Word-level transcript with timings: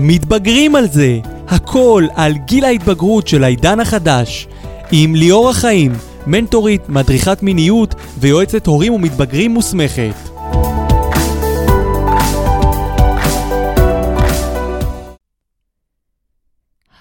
מתבגרים 0.00 0.76
על 0.76 0.88
זה, 0.88 1.18
הכל 1.48 2.04
על 2.14 2.32
גיל 2.46 2.64
ההתבגרות 2.64 3.28
של 3.28 3.44
העידן 3.44 3.80
החדש. 3.80 4.48
עם 4.92 5.14
ליאור 5.14 5.50
החיים, 5.50 5.92
מנטורית, 6.26 6.88
מדריכת 6.88 7.42
מיניות 7.42 7.94
ויועצת 8.20 8.66
הורים 8.66 8.92
ומתבגרים 8.92 9.50
מוסמכת. 9.50 10.14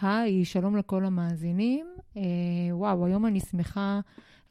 היי, 0.01 0.45
שלום 0.45 0.77
לכל 0.77 1.05
המאזינים. 1.05 1.85
אה, 2.17 2.21
וואו, 2.71 3.05
היום 3.05 3.25
אני 3.25 3.39
שמחה 3.39 3.99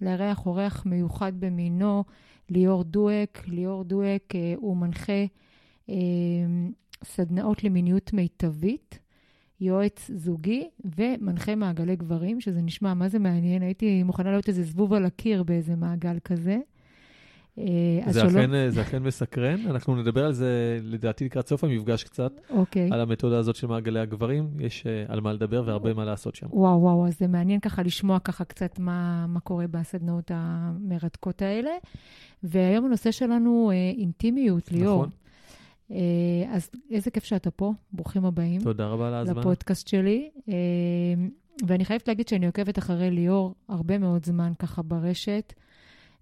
לארח 0.01 0.47
אורח 0.47 0.83
מיוחד 0.87 1.33
במינו, 1.39 2.05
ליאור 2.51 2.85
דואק. 2.85 3.43
ליאור 3.47 3.85
דואק 3.85 4.35
אה, 4.35 4.55
הוא 4.57 4.77
מנחה 4.77 5.25
אה, 5.91 5.95
סדנאות 7.05 7.65
למיניות 7.65 8.13
מיטבית, 8.13 8.99
יועץ 9.61 10.11
זוגי 10.15 10.69
ומנחה 10.97 11.55
מעגלי 11.55 11.97
גברים, 11.97 12.41
שזה 12.41 12.63
נשמע 12.63 12.95
מה 12.95 13.09
זה 13.09 13.19
מעניין. 13.19 13.63
הייתי 13.63 14.03
מוכנה 14.03 14.31
להיות 14.31 14.49
איזה 14.49 14.63
זבוב 14.63 14.93
על 14.93 15.05
הקיר 15.05 15.43
באיזה 15.43 15.77
מעגל 15.77 16.19
כזה. 16.25 16.57
אה, 17.59 18.13
זה. 18.13 18.27
אכן, 18.27 18.71
זה 18.71 18.83
אכן 18.83 19.03
מסקרן, 19.03 19.61
אנחנו 19.67 19.97
נדבר 19.97 20.25
על 20.27 20.33
זה 20.33 20.79
לדעתי 20.83 21.25
לקראת 21.25 21.49
סוף 21.49 21.65
המפגש 21.65 22.05
קצת, 22.05 22.41
אוקיי. 22.51 22.89
על 22.93 23.01
המתודה 23.01 23.39
הזאת 23.39 23.57
של 23.57 23.67
מעגלי 23.67 24.01
הגברים, 24.01 24.49
יש 24.59 24.87
uh, 24.87 25.13
על 25.13 25.21
מה 25.21 25.33
לדבר 25.33 25.63
והרבה 25.67 25.95
מה 25.95 26.05
לעשות 26.05 26.35
שם. 26.35 26.47
וואו, 26.51 26.81
וואו, 26.81 27.07
אז 27.07 27.19
זה 27.19 27.27
מעניין 27.27 27.61
ככה 27.61 27.83
לשמוע 27.83 28.19
ככה 28.19 28.45
קצת 28.45 28.79
מה, 28.79 29.27
מה 29.29 29.41
קורה 29.41 29.67
בסדנאות 29.67 30.31
המרתקות 30.35 31.43
האלה. 31.43 31.71
והיום 32.43 32.85
הנושא 32.85 33.11
שלנו 33.11 33.71
אה, 33.71 33.93
אינטימיות, 33.99 34.73
ליאור. 34.73 34.97
נכון. 34.97 35.26
אה, 35.91 35.97
אז 36.49 36.71
איזה 36.91 37.11
כיף 37.11 37.25
שאתה 37.25 37.51
פה, 37.51 37.73
ברוכים 37.93 38.25
הבאים 38.25 38.61
תודה 38.61 38.87
רבה 38.87 39.09
על 39.09 39.15
ההזמנה. 39.15 39.41
לפודקאסט 39.41 39.89
שלי. 39.89 40.31
אה, 40.49 40.55
ואני 41.67 41.85
חייבת 41.85 42.09
להגיד 42.09 42.29
שאני 42.29 42.47
עוקבת 42.47 42.79
אחרי 42.79 43.11
ליאור 43.11 43.55
הרבה 43.69 43.99
מאוד 43.99 44.25
זמן 44.25 44.53
ככה 44.59 44.83
ברשת, 44.83 45.53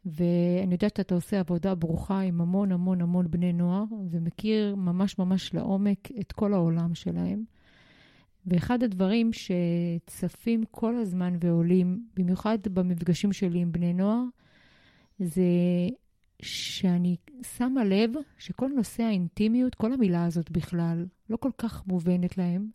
ואני 0.06 0.73
יודעת 0.73 0.97
שאתה 0.97 1.15
עושה 1.15 1.41
עבודה 1.41 1.75
ברוכה 1.75 2.21
עם 2.21 2.41
המון 2.41 2.73
המון 2.73 3.01
המון 3.01 3.31
בני 3.31 3.53
נוער, 3.53 3.84
ומכיר 4.11 4.77
ממש 4.77 5.19
ממש 5.19 5.55
לעומק 5.55 6.09
את 6.21 6.33
כל 6.33 6.53
העולם 6.55 6.95
שלהם. 6.95 7.45
ואחד 8.47 8.83
הדברים 8.83 9.31
שצפים 9.33 10.65
כל 10.71 10.97
הזמן 10.97 11.37
ועולים, 11.41 12.05
במיוחד 12.17 12.59
במפגשים 12.71 13.33
שלי 13.33 13.59
עם 13.59 13.73
בני 13.73 13.93
נוער, 13.93 14.23
זה 15.19 15.43
שאני 16.43 17.17
שמה 17.57 17.85
לב 17.85 18.11
שכל 18.39 18.69
נושא 18.77 19.03
האינטימיות, 19.03 19.75
כל 19.75 19.93
המילה 19.93 20.25
הזאת 20.25 20.51
בכלל, 20.51 21.07
לא 21.31 21.37
כל 21.37 21.51
כך 21.59 21.87
מובנת 21.87 22.39
להם. 22.39 22.67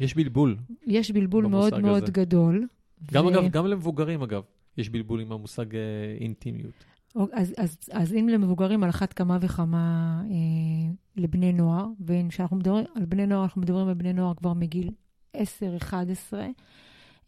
יש 0.00 0.14
בלבול. 0.14 0.56
יש 0.86 1.10
בלבול 1.10 1.46
מאוד 1.46 1.72
במושג 1.72 1.86
מאוד 1.86 2.02
הזה. 2.02 2.12
גדול. 2.12 2.66
גם 3.12 3.26
ו- 3.26 3.28
אגב, 3.28 3.48
גם 3.50 3.66
למבוגרים 3.66 4.22
אגב, 4.22 4.42
יש 4.76 4.88
בלבול 4.88 5.20
עם 5.20 5.32
המושג 5.32 5.74
אה, 5.74 5.80
אינטימיות. 6.20 6.84
אז, 7.32 7.54
אז, 7.58 7.78
אז 7.92 8.12
אם 8.12 8.28
למבוגרים 8.28 8.84
על 8.84 8.90
אחת 8.90 9.12
כמה 9.12 9.38
וכמה 9.40 10.22
אה, 10.30 10.92
לבני 11.16 11.52
נוער, 11.52 11.86
וכשאנחנו 12.00 12.56
מדברים 12.56 12.84
על 12.94 13.04
בני 13.04 13.26
נוער, 13.26 13.42
אנחנו 13.42 13.60
מדברים 13.60 13.88
על 13.88 13.94
בני 13.94 14.12
נוער 14.12 14.34
כבר 14.34 14.52
מגיל 14.52 14.90
10-11, 15.36 15.38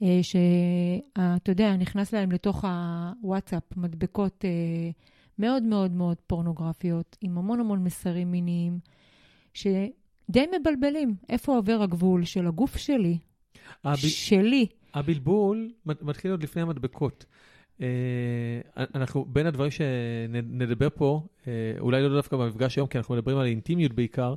אה, 0.03 0.19
שאתה 0.23 1.51
יודע, 1.53 1.77
נכנס 1.77 2.13
להם 2.13 2.33
לתוך 2.33 2.65
הוואטסאפ 2.65 3.63
מדבקות 3.77 4.45
אה, 4.45 4.91
מאוד 5.41 5.63
מאוד 5.63 5.91
מאוד 5.91 6.17
פורנוגרפיות, 6.27 7.17
עם 7.21 7.39
המון 7.39 7.61
המון 7.61 7.85
מסרים 7.85 8.31
מיניים, 8.31 8.79
שדי 9.55 10.47
מבלבלים. 10.61 11.15
איפה 11.29 11.57
עובר 11.57 11.83
הגבול 11.83 12.25
של 12.25 12.47
הגוף 12.47 12.77
שלי, 12.77 13.19
הב... 13.85 13.97
שלי, 13.97 14.67
הבלבול 14.95 15.71
מת- 15.87 16.03
מתחיל 16.03 16.31
עוד 16.31 16.43
לפני 16.43 16.63
המדבקות. 16.63 17.25
אה, 17.83 17.87
אנחנו, 18.95 19.25
בין 19.25 19.47
הדברים 19.47 19.71
שנדבר 19.71 20.89
פה, 20.95 21.27
אה, 21.47 21.53
אולי 21.79 22.03
לא 22.03 22.09
דווקא 22.17 22.37
במפגש 22.37 22.77
היום, 22.77 22.89
כי 22.89 22.99
אנחנו 22.99 23.15
מדברים 23.15 23.37
על 23.39 23.47
אינטימיות 23.47 23.93
בעיקר, 23.93 24.34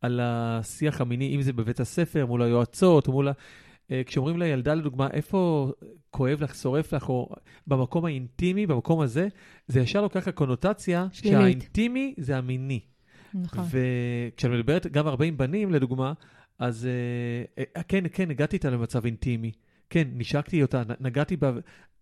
על 0.00 0.20
השיח 0.22 1.00
המיני, 1.00 1.36
אם 1.36 1.42
זה 1.42 1.52
בבית 1.52 1.80
הספר, 1.80 2.26
מול 2.26 2.42
היועצות, 2.42 3.08
מול 3.08 3.28
ה... 3.28 3.32
אה, 3.90 4.02
כשאומרים 4.06 4.38
לילדה, 4.38 4.74
לדוגמה, 4.74 5.08
איפה 5.12 5.72
כואב 6.10 6.42
לך, 6.42 6.54
שורף 6.54 6.92
לך, 6.94 7.08
או 7.08 7.28
במקום 7.66 8.04
האינטימי, 8.04 8.66
במקום 8.66 9.00
הזה, 9.00 9.28
זה 9.66 9.80
ישר 9.80 10.02
לוקח 10.02 10.28
לקונוטציה 10.28 11.06
שלילית. 11.12 11.38
שהאינטימי 11.40 12.14
זה 12.18 12.36
המיני. 12.36 12.80
נכון. 13.34 13.64
וכשאני 13.70 14.56
מדברת 14.56 14.86
גם 14.86 15.06
הרבה 15.06 15.24
עם 15.24 15.36
בנים, 15.36 15.70
לדוגמה, 15.70 16.12
אז 16.58 16.86
אה, 17.58 17.64
אה, 17.76 17.82
כן, 17.82 18.04
כן, 18.12 18.30
הגעתי 18.30 18.56
איתה 18.56 18.70
למצב 18.70 19.04
אינטימי. 19.04 19.52
כן, 19.90 20.08
נשקתי 20.14 20.62
אותה, 20.62 20.82
נגעתי 21.00 21.36
בה. 21.36 21.52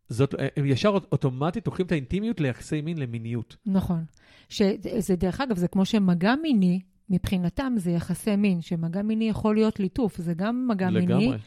זאת, 0.08 0.34
אה, 0.34 0.48
הם 0.56 0.66
ישר 0.66 0.88
אוט- 0.88 1.06
אוטומטית 1.12 1.66
לוקחים 1.66 1.86
את 1.86 1.92
האינטימיות 1.92 2.40
ליחסי 2.40 2.80
מין 2.80 2.98
למיניות. 2.98 3.56
נכון. 3.66 4.04
שזה 4.48 5.16
דרך 5.16 5.40
אגב, 5.40 5.56
זה 5.56 5.68
כמו 5.68 5.84
שמגע 5.84 6.34
מיני, 6.42 6.80
מבחינתם 7.10 7.72
זה 7.76 7.90
יחסי 7.90 8.36
מין, 8.36 8.60
שמגע 8.60 9.02
מיני 9.02 9.28
יכול 9.28 9.54
להיות 9.54 9.80
ליטוף, 9.80 10.18
זה 10.18 10.34
גם 10.34 10.68
מגע 10.68 10.90
מיני, 10.90 11.06
לגמרי. 11.06 11.38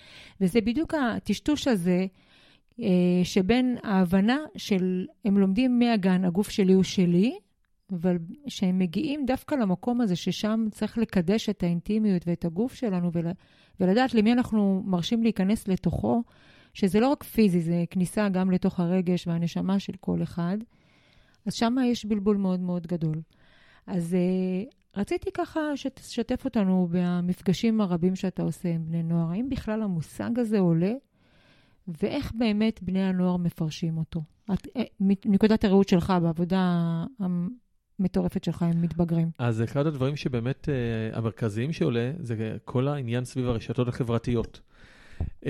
וזה 0.41 0.61
בדיוק 0.61 0.93
הטשטוש 0.93 1.67
הזה, 1.67 2.05
אה, 2.79 3.21
שבין 3.23 3.77
ההבנה 3.83 4.37
של, 4.57 5.05
הם 5.25 5.37
לומדים 5.37 5.79
מהגן, 5.79 6.25
הגוף 6.25 6.49
שלי 6.49 6.73
הוא 6.73 6.83
שלי, 6.83 7.37
אבל 7.91 8.17
שהם 8.47 8.79
מגיעים 8.79 9.25
דווקא 9.25 9.55
למקום 9.55 10.01
הזה, 10.01 10.15
ששם 10.15 10.65
צריך 10.71 10.97
לקדש 10.97 11.49
את 11.49 11.63
האינטימיות 11.63 12.27
ואת 12.27 12.45
הגוף 12.45 12.73
שלנו, 12.73 13.09
ול, 13.13 13.25
ולדעת 13.79 14.13
למי 14.13 14.33
אנחנו 14.33 14.83
מרשים 14.85 15.23
להיכנס 15.23 15.67
לתוכו, 15.67 16.23
שזה 16.73 16.99
לא 16.99 17.07
רק 17.07 17.23
פיזי, 17.23 17.61
זה 17.61 17.83
כניסה 17.89 18.29
גם 18.29 18.51
לתוך 18.51 18.79
הרגש 18.79 19.27
והנשמה 19.27 19.79
של 19.79 19.93
כל 19.99 20.23
אחד. 20.23 20.57
אז 21.45 21.53
שם 21.53 21.75
יש 21.85 22.05
בלבול 22.05 22.37
מאוד 22.37 22.59
מאוד 22.59 22.87
גדול. 22.87 23.21
אז 23.87 24.15
uh, 24.15 24.73
רציתי 24.97 25.31
ככה 25.33 25.59
שתשתף 25.75 26.45
אותנו 26.45 26.87
במפגשים 26.91 27.81
הרבים 27.81 28.15
שאתה 28.15 28.43
עושה 28.43 28.69
עם 28.69 28.85
בני 28.85 29.03
נוער. 29.03 29.31
האם 29.31 29.49
בכלל 29.49 29.81
המושג 29.81 30.39
הזה 30.39 30.59
עולה, 30.59 30.93
ואיך 31.87 32.31
באמת 32.35 32.83
בני 32.83 33.03
הנוער 33.03 33.37
מפרשים 33.37 33.97
אותו? 33.97 34.21
את, 34.53 34.67
אה, 34.77 34.83
מנקודת 34.99 35.63
הראות 35.63 35.89
שלך 35.89 36.13
בעבודה 36.21 37.03
המטורפת 37.99 38.43
שלך 38.43 38.63
עם 38.63 38.81
מתבגרים. 38.81 39.29
אז 39.39 39.63
אחד 39.63 39.87
הדברים 39.87 40.15
שבאמת 40.15 40.69
uh, 40.69 41.17
המרכזיים 41.17 41.73
שעולה, 41.73 42.11
זה 42.19 42.57
כל 42.65 42.87
העניין 42.87 43.25
סביב 43.25 43.47
הרשתות 43.47 43.87
החברתיות. 43.87 44.61
Uh, 45.43 45.47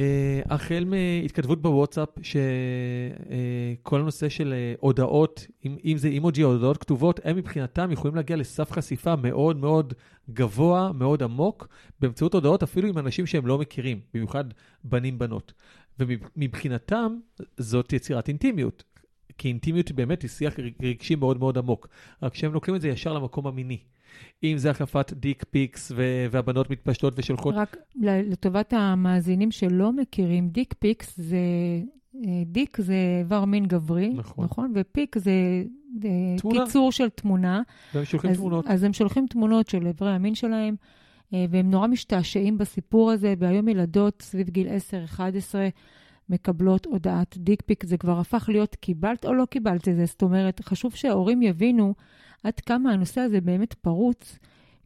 החל 0.49 0.85
מהתכתבות 0.87 1.61
בוואטסאפ, 1.61 2.09
שכל 2.21 3.99
הנושא 3.99 4.29
של 4.29 4.53
uh, 4.53 4.79
הודעות, 4.79 5.47
אם 5.65 5.97
זה 5.97 6.07
אימוג'י 6.07 6.43
או 6.43 6.51
הודעות 6.51 6.77
כתובות, 6.77 7.19
הם 7.23 7.35
מבחינתם 7.35 7.91
יכולים 7.91 8.15
להגיע 8.15 8.35
לסף 8.35 8.71
חשיפה 8.71 9.15
מאוד 9.15 9.57
מאוד 9.57 9.93
גבוה, 10.29 10.91
מאוד 10.91 11.23
עמוק, 11.23 11.67
באמצעות 11.99 12.33
הודעות 12.33 12.63
אפילו 12.63 12.87
עם 12.87 12.97
אנשים 12.97 13.25
שהם 13.25 13.47
לא 13.47 13.57
מכירים, 13.57 13.99
במיוחד 14.13 14.45
בנים-בנות. 14.83 15.53
ומבחינתם 15.99 17.17
זאת 17.57 17.93
יצירת 17.93 18.27
אינטימיות. 18.27 18.83
כי 19.37 19.47
אינטימיות 19.47 19.91
באמת 19.91 20.21
היא 20.21 20.29
שיח 20.29 20.53
רגשי 20.81 21.15
מאוד 21.15 21.39
מאוד 21.39 21.57
עמוק. 21.57 21.87
רק 22.23 22.35
שהם 22.35 22.53
לוקחים 22.53 22.75
את 22.75 22.81
זה 22.81 22.89
ישר 22.89 23.13
למקום 23.13 23.47
המיני. 23.47 23.77
אם 24.43 24.57
זה 24.57 24.69
החלפת 24.69 25.13
dick 25.13 25.43
pics 25.51 25.91
ו- 25.95 26.25
והבנות 26.31 26.69
מתפשטות 26.69 27.13
ושולחות... 27.17 27.55
רק 27.55 27.77
לטובת 28.01 28.73
המאזינים 28.73 29.51
שלא 29.51 29.91
מכירים, 29.91 30.49
dick 30.49 30.73
pics 30.79 31.17
זה... 31.17 31.37
אה, 32.15 32.43
dick 32.45 32.77
זה 32.81 32.95
איבר 33.19 33.45
מין 33.45 33.65
גברי, 33.65 34.09
נכון. 34.09 34.45
נכון? 34.45 34.73
ו 34.75 34.86
pic 34.86 35.17
זה 35.17 35.31
אה, 36.03 36.09
תמונה. 36.37 36.65
קיצור 36.65 36.91
של 36.91 37.09
תמונה. 37.09 37.61
והם 37.93 38.05
שולחים 38.05 38.31
אז, 38.31 38.37
תמונות. 38.37 38.65
אז 38.67 38.83
הם 38.83 38.93
שולחים 38.93 39.25
תמונות 39.29 39.69
של 39.69 39.87
איברי 39.87 40.11
המין 40.11 40.35
שלהם, 40.35 40.75
אה, 41.33 41.45
והם 41.49 41.71
נורא 41.71 41.87
משתעשעים 41.87 42.57
בסיפור 42.57 43.11
הזה, 43.11 43.33
והיום 43.39 43.67
ילדות 43.67 44.21
סביב 44.21 44.49
גיל 44.49 44.67
10-11 45.17 45.19
מקבלות 46.31 46.85
הודעת 46.85 47.37
דיק 47.37 47.61
פיק, 47.61 47.85
זה 47.85 47.97
כבר 47.97 48.19
הפך 48.19 48.49
להיות 48.51 48.75
קיבלת 48.75 49.25
או 49.25 49.33
לא 49.33 49.45
קיבלת 49.45 49.87
את 49.87 49.95
זה. 49.95 50.05
זאת 50.05 50.21
אומרת, 50.21 50.61
חשוב 50.63 50.95
שההורים 50.95 51.41
יבינו 51.41 51.93
עד 52.43 52.59
כמה 52.59 52.91
הנושא 52.91 53.21
הזה 53.21 53.41
באמת 53.41 53.73
פרוץ, 53.73 54.39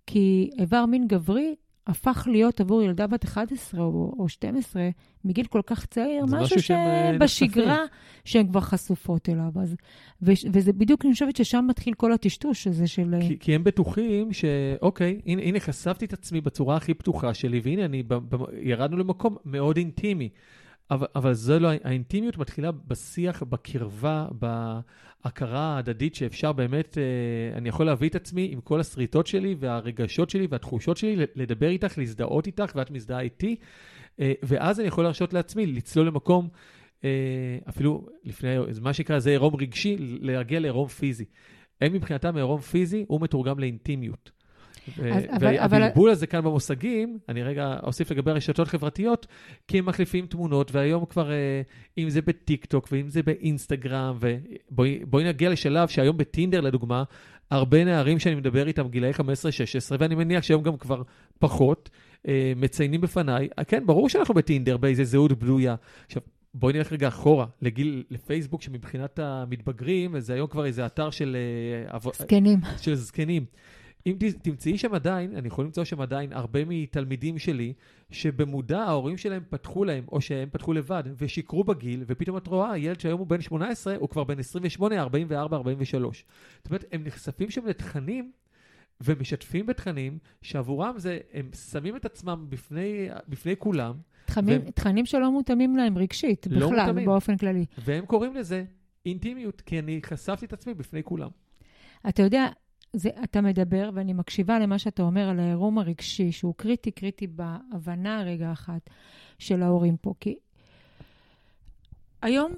כי 0.07 0.49
איבר 0.59 0.85
מין 0.85 1.07
גברי 1.07 1.55
הפך 1.87 2.27
להיות 2.31 2.61
עבור 2.61 2.81
ילדה 2.81 3.07
בת 3.07 3.23
11 3.23 3.81
או, 3.81 4.15
או 4.19 4.29
12, 4.29 4.89
מגיל 5.25 5.45
כל 5.45 5.61
כך 5.65 5.85
צעיר, 5.85 6.27
זה 6.27 6.37
משהו 6.37 6.61
שהם, 6.61 6.77
אה, 6.77 7.11
שבשגרה 7.13 7.79
שהן 8.25 8.47
כבר 8.47 8.59
חשופות 8.59 9.29
אליו. 9.29 9.51
אז, 9.61 9.75
ו, 10.21 10.31
וזה 10.51 10.73
בדיוק, 10.73 11.05
אני 11.05 11.13
חושבת 11.13 11.35
ששם 11.35 11.65
מתחיל 11.69 11.93
כל 11.93 12.13
הטשטוש 12.13 12.67
הזה 12.67 12.87
של... 12.87 13.15
כי, 13.21 13.39
כי 13.39 13.55
הם 13.55 13.63
בטוחים 13.63 14.33
שאוקיי, 14.33 15.21
הנה, 15.25 15.41
הנה 15.41 15.59
חשפתי 15.59 16.05
את 16.05 16.13
עצמי 16.13 16.41
בצורה 16.41 16.77
הכי 16.77 16.93
פתוחה 16.93 17.33
שלי, 17.33 17.61
והנה 17.63 17.85
אני, 17.85 18.03
ב, 18.03 18.13
ב, 18.13 18.35
ירדנו 18.61 18.97
למקום 18.97 19.35
מאוד 19.45 19.77
אינטימי. 19.77 20.29
אבל, 20.91 21.07
אבל 21.15 21.33
זה 21.33 21.59
לא, 21.59 21.69
האינטימיות 21.83 22.37
מתחילה 22.37 22.71
בשיח, 22.71 23.43
בקרבה, 23.43 24.27
בהכרה 24.31 25.59
ההדדית 25.59 26.15
שאפשר 26.15 26.51
באמת, 26.51 26.97
אה, 26.97 27.57
אני 27.57 27.69
יכול 27.69 27.85
להביא 27.85 28.09
את 28.09 28.15
עצמי 28.15 28.49
עם 28.51 28.61
כל 28.61 28.79
השריטות 28.79 29.27
שלי 29.27 29.55
והרגשות 29.59 30.29
שלי 30.29 30.47
והתחושות 30.49 30.97
שלי, 30.97 31.25
לדבר 31.35 31.67
איתך, 31.67 31.97
להזדהות 31.97 32.47
איתך, 32.47 32.71
ואת 32.75 32.91
מזדהה 32.91 33.19
איתי, 33.19 33.55
אה, 34.19 34.33
ואז 34.43 34.79
אני 34.79 34.87
יכול 34.87 35.03
להרשות 35.03 35.33
לעצמי 35.33 35.65
לצלול 35.65 36.07
למקום, 36.07 36.49
אה, 37.03 37.09
אפילו 37.69 38.07
לפני, 38.23 38.55
מה 38.81 38.93
שנקרא, 38.93 39.19
זה 39.19 39.29
עירום 39.29 39.55
רגשי, 39.55 39.95
להגיע 39.99 40.59
לעירום 40.59 40.87
פיזי. 40.87 41.25
הם 41.81 41.93
מבחינתם 41.93 42.35
עירום 42.35 42.61
פיזי, 42.61 43.05
הוא 43.07 43.21
מתורגם 43.21 43.59
לאינטימיות. 43.59 44.31
והבלבול 45.39 46.09
הזה 46.09 46.27
כאן 46.27 46.41
במושגים, 46.41 47.17
אני 47.29 47.43
רגע 47.43 47.75
אוסיף 47.83 48.11
לגבי 48.11 48.31
הרשתות 48.31 48.67
החברתיות, 48.67 49.27
כי 49.67 49.79
הם 49.79 49.85
מחליפים 49.85 50.25
תמונות, 50.25 50.71
והיום 50.75 51.05
כבר, 51.05 51.31
אה, 51.31 51.61
אם 51.97 52.09
זה 52.09 52.21
בטיק 52.21 52.65
טוק 52.65 52.87
ואם 52.91 53.09
זה 53.09 53.23
באינסטגרם, 53.23 54.17
ובואי 54.71 55.23
נגיע 55.23 55.49
לשלב 55.49 55.87
שהיום 55.87 56.17
בטינדר 56.17 56.61
לדוגמה, 56.61 57.03
הרבה 57.51 57.83
נערים 57.83 58.19
שאני 58.19 58.35
מדבר 58.35 58.67
איתם, 58.67 58.87
גילאי 58.87 59.11
15-16, 59.11 59.21
ואני 59.99 60.15
מניח 60.15 60.43
שהיום 60.43 60.63
גם 60.63 60.77
כבר 60.77 61.01
פחות, 61.39 61.89
אה, 62.27 62.53
מציינים 62.55 63.01
בפניי, 63.01 63.47
כן, 63.67 63.85
ברור 63.85 64.09
שאנחנו 64.09 64.33
בטינדר, 64.33 64.77
באיזה 64.77 65.03
זהות 65.03 65.39
בלויה. 65.39 65.75
עכשיו, 66.05 66.21
בואי 66.53 66.73
נלך 66.73 66.93
רגע 66.93 67.07
אחורה, 67.07 67.45
לגיל, 67.61 68.03
לפייסבוק, 68.09 68.61
שמבחינת 68.61 69.19
המתבגרים, 69.19 70.19
זה 70.19 70.33
היום 70.33 70.47
כבר 70.47 70.65
איזה 70.65 70.85
אתר 70.85 71.09
של... 71.09 71.37
אה, 71.93 71.99
זקנים. 72.13 72.59
של 72.81 72.95
זקנים. 72.95 73.45
אם 74.05 74.17
תמצאי 74.41 74.77
שם 74.77 74.93
עדיין, 74.93 75.35
אני 75.35 75.47
יכול 75.47 75.65
למצוא 75.65 75.83
שם 75.83 76.01
עדיין 76.01 76.33
הרבה 76.33 76.59
מתלמידים 76.65 77.37
שלי, 77.39 77.73
שבמודע 78.11 78.79
ההורים 78.79 79.17
שלהם 79.17 79.43
פתחו 79.49 79.85
להם, 79.85 80.03
או 80.11 80.21
שהם 80.21 80.49
פתחו 80.51 80.73
לבד, 80.73 81.03
ושיקרו 81.17 81.63
בגיל, 81.63 82.03
ופתאום 82.07 82.37
את 82.37 82.47
רואה, 82.47 82.77
ילד 82.77 82.99
שהיום 82.99 83.19
הוא 83.19 83.27
בן 83.27 83.41
18, 83.41 83.95
הוא 83.99 84.09
כבר 84.09 84.23
בן 84.23 84.39
28, 84.39 85.01
44, 85.01 85.57
43. 85.57 86.25
זאת 86.57 86.67
אומרת, 86.67 86.85
הם 86.91 87.03
נחשפים 87.03 87.49
שם 87.49 87.65
לתכנים 87.65 88.31
ומשתפים 89.01 89.65
בתכנים, 89.65 90.17
שעבורם 90.41 90.99
זה, 90.99 91.19
הם 91.33 91.49
שמים 91.71 91.95
את 91.95 92.05
עצמם 92.05 92.45
בפני, 92.49 93.07
בפני 93.27 93.55
כולם. 93.57 93.95
תכנים, 94.25 94.61
והם, 94.61 94.71
תכנים 94.71 95.05
שלא 95.05 95.31
מותאמים 95.31 95.77
להם 95.77 95.97
רגשית, 95.97 96.47
לא 96.49 96.67
בכלל, 96.67 96.79
מותאמים. 96.79 97.05
באופן 97.05 97.37
כללי. 97.37 97.65
והם 97.77 98.05
קוראים 98.05 98.35
לזה 98.35 98.63
אינטימיות, 99.05 99.61
כי 99.61 99.79
אני 99.79 99.99
חשפתי 100.05 100.45
את 100.45 100.53
עצמי 100.53 100.73
בפני 100.73 101.03
כולם. 101.03 101.29
אתה 102.09 102.23
יודע, 102.23 102.47
זה, 102.95 103.09
אתה 103.23 103.41
מדבר, 103.41 103.89
ואני 103.93 104.13
מקשיבה 104.13 104.59
למה 104.59 104.79
שאתה 104.79 105.03
אומר 105.03 105.29
על 105.29 105.39
העירום 105.39 105.79
הרגשי, 105.79 106.31
שהוא 106.31 106.53
קריטי, 106.57 106.91
קריטי 106.91 107.27
בהבנה 107.27 108.23
רגע 108.25 108.51
אחת 108.51 108.89
של 109.39 109.63
ההורים 109.63 109.97
פה. 109.97 110.13
כי 110.19 110.35
היום, 112.21 112.53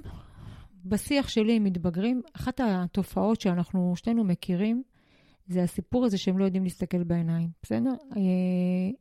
בשיח 0.86 1.28
שלי 1.30 1.56
עם 1.56 1.64
מתבגרים, 1.64 2.22
אחת 2.34 2.62
התופעות 2.64 3.42
שאנחנו 3.42 3.94
שנינו 3.96 4.24
מכירים, 4.24 4.84
זה 5.48 5.64
הסיפור 5.64 6.06
הזה 6.06 6.18
שהם 6.18 6.38
לא 6.38 6.46
יודעים 6.46 6.64
להסתכל 6.64 7.04
בעיניים, 7.04 7.50
בסדר? 7.64 7.94
אה, 8.18 8.92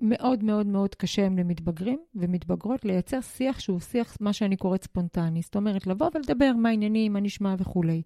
מאוד 0.00 0.44
מאוד 0.44 0.66
מאוד 0.66 0.94
קשה 0.94 1.26
הם 1.26 1.38
למתבגרים 1.38 1.98
ומתבגרות 2.14 2.84
לייצר 2.84 3.20
שיח 3.20 3.60
שהוא 3.60 3.80
שיח, 3.80 4.16
מה 4.20 4.32
שאני 4.32 4.56
קוראת 4.56 4.84
ספונטני. 4.84 5.42
זאת 5.42 5.56
אומרת, 5.56 5.86
לבוא 5.86 6.10
ולדבר 6.14 6.52
מה 6.56 6.68
העניינים, 6.68 7.12
מה 7.12 7.20
נשמע 7.20 7.54
וכולי. 7.58 8.02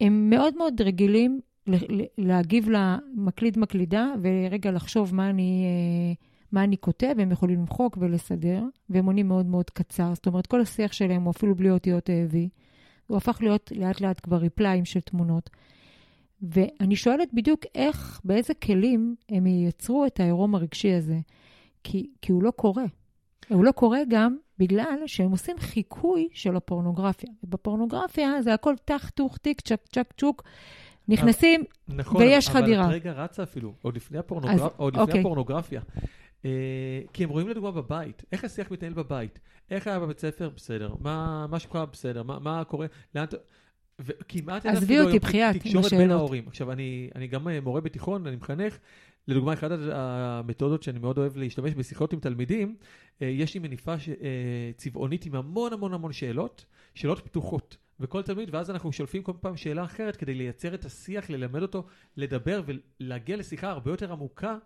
הם 0.00 0.30
מאוד 0.30 0.56
מאוד 0.56 0.80
רגילים 0.80 1.40
להגיב 2.18 2.68
למקליד 2.70 3.58
מקלידה 3.58 4.12
ורגע 4.22 4.70
לחשוב 4.70 5.14
מה 5.14 5.30
אני, 5.30 5.64
אה, 5.64 6.14
מה 6.52 6.64
אני 6.64 6.76
כותב, 6.76 7.14
הם 7.18 7.32
יכולים 7.32 7.58
למחוק 7.58 7.98
ולסדר, 8.00 8.62
והם 8.90 9.06
עונים 9.06 9.28
מאוד 9.28 9.46
מאוד 9.46 9.70
קצר. 9.70 10.14
זאת 10.14 10.26
אומרת, 10.26 10.46
כל 10.46 10.60
השיח 10.60 10.92
שלהם 10.92 11.22
הוא 11.22 11.30
אפילו 11.30 11.54
בלי 11.54 11.70
אותיות 11.70 12.10
AV. 12.10 12.36
הוא 13.06 13.16
הפך 13.16 13.38
להיות 13.40 13.72
לאט 13.76 14.00
לאט 14.00 14.20
כבר 14.22 14.36
ריפליים 14.36 14.84
של 14.84 15.00
תמונות. 15.00 15.50
ואני 16.42 16.96
שואלת 16.96 17.34
בדיוק 17.34 17.60
איך, 17.74 18.20
באיזה 18.24 18.54
כלים 18.54 19.14
הם 19.28 19.46
ייצרו 19.46 20.06
את 20.06 20.20
העירום 20.20 20.54
הרגשי 20.54 20.92
הזה. 20.92 21.18
כי, 21.84 22.10
כי 22.22 22.32
הוא 22.32 22.42
לא 22.42 22.50
קורה. 22.50 22.84
הוא 23.48 23.64
לא 23.64 23.72
קורה 23.72 23.98
גם 24.08 24.36
בגלל 24.58 24.98
שהם 25.06 25.30
עושים 25.30 25.58
חיקוי 25.58 26.28
של 26.32 26.56
הפורנוגרפיה. 26.56 27.30
ובפורנוגרפיה 27.44 28.42
זה 28.42 28.54
הכל 28.54 28.74
טח, 28.84 29.10
טוך, 29.10 29.36
טיק, 29.36 29.60
צ'ק, 29.60 29.80
צ'ק, 29.92 30.12
צ'וק. 30.16 30.42
נכנסים 31.08 31.64
נכון, 31.88 32.22
ויש 32.22 32.48
חדירה. 32.48 32.82
נכון, 32.82 32.84
אבל 32.84 32.94
רגע 32.94 33.12
רצה 33.12 33.42
אפילו, 33.42 33.74
עוד 33.82 33.96
לפני, 33.96 34.18
הפורנוגרפ... 34.18 34.60
אז, 34.60 34.68
עוד 34.76 34.92
לפני 34.92 35.02
אוקיי. 35.02 35.20
הפורנוגרפיה. 35.20 35.80
אה, 36.44 37.00
כי 37.12 37.24
הם 37.24 37.30
רואים 37.30 37.48
לדוגמה 37.48 37.70
בבית, 37.70 38.24
איך 38.32 38.44
השיח 38.44 38.70
מתנהל 38.70 38.92
בבית, 38.92 39.38
איך 39.70 39.86
היה 39.86 40.00
בבית 40.00 40.18
ספר, 40.18 40.50
בסדר, 40.56 40.94
מה, 41.00 41.46
מה 41.50 41.58
שקורה 41.58 41.86
בסדר, 41.86 42.22
מה, 42.22 42.38
מה 42.38 42.64
קורה, 42.64 42.86
לאן... 43.14 43.24
וכמעט 43.98 44.66
אין 44.66 44.76
אפילו 44.76 45.08
היום 45.08 45.18
תקשורת 45.52 45.92
בין 45.92 46.10
ההורים. 46.10 46.44
עכשיו, 46.46 46.72
אני, 46.72 47.10
אני 47.14 47.26
גם 47.26 47.48
אה, 47.48 47.60
מורה 47.60 47.80
בתיכון, 47.80 48.26
אני 48.26 48.36
מחנך, 48.36 48.78
לדוגמה, 49.28 49.52
אחת 49.52 49.70
המתודות 49.92 50.82
שאני 50.82 50.98
מאוד 50.98 51.18
אוהב 51.18 51.36
להשתמש 51.36 51.74
בשיחות 51.74 52.12
עם 52.12 52.20
תלמידים, 52.20 52.76
אה, 53.22 53.26
יש 53.26 53.54
לי 53.54 53.60
מניפה 53.60 53.92
אה, 53.92 54.70
צבעונית 54.76 55.26
עם 55.26 55.34
המון 55.34 55.72
המון 55.72 55.94
המון 55.94 56.12
שאלות, 56.12 56.64
שאלות 56.94 57.20
פתוחות. 57.24 57.76
וכל 58.00 58.22
תלמיד, 58.22 58.54
ואז 58.54 58.70
אנחנו 58.70 58.92
שולפים 58.92 59.22
כל 59.22 59.32
פעם 59.40 59.56
שאלה 59.56 59.84
אחרת 59.84 60.16
כדי 60.16 60.34
לייצר 60.34 60.74
את 60.74 60.84
השיח, 60.84 61.30
ללמד 61.30 61.62
אותו 61.62 61.86
לדבר 62.16 62.62
ולהגיע 62.66 63.36
לשיחה 63.36 63.70
הרבה 63.70 63.90
יותר 63.90 64.12
עמוקה, 64.12 64.58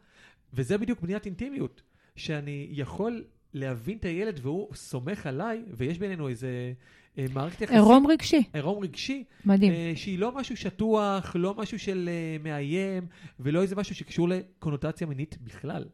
וזה 0.54 0.78
בדיוק 0.78 1.00
בניית 1.00 1.26
אינטימיות, 1.26 1.82
שאני 2.16 2.68
יכול 2.70 3.24
להבין 3.54 3.98
את 3.98 4.04
הילד 4.04 4.40
והוא 4.42 4.74
סומך 4.74 5.26
עליי, 5.26 5.62
ויש 5.76 5.98
בינינו 5.98 6.28
איזה 6.28 6.72
אה, 7.18 7.26
מערכת 7.34 7.60
יחסים. 7.60 7.76
עירום 7.76 8.06
רגשי. 8.06 8.42
עירום 8.52 8.82
רגשי. 8.82 9.24
מדהים. 9.44 9.72
אה, 9.72 9.92
שהיא 9.96 10.18
לא 10.18 10.34
משהו 10.34 10.56
שטוח, 10.56 11.36
לא 11.38 11.54
משהו 11.54 11.78
של 11.78 12.08
אה, 12.12 12.36
מאיים, 12.42 13.06
ולא 13.40 13.62
איזה 13.62 13.76
משהו 13.76 13.94
שקשור 13.94 14.28
לקונוטציה 14.28 15.06
מינית 15.06 15.38
בכלל. 15.44 15.84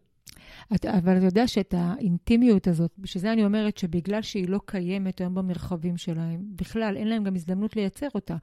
אתה, 0.74 0.98
אבל 0.98 1.16
אתה 1.16 1.24
יודע 1.24 1.48
שאת 1.48 1.74
האינטימיות 1.76 2.66
הזאת, 2.66 2.90
בשביל 2.98 3.20
זה 3.20 3.32
אני 3.32 3.44
אומרת 3.44 3.78
שבגלל 3.78 4.22
שהיא 4.22 4.48
לא 4.48 4.60
קיימת 4.64 5.20
היום 5.20 5.34
במרחבים 5.34 5.96
שלהם, 5.96 6.40
בכלל 6.56 6.96
אין 6.96 7.08
להם 7.08 7.24
גם 7.24 7.34
הזדמנות 7.34 7.76
לייצר 7.76 8.08
אותה, 8.14 8.36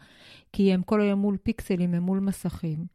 כי 0.54 0.74
הם 0.74 0.82
כל 0.82 1.02
היום 1.02 1.20
מול 1.20 1.38
פיקסלים, 1.38 1.94
הם 1.94 2.04
מול 2.04 2.20
מסכים. 2.20 2.86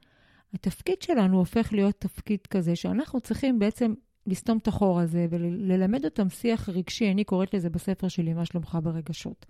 התפקיד 0.55 1.03
שלנו 1.03 1.39
הופך 1.39 1.73
להיות 1.73 1.95
תפקיד 1.99 2.47
כזה 2.51 2.77
שאנחנו 2.77 3.21
צריכים 3.21 3.59
בעצם 3.59 3.95
לסתום 4.29 4.59
את 4.59 4.69
החור 4.69 5.01
הזה 5.01 5.27
וללמד 5.31 6.05
אותם 6.05 6.29
שיח 6.29 6.69
רגשי, 6.69 7.11
אני 7.11 7.25
קוראת 7.25 7.55
לזה 7.55 7.71
בספר 7.71 8.09
שלי, 8.09 8.35
מה 8.35 8.45
שלומך 8.45 8.79
ברגשות. 8.83 9.47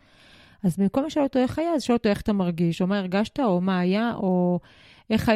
אז 0.62 0.76
במקום 0.76 1.04
לשאול 1.04 1.24
אותו 1.24 1.38
איך 1.38 1.58
היה, 1.58 1.74
אז 1.74 1.82
שואל 1.82 1.96
אותו 1.96 2.08
איך 2.08 2.20
אתה 2.20 2.32
מרגיש, 2.32 2.82
או 2.82 2.86
מה 2.86 2.98
הרגשת, 2.98 3.40
או 3.40 3.60
מה 3.60 3.78
היה, 3.78 4.14
או 4.14 4.60
איך, 5.10 5.30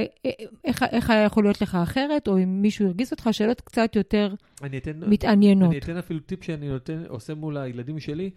איך, 0.64 0.82
איך 0.82 1.10
היה 1.10 1.22
יכול 1.22 1.44
להיות 1.44 1.62
לך 1.62 1.74
אחרת, 1.74 2.28
או 2.28 2.38
אם 2.38 2.62
מישהו 2.62 2.86
הרגיז 2.86 3.12
אותך, 3.12 3.28
שאלות 3.32 3.60
קצת 3.60 3.96
יותר 3.96 4.34
אני 4.62 4.78
אתן, 4.78 5.00
מתעניינות. 5.06 5.70
אני 5.70 5.78
אתן 5.78 5.96
אפילו 5.96 6.20
טיפ 6.20 6.44
שאני 6.44 6.68
נותן, 6.68 7.04
עושה 7.08 7.34
מול 7.34 7.56
הילדים 7.56 8.00
שלי. 8.00 8.30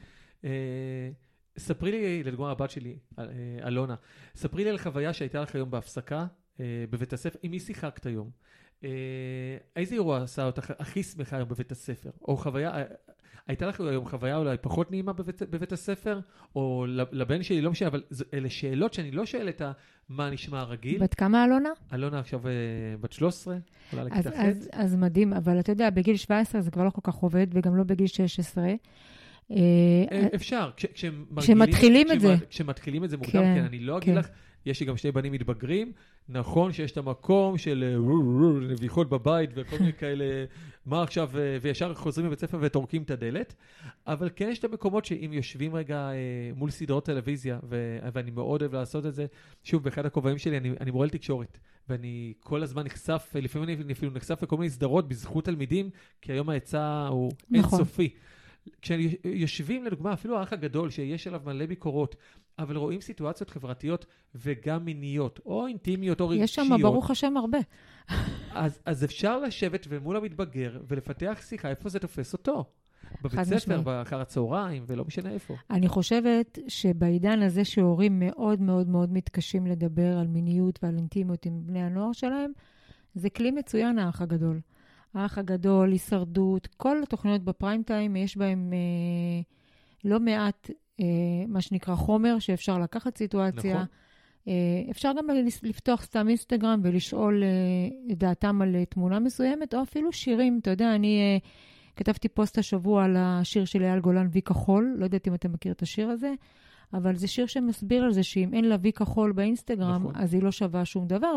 אה, 0.45 0.49
ספרי 1.57 1.91
לי, 1.91 2.23
לדוגמה 2.23 2.51
הבת 2.51 2.69
שלי, 2.69 2.97
אה, 3.19 3.25
אלונה, 3.67 3.95
ספרי 4.35 4.63
לי 4.63 4.69
על 4.69 4.77
חוויה 4.77 5.13
שהייתה 5.13 5.41
לך 5.41 5.55
היום 5.55 5.71
בהפסקה 5.71 6.25
אה, 6.59 6.85
בבית 6.89 7.13
הספר, 7.13 7.39
עם 7.43 7.51
מי 7.51 7.59
שיחקת 7.59 8.05
היום? 8.05 8.29
אה, 8.83 8.89
איזה 9.75 9.95
אירוע 9.95 10.23
עשה 10.23 10.45
אותך 10.45 10.73
הכי 10.79 11.03
שמחה 11.03 11.35
היום 11.35 11.49
בבית 11.49 11.71
הספר? 11.71 12.09
או 12.27 12.37
חוויה, 12.37 12.77
אה, 12.77 12.83
הייתה 13.47 13.67
לך 13.67 13.79
היום 13.79 14.09
חוויה 14.09 14.37
אולי 14.37 14.57
פחות 14.61 14.91
נעימה 14.91 15.13
בבית, 15.13 15.41
בבית 15.41 15.71
הספר? 15.71 16.19
או 16.55 16.85
לבן 17.11 17.43
שלי, 17.43 17.61
לא 17.61 17.71
משנה, 17.71 17.87
אבל 17.87 18.03
אלה 18.33 18.49
שאלות 18.49 18.93
שאני 18.93 19.11
לא 19.11 19.25
שואל 19.25 19.49
את 19.49 19.61
מה 20.09 20.29
נשמע 20.29 20.63
רגיל. 20.63 21.03
בת 21.03 21.13
כמה 21.13 21.45
אלונה? 21.45 21.69
אלונה 21.93 22.19
עכשיו 22.19 22.47
אה, 22.47 22.53
בת 23.01 23.13
13, 23.13 23.57
עולה 23.91 24.03
לכיתה 24.03 24.31
ח'. 24.31 24.33
אז, 24.33 24.69
אז 24.71 24.95
מדהים, 24.95 25.33
אבל 25.33 25.59
אתה 25.59 25.71
יודע, 25.71 25.89
בגיל 25.89 26.15
17 26.17 26.61
זה 26.61 26.71
כבר 26.71 26.83
לא 26.83 26.89
כל 26.89 27.01
כך 27.03 27.15
עובד, 27.15 27.47
וגם 27.51 27.75
לא 27.77 27.83
בגיל 27.83 28.07
16. 28.07 28.73
אפשר, 30.35 30.69
כשמתחילים 31.35 32.11
את 32.11 32.19
זה. 32.19 32.35
כשמתחילים 32.49 33.03
את 33.03 33.09
זה 33.09 33.17
מוקדם, 33.17 33.43
כן, 33.43 33.63
אני 33.67 33.79
לא 33.79 33.97
אגיד 33.97 34.13
כן. 34.13 34.19
לך, 34.19 34.27
יש 34.65 34.79
לי 34.79 34.85
גם 34.85 34.97
שני 34.97 35.11
בנים 35.11 35.31
מתבגרים, 35.31 35.91
נכון 36.29 36.73
שיש 36.73 36.91
את 36.91 36.97
המקום 36.97 37.57
של 37.57 37.83
אה, 37.83 38.67
נביחות 38.73 39.09
בבית 39.09 39.49
וכל 39.55 39.77
מיני 39.79 39.93
כאלה, 39.93 40.25
מה 40.85 41.03
עכשיו, 41.03 41.29
אה, 41.37 41.57
וישר 41.61 41.93
חוזרים 41.93 42.27
לבית 42.27 42.39
ספר 42.39 42.57
וטורקים 42.61 43.03
את 43.03 43.11
הדלת, 43.11 43.55
אבל 44.07 44.29
כן 44.35 44.49
יש 44.51 44.59
את 44.59 44.63
המקומות 44.63 45.05
שאם 45.05 45.29
יושבים 45.33 45.75
רגע 45.75 45.97
אה, 45.97 46.13
מול 46.55 46.69
סדרות 46.69 47.05
טלוויזיה, 47.05 47.59
ואני 48.13 48.31
מאוד 48.31 48.61
אוהב 48.61 48.75
לעשות 48.75 49.05
את 49.05 49.15
זה, 49.15 49.25
שוב, 49.63 49.83
באחד 49.83 50.05
הכובעים 50.05 50.37
שלי 50.37 50.57
אני, 50.57 50.71
אני 50.81 50.91
מורה 50.91 51.05
לתקשורת, 51.05 51.59
ואני 51.89 52.33
כל 52.39 52.63
הזמן 52.63 52.83
נחשף, 52.83 53.33
לפעמים 53.41 53.81
אני 53.81 53.93
אפילו 53.93 54.11
נחשף 54.11 54.43
לכל 54.43 54.57
מיני 54.57 54.69
סדרות 54.69 55.07
בזכות 55.07 55.45
תלמידים, 55.45 55.89
כי 56.21 56.31
היום 56.31 56.49
ההיצע 56.49 57.07
הוא 57.09 57.31
נכון. 57.49 57.79
אינסופי. 57.79 58.09
כשיושבים, 58.81 59.83
לדוגמה, 59.83 60.13
אפילו 60.13 60.39
האח 60.39 60.53
הגדול, 60.53 60.89
שיש 60.89 61.27
עליו 61.27 61.41
מלא 61.45 61.65
ביקורות, 61.65 62.15
אבל 62.59 62.77
רואים 62.77 63.01
סיטואציות 63.01 63.49
חברתיות 63.49 64.05
וגם 64.35 64.85
מיניות, 64.85 65.39
או 65.45 65.67
אינטימיות 65.67 66.21
או 66.21 66.29
רגשיות. 66.29 66.43
יש 66.43 66.55
שם, 66.55 66.81
ברוך 66.81 67.11
השם, 67.11 67.37
הרבה. 67.37 67.57
אז, 68.51 68.79
אז 68.85 69.03
אפשר 69.03 69.39
לשבת 69.39 69.85
ומול 69.89 70.17
המתבגר 70.17 70.79
ולפתח 70.87 71.41
שיחה 71.41 71.69
איפה 71.69 71.89
זה 71.89 71.99
תופס 71.99 72.33
אותו. 72.33 72.65
בבית 73.21 73.43
ספר. 73.43 73.81
באחר 73.81 74.21
הצהריים, 74.21 74.83
ולא 74.87 75.05
משנה 75.05 75.29
איפה. 75.29 75.55
אני 75.69 75.87
חושבת 75.87 76.59
שבעידן 76.67 77.41
הזה 77.41 77.65
שהורים 77.65 78.19
מאוד 78.19 78.61
מאוד 78.61 78.87
מאוד 78.87 79.13
מתקשים 79.13 79.67
לדבר 79.67 80.17
על 80.17 80.27
מיניות 80.27 80.79
ועל 80.83 80.95
אינטימיות 80.95 81.45
עם 81.45 81.67
בני 81.67 81.83
הנוער 81.83 82.11
שלהם, 82.11 82.51
זה 83.15 83.29
כלי 83.29 83.51
מצוין, 83.51 83.99
האח 83.99 84.21
הגדול. 84.21 84.61
האח 85.13 85.37
הגדול, 85.37 85.91
הישרדות, 85.91 86.67
כל 86.77 87.03
התוכניות 87.03 87.41
בפריים 87.41 87.83
טיים, 87.83 88.15
יש 88.15 88.37
בהן 88.37 88.73
אה, 88.73 89.41
לא 90.03 90.19
מעט, 90.19 90.69
מה 91.47 91.61
שנקרא 91.61 91.95
חומר, 91.95 92.39
שאפשר 92.39 92.79
לקחת 92.79 93.17
סיטואציה. 93.17 93.75
נכון. 93.75 93.85
אה, 94.47 94.91
אפשר 94.91 95.11
גם 95.17 95.27
לפתוח 95.63 96.03
סתם 96.03 96.27
אינסטגרם 96.27 96.79
ולשאול 96.83 97.43
אה, 97.43 97.47
את 98.11 98.17
דעתם 98.17 98.61
על 98.61 98.75
אה, 98.75 98.85
תמונה 98.85 99.19
מסוימת, 99.19 99.73
או 99.73 99.81
אפילו 99.81 100.13
שירים. 100.13 100.59
אתה 100.61 100.69
יודע, 100.69 100.95
אני 100.95 101.19
אה, 101.19 101.37
כתבתי 101.95 102.27
פוסט 102.27 102.57
השבוע 102.57 103.03
על 103.03 103.15
השיר 103.19 103.65
של 103.65 103.83
אייל 103.83 103.99
גולן, 103.99 104.27
וי 104.31 104.41
כחול, 104.41 104.95
לא 104.97 105.03
יודעת 105.03 105.27
אם 105.27 105.33
אתה 105.33 105.47
מכיר 105.47 105.71
את 105.71 105.81
השיר 105.81 106.09
הזה, 106.09 106.33
אבל 106.93 107.15
זה 107.15 107.27
שיר 107.27 107.45
שמסביר 107.45 108.03
על 108.03 108.13
זה 108.13 108.23
שאם 108.23 108.53
אין 108.53 108.65
לה 108.65 108.75
וי 108.81 108.93
כחול 108.93 109.31
באינסטגרם, 109.31 110.01
נכון. 110.01 110.15
אז 110.15 110.33
היא 110.33 110.43
לא 110.43 110.51
שווה 110.51 110.85
שום 110.85 111.07
דבר, 111.07 111.35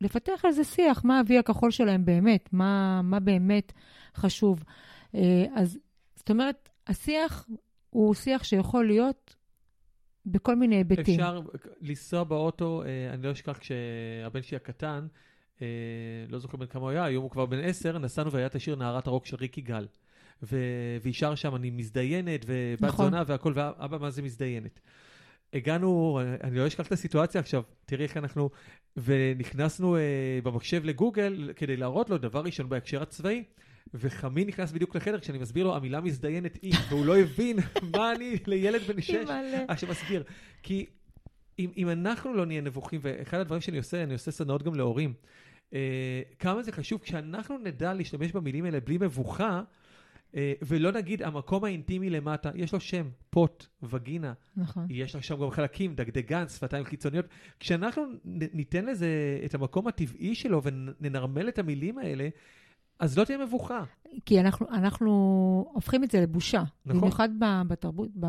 ולפתח 0.00 0.44
על 0.44 0.52
זה 0.52 0.64
שיח, 0.64 1.04
מה 1.04 1.20
הוי 1.20 1.38
הכחול 1.38 1.70
שלהם 1.70 2.04
באמת, 2.04 2.48
מה, 2.52 3.02
מה 3.02 3.20
באמת 3.20 3.72
חשוב. 4.16 4.64
אה, 5.14 5.44
אז 5.54 5.78
זאת 6.16 6.30
אומרת, 6.30 6.68
השיח 6.86 7.48
הוא 7.94 8.14
שיח 8.14 8.44
שיכול 8.44 8.86
להיות 8.86 9.36
בכל 10.26 10.56
מיני 10.56 10.76
היבטים. 10.76 11.14
אפשר 11.14 11.40
לנסוע 11.80 12.24
באוטו, 12.24 12.82
אה, 12.82 13.14
אני 13.14 13.22
לא 13.22 13.32
אשכח 13.32 13.58
כשהבן 13.58 14.42
שלי 14.42 14.56
הקטן, 14.56 15.06
אה, 15.62 15.66
לא 16.28 16.38
זוכר 16.38 16.56
בן 16.56 16.66
כמה 16.66 16.82
הוא 16.82 16.90
היה, 16.90 17.04
היום 17.04 17.22
הוא 17.22 17.30
כבר 17.30 17.46
בן 17.46 17.58
עשר, 17.58 17.98
נסענו 17.98 18.32
והיה 18.32 18.46
את 18.46 18.54
השיר 18.54 18.76
נערת 18.76 19.06
הרוק 19.06 19.26
של 19.26 19.36
ריקי 19.36 19.60
גל. 19.60 19.86
ו- 20.42 20.96
והיא 21.02 21.14
שר 21.14 21.34
שם, 21.34 21.56
אני 21.56 21.70
מזדיינת, 21.70 22.44
ובת 22.46 22.82
נכון. 22.82 23.04
זונה 23.04 23.22
והכל, 23.26 23.52
ואבא, 23.54 23.98
מה 23.98 24.10
זה 24.10 24.22
מזדיינת? 24.22 24.80
הגענו, 25.52 26.20
אני 26.44 26.58
לא 26.58 26.66
אשכח 26.66 26.86
את 26.86 26.92
הסיטואציה 26.92 27.40
עכשיו, 27.40 27.62
תראי 27.86 28.02
איך 28.02 28.16
אנחנו, 28.16 28.50
ונכנסנו 28.96 29.96
אה, 29.96 30.00
במחשב 30.42 30.84
לגוגל 30.84 31.52
כדי 31.56 31.76
להראות 31.76 32.10
לו 32.10 32.18
דבר 32.18 32.40
ראשון 32.40 32.68
בהקשר 32.68 33.02
הצבאי, 33.02 33.44
וחמי 33.94 34.44
נכנס 34.44 34.72
בדיוק 34.72 34.96
לחדר 34.96 35.20
כשאני 35.20 35.38
מסביר 35.38 35.64
לו, 35.64 35.76
המילה 35.76 36.00
מזדיינת 36.00 36.58
היא, 36.62 36.74
והוא 36.88 37.06
לא 37.06 37.18
הבין 37.18 37.58
מה 37.96 38.12
אני 38.12 38.36
לילד 38.46 38.82
בן 38.82 39.00
שש. 39.00 39.10
אימא'לה. 39.10 39.64
עכשיו 39.68 39.90
מסביר, 39.90 40.22
כי 40.62 40.86
אם, 41.58 41.70
אם 41.76 41.88
אנחנו 41.90 42.34
לא 42.34 42.46
נהיה 42.46 42.60
נבוכים, 42.60 43.00
ואחד 43.02 43.38
הדברים 43.38 43.60
שאני 43.60 43.78
עושה, 43.78 44.02
אני 44.02 44.12
עושה 44.12 44.30
סדנאות 44.30 44.62
גם 44.62 44.74
להורים, 44.74 45.14
אה, 45.74 46.22
כמה 46.38 46.62
זה 46.62 46.72
חשוב 46.72 47.00
כשאנחנו 47.00 47.58
נדע 47.58 47.94
להשתמש 47.94 48.32
במילים 48.32 48.64
האלה 48.64 48.80
בלי 48.80 48.98
מבוכה, 49.00 49.62
אה, 50.36 50.52
ולא 50.62 50.92
נגיד 50.92 51.22
המקום 51.22 51.64
האינטימי 51.64 52.10
למטה, 52.10 52.50
יש 52.54 52.72
לו 52.72 52.80
שם, 52.80 53.08
פוט, 53.30 53.66
וגינה, 53.82 54.32
נכון. 54.56 54.86
יש 54.90 55.14
לה 55.14 55.22
שם 55.22 55.40
גם 55.40 55.50
חלקים, 55.50 55.94
דגדגן, 55.94 56.48
שפתיים 56.48 56.84
חיצוניות. 56.84 57.26
כשאנחנו 57.60 58.02
ניתן 58.24 58.86
לזה 58.86 59.40
את 59.44 59.54
המקום 59.54 59.88
הטבעי 59.88 60.34
שלו 60.34 60.62
וננרמל 60.62 61.48
את 61.48 61.58
המילים 61.58 61.98
האלה, 61.98 62.28
אז 63.04 63.18
לא 63.18 63.24
תהיה 63.24 63.38
מבוכה. 63.38 63.84
כי 64.26 64.40
אנחנו, 64.40 64.66
אנחנו 64.68 65.10
הופכים 65.72 66.04
את 66.04 66.10
זה 66.10 66.20
לבושה. 66.20 66.62
נכון. 66.86 67.00
במיוחד 67.00 67.28
בתרבות, 67.68 68.08
ב, 68.14 68.24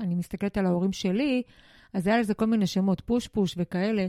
אני 0.00 0.14
מסתכלת 0.14 0.58
על 0.58 0.66
ההורים 0.66 0.92
שלי, 0.92 1.42
אז 1.94 2.06
היה 2.06 2.18
לזה 2.18 2.34
כל 2.34 2.46
מיני 2.46 2.66
שמות, 2.66 3.00
פוש 3.00 3.28
פוש 3.28 3.54
וכאלה, 3.58 4.06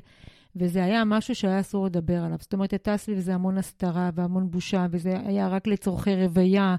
וזה 0.55 0.83
היה 0.83 1.03
משהו 1.05 1.35
שהיה 1.35 1.59
אסור 1.59 1.85
לדבר 1.85 2.23
עליו. 2.23 2.37
זאת 2.41 2.53
אומרת, 2.53 2.71
הייתה 2.71 2.97
סביב 2.97 3.19
זה 3.19 3.33
המון 3.33 3.57
הסתרה 3.57 4.09
והמון 4.13 4.51
בושה, 4.51 4.87
וזה 4.91 5.19
היה 5.25 5.47
רק 5.47 5.67
לצורכי 5.67 6.15
רוויה. 6.15 6.75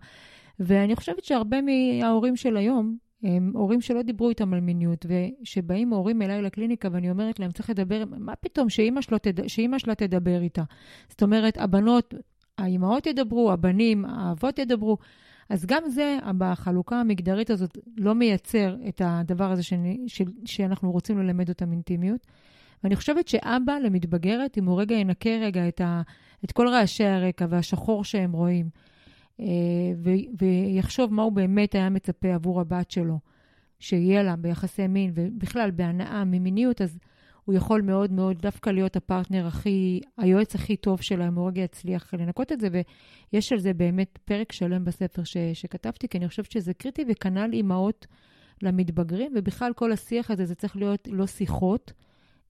ואני 0.61 0.97
חושבת 0.97 1.25
שהרבה 1.25 1.57
מההורים 1.61 2.37
של 2.37 2.57
היום, 2.57 2.97
הם 3.23 3.53
הורים 3.55 3.81
שלא 3.81 4.03
דיברו 4.03 4.29
איתם 4.29 4.55
על 4.55 4.61
מיניות, 4.61 5.07
ושבאים 5.09 5.91
הורים 5.91 6.23
אליי 6.23 6.43
לקליניקה 6.43 6.89
ואני 6.93 7.11
אומרת 7.11 7.41
להם, 7.41 7.51
צריך 7.51 7.71
לדבר, 7.71 8.05
מה 8.19 8.37
פתאום 8.37 8.69
שאימא, 8.69 9.01
שלו 9.01 9.19
תד... 9.19 9.49
שאימא 9.49 9.79
שלה 9.79 9.95
תדבר 9.95 10.43
איתה? 10.43 10.63
זאת 11.09 11.23
אומרת, 11.23 11.59
הבנות, 11.59 12.15
האימהות 12.61 13.07
ידברו, 13.07 13.53
הבנים, 13.53 14.05
האבות 14.05 14.59
ידברו. 14.59 14.99
אז 15.49 15.67
גם 15.67 15.83
זה, 15.89 16.19
בחלוקה 16.39 17.01
המגדרית 17.01 17.51
הזאת, 17.51 17.79
לא 17.97 18.15
מייצר 18.15 18.77
את 18.89 19.03
הדבר 19.05 19.51
הזה 19.51 19.63
שאני, 19.63 19.99
ש, 20.07 20.23
שאנחנו 20.45 20.93
רוצים 20.93 21.19
ללמד 21.19 21.49
אותם 21.49 21.73
אינטימיות. 21.73 22.27
ואני 22.85 22.97
חושבת 22.97 23.29
שאבא 23.29 23.73
למתבגרת, 23.73 24.59
אם 24.59 24.65
הוא 24.65 24.81
רגע 24.81 24.95
ינקה 24.95 25.31
רגע 25.31 25.69
את, 25.69 25.81
ה, 25.81 26.03
את 26.45 26.53
כל 26.53 26.69
רעשי 26.69 27.05
הרקע 27.05 27.47
והשחור 27.49 28.05
שהם 28.05 28.33
רואים, 28.33 28.69
אה, 29.41 29.47
ו- 29.97 30.43
ויחשוב 30.43 31.15
מה 31.15 31.23
הוא 31.23 31.33
באמת 31.33 31.75
היה 31.75 31.91
מצפה 31.91 32.35
עבור 32.35 32.61
הבת 32.61 32.91
שלו, 32.91 33.19
שיהיה 33.79 34.23
לה 34.23 34.37
ביחסי 34.37 34.87
מין, 34.87 35.13
ובכלל 35.15 35.71
בהנאה 35.71 36.25
ממיניות, 36.25 36.83
אז 36.83 36.99
הוא 37.51 37.57
יכול 37.57 37.83
מאוד 37.83 38.13
מאוד 38.13 38.39
דווקא 38.39 38.71
להיות 38.71 38.97
הפרטנר 38.97 39.47
הכי, 39.47 40.01
היועץ 40.17 40.55
הכי 40.55 40.77
טוב 40.77 41.01
אם 41.13 41.35
הוא 41.35 41.49
רגע 41.49 41.63
יצליח 41.63 42.15
לנקות 42.15 42.53
את 42.53 42.61
זה, 42.61 42.69
ויש 43.33 43.53
על 43.53 43.59
זה 43.59 43.75
באמת 43.75 44.19
פרק 44.25 44.53
שלם 44.53 44.85
בספר 44.85 45.25
ש- 45.25 45.37
שכתבתי, 45.55 46.09
כי 46.09 46.19
אני 46.19 46.29
חושבת 46.29 46.51
שזה 46.51 46.75
קריטי, 46.75 47.05
וכנ"ל 47.09 47.51
אימהות 47.53 48.07
למתבגרים, 48.63 49.33
ובכלל 49.37 49.73
כל 49.73 49.93
השיח 49.93 50.31
הזה, 50.31 50.45
זה 50.45 50.55
צריך 50.55 50.77
להיות 50.77 51.09
לא 51.13 51.27
שיחות, 51.27 51.93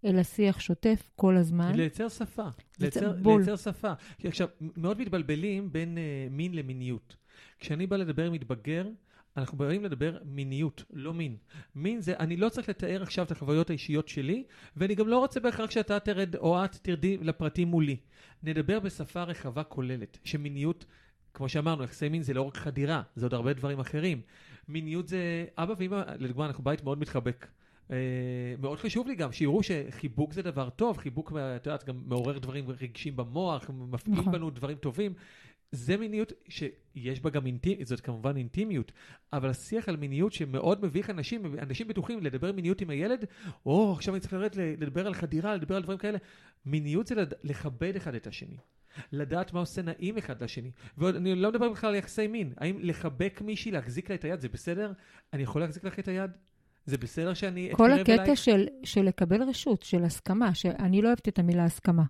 אלא 0.05 0.23
שיח 0.23 0.61
שוטף 0.61 1.11
כל 1.17 1.37
הזמן. 1.37 1.75
לייצר 1.75 2.09
שפה. 2.09 2.49
לייצר 2.81 3.13
בול. 3.13 3.41
לייצר 3.41 3.57
שפה. 3.57 3.93
עכשיו, 4.25 4.49
מאוד 4.77 5.01
מתבלבלים 5.01 5.73
בין 5.73 5.99
uh, 5.99 6.33
מין 6.33 6.55
למיניות. 6.55 7.17
כשאני 7.59 7.87
בא 7.87 7.97
לדבר 7.97 8.27
עם 8.27 8.33
מתבגר, 8.33 8.89
אנחנו 9.37 9.59
באים 9.59 9.85
לדבר 9.85 10.19
מיניות, 10.25 10.85
לא 10.93 11.15
מין. 11.15 11.37
מין 11.75 12.01
זה, 12.01 12.17
אני 12.17 12.37
לא 12.37 12.49
צריך 12.49 12.69
לתאר 12.69 13.03
עכשיו 13.03 13.25
את 13.25 13.31
החוויות 13.31 13.71
האישיות 13.71 14.09
שלי, 14.09 14.45
ואני 14.77 14.95
גם 14.95 15.09
לא 15.09 15.19
רוצה 15.19 15.41
בהכרח 15.41 15.71
שאתה 15.71 16.01
תרד 16.01 16.37
או 16.37 16.65
את 16.65 16.75
תרדי 16.75 17.17
לפרטים 17.17 17.69
מולי. 17.69 17.97
נדבר 18.43 18.81
בשפה 18.81 19.23
רחבה 19.23 19.63
כוללת, 19.63 20.19
שמיניות, 20.25 20.85
כמו 21.35 21.49
שאמרנו, 21.49 21.85
יחסי 21.85 22.09
מין 22.09 22.23
זה 22.23 22.35
לא 22.35 22.43
רק 22.43 22.57
חדירה, 22.57 23.03
זה 23.17 23.27
עוד 23.27 23.35
הרבה 23.35 23.53
דברים 23.53 23.81
אחרים. 23.81 24.21
מיניות 24.69 25.09
זה, 25.09 25.45
אבא 25.59 25.75
ואמא, 25.79 26.03
לדוגמה, 26.19 26.47
אנחנו 26.47 26.65
בית 26.65 26.85
מאוד 26.85 26.99
מתחבק. 26.99 27.47
Uh, 27.89 27.93
מאוד 28.61 28.79
חשוב 28.79 29.07
לי 29.09 29.15
גם 29.15 29.33
שיראו 29.33 29.63
שחיבוק 29.63 30.33
זה 30.33 30.43
דבר 30.43 30.71
טוב, 30.71 30.97
חיבוק, 30.97 31.33
את 31.57 31.67
יודעת, 31.67 31.85
גם 31.85 32.03
מעורר 32.07 32.39
דברים 32.39 32.71
רגשים 32.71 33.17
במוח, 33.17 33.71
מפעיל 33.71 34.15
נכון. 34.19 34.33
בנו 34.33 34.51
דברים 34.51 34.77
טובים. 34.77 35.15
זה 35.73 35.97
מיניות 35.97 36.33
שיש 36.49 37.21
בה 37.21 37.31
גם 37.31 37.47
אינטימיות, 37.47 37.87
זאת 37.89 38.01
כמובן 38.01 38.37
אינטימיות, 38.37 38.93
אבל 39.33 39.49
השיח 39.51 39.89
על 39.89 39.97
מיניות 39.97 40.33
שמאוד 40.33 40.85
מביך 40.85 41.11
אנשים, 41.11 41.59
אנשים 41.59 41.89
בטוחים 41.89 42.23
לדבר 42.23 42.53
מיניות 42.53 42.81
עם 42.81 42.91
הילד, 42.91 43.25
או 43.67 43.93
עכשיו 43.93 44.15
אני 44.15 44.21
צריך 44.21 44.33
לרדת 44.33 44.57
לדבר 44.57 45.07
על 45.07 45.15
חדירה, 45.15 45.55
לדבר 45.55 45.77
על 45.77 45.83
דברים 45.83 45.99
כאלה. 45.99 46.19
מיניות 46.67 47.07
זה 47.07 47.15
לד- 47.15 47.35
לכבד 47.45 47.97
אחד 47.97 48.15
את 48.15 48.27
השני. 48.27 48.57
לדעת 49.13 49.53
מה 49.53 49.61
עושה 49.61 49.83
נעים 49.83 50.19
אחד 50.19 50.43
לשני. 50.43 50.71
ואני 50.99 51.35
לא 51.35 51.51
מדבר 51.51 51.69
בכלל 51.71 51.91
על 51.91 51.97
יחסי 51.97 52.27
מין. 52.27 52.53
האם 52.57 52.79
לחבק 52.81 53.41
מישהי, 53.45 53.71
להחזיק 53.71 54.09
לה 54.11 54.15
את 54.15 54.25
היד, 54.25 54.41
זה 54.41 54.49
בסדר? 54.49 54.93
אני 55.33 55.43
יכול 55.43 55.61
להחזיק 55.63 55.85
לך 55.85 55.99
את 55.99 56.09
היד? 56.09 56.31
זה 56.87 56.99
בסדר 56.99 57.35
שאני 57.35 57.71
כל 57.73 57.91
אתקרב 57.91 58.01
הקטע 58.01 58.23
אלייך? 58.25 58.39
של, 58.39 58.67
של 58.85 59.03
לקבל 59.03 59.43
רשות, 59.43 59.83
של 59.83 60.05
הסכמה, 60.05 60.55
שאני 60.55 61.03
לא 61.03 61.07
אוהבת 61.09 61.29
את 61.29 61.39
המילה 61.39 61.65
הסכמה. 61.65 62.03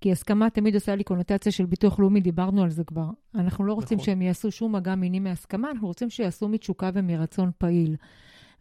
כי 0.00 0.12
הסכמה 0.12 0.50
תמיד 0.50 0.74
עושה 0.74 0.94
לי 0.94 1.04
קונוטציה 1.04 1.52
של 1.52 1.66
ביטוח 1.66 1.98
לאומי, 1.98 2.20
דיברנו 2.20 2.62
על 2.62 2.70
זה 2.70 2.84
כבר. 2.84 3.10
אנחנו 3.34 3.64
לא 3.64 3.72
רוצים 3.72 3.96
נכון. 3.96 4.06
שהם 4.06 4.22
יעשו 4.22 4.50
שום 4.50 4.76
מגע 4.76 4.94
מיני 4.94 5.20
מהסכמה, 5.20 5.70
אנחנו 5.70 5.86
רוצים 5.86 6.10
שיעשו 6.10 6.48
מתשוקה 6.48 6.90
ומרצון 6.94 7.50
פעיל. 7.58 7.96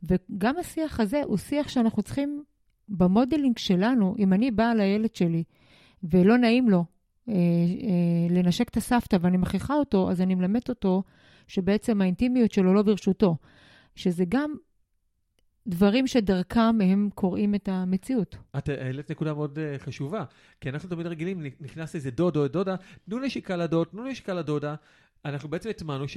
וגם 0.04 0.58
השיח 0.58 1.00
הזה 1.00 1.22
הוא 1.26 1.38
שיח 1.38 1.68
שאנחנו 1.68 2.04
צריכים, 2.04 2.44
במודלינג 2.90 3.58
שלנו, 3.58 4.16
אם 4.20 4.34
אני 4.34 4.52
באה 4.52 4.76
לילד 4.76 5.16
שלי 5.16 5.44
ולא 6.04 6.38
נעים 6.38 6.70
לו 6.70 6.86
אה, 7.30 7.34
אה, 7.34 8.28
לנשק 8.30 8.70
את 8.70 8.78
הסבתא 8.78 9.18
ואני 9.22 9.38
מכריחה 9.38 9.74
אותו, 9.74 10.12
אז 10.12 10.22
אני 10.22 10.36
מלמדת 10.36 10.70
אותו 10.70 11.04
שבעצם 11.48 12.02
האינטימיות 12.02 12.52
שלו 12.52 12.74
לא 12.74 12.82
ברשותו. 12.82 13.36
שזה 13.96 14.24
גם 14.30 14.56
דברים 15.68 16.08
שדרכם 16.08 16.82
הם 16.82 17.10
קוראים 17.16 17.56
את 17.56 17.70
המציאות. 17.72 18.38
את 18.58 18.70
העלית 18.70 19.12
נקודה 19.12 19.34
מאוד 19.34 19.58
uh, 19.58 19.80
חשובה, 19.84 20.24
כי 20.62 20.70
אנחנו 20.70 20.90
תמיד 20.90 21.08
רגילים, 21.08 21.44
נכנס 21.62 21.96
איזה 21.96 22.12
דוד 22.12 22.38
או 22.38 22.48
דודה, 22.48 22.76
תנו 23.06 23.20
נשיקה 23.20 23.56
לדוד, 23.56 23.88
תנו 23.88 24.04
נשיקה 24.04 24.34
לדודה. 24.34 24.76
אנחנו 25.26 25.50
בעצם 25.50 25.70
הטמענו 25.70 26.08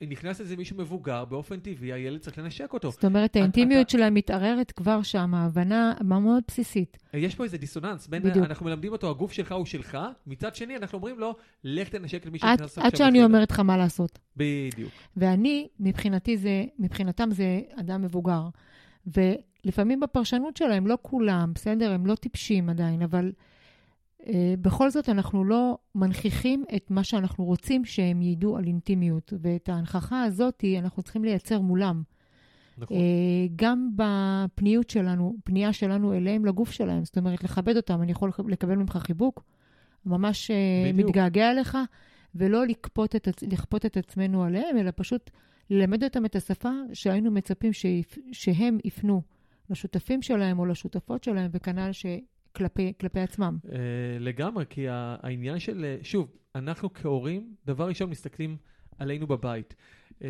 שנכנס 0.00 0.40
איזה 0.40 0.56
מישהו 0.56 0.76
מבוגר, 0.76 1.24
באופן 1.24 1.60
טבעי, 1.60 1.92
הילד 1.92 2.20
צריך 2.20 2.38
לנשק 2.38 2.72
אותו. 2.72 2.90
זאת 2.90 3.04
אומרת, 3.04 3.36
האינטימיות 3.36 3.82
אתה- 3.86 3.90
שלהם 3.90 4.14
מתערערת 4.14 4.72
כבר 4.72 5.02
שם, 5.02 5.34
ההבנה 5.34 5.94
מאוד 6.04 6.42
בסיסית. 6.48 6.96
יש 7.14 7.34
פה 7.34 7.44
איזה 7.44 7.58
דיסוננס, 7.58 8.06
בין, 8.06 8.22
בדיוק. 8.22 8.46
אנחנו 8.46 8.66
מלמדים 8.66 8.92
אותו, 8.92 9.10
הגוף 9.10 9.32
שלך 9.32 9.52
הוא 9.52 9.66
שלך, 9.66 9.98
מצד 10.26 10.54
שני 10.54 10.76
אנחנו 10.76 10.98
אומרים 10.98 11.18
לו, 11.18 11.34
לך 11.64 11.88
תנשק 11.88 12.26
למי 12.26 12.38
שנכנס 12.38 12.60
עכשיו 12.60 12.84
עד 12.84 12.96
שאני 12.96 13.10
לחדר." 13.18 13.24
אומרת 13.24 13.50
לך 13.50 13.60
מה 13.60 13.76
לעשות. 13.76 14.18
בדיוק. 14.36 14.90
ואני, 15.16 15.68
מבחינתי 15.80 16.36
זה, 16.36 16.64
מבחינתם 16.78 17.28
זה 17.30 17.60
אדם 17.80 18.02
מבוגר. 18.02 18.42
ולפעמים 19.06 20.00
בפרשנות 20.00 20.56
שלהם, 20.56 20.86
לא 20.86 20.98
כולם, 21.02 21.52
בסדר? 21.54 21.92
הם 21.92 22.06
לא 22.06 22.14
טיפשים 22.14 22.68
עדיין, 22.70 23.02
אבל 23.02 23.32
בכל 24.60 24.90
זאת 24.90 25.08
אנחנו 25.08 25.44
לא 25.44 25.78
מנכיחים 25.94 26.64
את 26.76 26.90
מה 26.90 27.04
שאנחנו 27.04 27.44
רוצים 27.44 27.84
שהם 27.84 28.22
ידעו 28.22 28.56
על 28.56 28.64
אינטימיות, 28.64 29.32
ואת 29.40 29.68
ההנכחה 29.68 30.22
הזאת 30.22 30.64
אנחנו 30.78 31.02
צריכים 31.02 31.24
לייצר 31.24 31.60
מולם. 31.60 32.02
נכון. 32.78 32.96
אה, 32.96 33.02
גם 33.56 33.90
בפניות 33.96 34.90
שלנו, 34.90 35.36
פנייה 35.44 35.72
שלנו 35.72 36.14
אליהם 36.14 36.44
לגוף 36.44 36.70
שלהם, 36.70 37.04
זאת 37.04 37.18
אומרת, 37.18 37.44
לכבד 37.44 37.76
אותם, 37.76 38.02
אני 38.02 38.12
יכול 38.12 38.30
לקבל 38.48 38.74
ממך 38.74 38.96
חיבוק, 38.96 39.44
ממש 40.06 40.50
אה, 40.50 40.92
בדיוק. 40.92 41.08
מתגעגע 41.08 41.50
אליך, 41.50 41.78
ולא 42.34 42.66
לכפות 42.66 43.16
את, 43.16 43.28
לכפות 43.52 43.86
את 43.86 43.96
עצמנו 43.96 44.44
עליהם, 44.44 44.76
אלא 44.78 44.90
פשוט 44.96 45.30
ללמד 45.70 46.04
אותם 46.04 46.24
את 46.24 46.36
השפה 46.36 46.70
שהיינו 46.92 47.30
מצפים 47.30 47.72
שיפ, 47.72 48.18
שהם 48.32 48.78
יפנו 48.84 49.22
לשותפים 49.70 50.22
שלהם 50.22 50.58
או 50.58 50.66
לשותפות 50.66 51.24
שלהם, 51.24 51.50
וכנ"ל 51.52 51.92
שכלפי 52.56 52.92
כלפי 53.00 53.20
עצמם. 53.20 53.58
אה, 53.72 53.78
לגמרי, 54.20 54.64
כי 54.70 54.86
העניין 54.88 55.58
של, 55.58 55.84
אה, 55.84 55.96
שוב, 56.02 56.28
אנחנו 56.54 56.94
כהורים, 56.94 57.54
דבר 57.66 57.88
ראשון 57.88 58.10
מסתכלים 58.10 58.56
עלינו 58.98 59.26
בבית. 59.26 59.74
אה, 60.22 60.28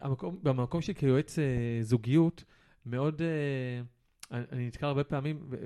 המקום, 0.00 0.38
במקום 0.42 0.80
של 0.80 0.92
כיועץ 0.92 1.38
אה, 1.38 1.44
זוגיות, 1.80 2.44
מאוד, 2.86 3.22
אה, 3.22 3.26
אני- 4.52 4.66
נתקל 4.66 4.86
הרבה 4.86 5.04
פעמים, 5.04 5.48
אה, 5.52 5.58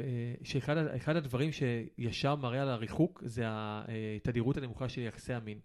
שאחד 0.43 1.17
הדברים 1.17 1.51
שישר 1.53 2.37
מראה 2.37 2.63
על 2.63 2.69
הריחוק, 2.69 3.23
זה 3.27 3.45
התדירות 3.49 4.57
הנמוכה 4.57 4.89
של 4.89 5.01
יחסי 5.01 5.33
המין. 5.35 5.59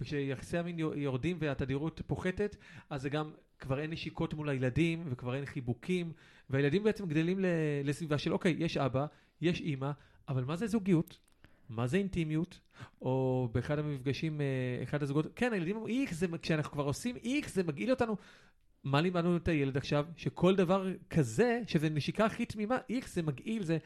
וכשיחסי 0.00 0.58
המין 0.58 0.78
יו- 0.78 0.94
יורדים 0.98 1.36
והתדירות 1.40 2.00
פוחתת, 2.06 2.56
אז 2.90 3.02
זה 3.02 3.08
גם, 3.08 3.30
כבר 3.58 3.80
אין 3.80 3.90
נשיקות 3.90 4.34
מול 4.34 4.48
הילדים, 4.48 5.02
וכבר 5.10 5.34
אין 5.34 5.44
חיבוקים, 5.46 6.12
והילדים 6.50 6.82
בעצם 6.84 7.06
גדלים 7.06 7.38
לסביבה 7.84 8.18
של, 8.18 8.32
אוקיי, 8.32 8.56
יש 8.58 8.76
אבא, 8.76 9.06
יש 9.40 9.60
אימא, 9.60 9.90
אבל 10.28 10.44
מה 10.44 10.56
זה 10.56 10.66
זוגיות? 10.66 11.18
מה 11.68 11.86
זה 11.86 11.96
אינטימיות? 11.96 12.60
או 13.02 13.48
באחד 13.52 13.78
המפגשים, 13.78 14.40
אה, 14.40 14.82
אחד 14.82 15.02
הזוגות, 15.02 15.26
כן, 15.36 15.52
הילדים 15.52 15.76
אומרים, 15.76 16.02
איך 16.02 16.14
זה, 16.14 16.26
כשאנחנו 16.42 16.72
כבר 16.72 16.84
עושים 16.84 17.16
איך, 17.24 17.50
זה 17.50 17.62
מגעיל 17.62 17.90
אותנו. 17.90 18.16
מה 18.84 19.00
לימדנו 19.00 19.36
את 19.36 19.48
הילד 19.48 19.76
עכשיו? 19.76 20.06
שכל 20.16 20.56
דבר 20.56 20.88
כזה, 21.10 21.60
שזה 21.66 21.88
נשיקה 21.88 22.24
הכי 22.24 22.46
תמימה, 22.46 22.78
איך 22.90 23.08
זה 23.08 23.22
מגעיל, 23.22 23.62
זה... 23.62 23.78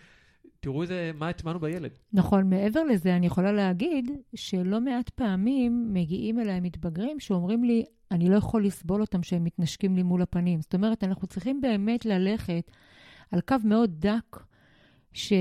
תראו 0.60 0.82
איזה, 0.82 1.10
מה 1.14 1.28
הטמענו 1.28 1.60
בילד. 1.60 1.98
נכון, 2.12 2.50
מעבר 2.50 2.84
לזה, 2.84 3.16
אני 3.16 3.26
יכולה 3.26 3.52
להגיד 3.52 4.10
שלא 4.34 4.80
מעט 4.80 5.08
פעמים 5.08 5.88
מגיעים 5.92 6.40
אליי 6.40 6.60
מתבגרים 6.60 7.20
שאומרים 7.20 7.64
לי, 7.64 7.84
אני 8.10 8.28
לא 8.28 8.36
יכול 8.36 8.66
לסבול 8.66 9.00
אותם 9.00 9.22
שהם 9.22 9.44
מתנשקים 9.44 9.96
לי 9.96 10.02
מול 10.02 10.22
הפנים. 10.22 10.60
זאת 10.60 10.74
אומרת, 10.74 11.04
אנחנו 11.04 11.26
צריכים 11.26 11.60
באמת 11.60 12.04
ללכת 12.04 12.70
על 13.30 13.40
קו 13.40 13.56
מאוד 13.64 13.90
דק, 13.98 14.36
ש, 15.14 15.32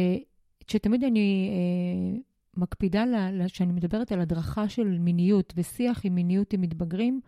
שתמיד 0.67 1.03
אני 1.03 1.49
אה, 1.51 2.19
מקפידה, 2.57 3.03
כשאני 3.47 3.73
מדברת 3.73 4.11
על 4.11 4.19
הדרכה 4.21 4.69
של 4.69 4.97
מיניות 4.99 5.53
ושיח 5.57 6.01
עם 6.03 6.15
מיניות 6.15 6.53
עם 6.53 6.61
מתבגרים, 6.61 7.21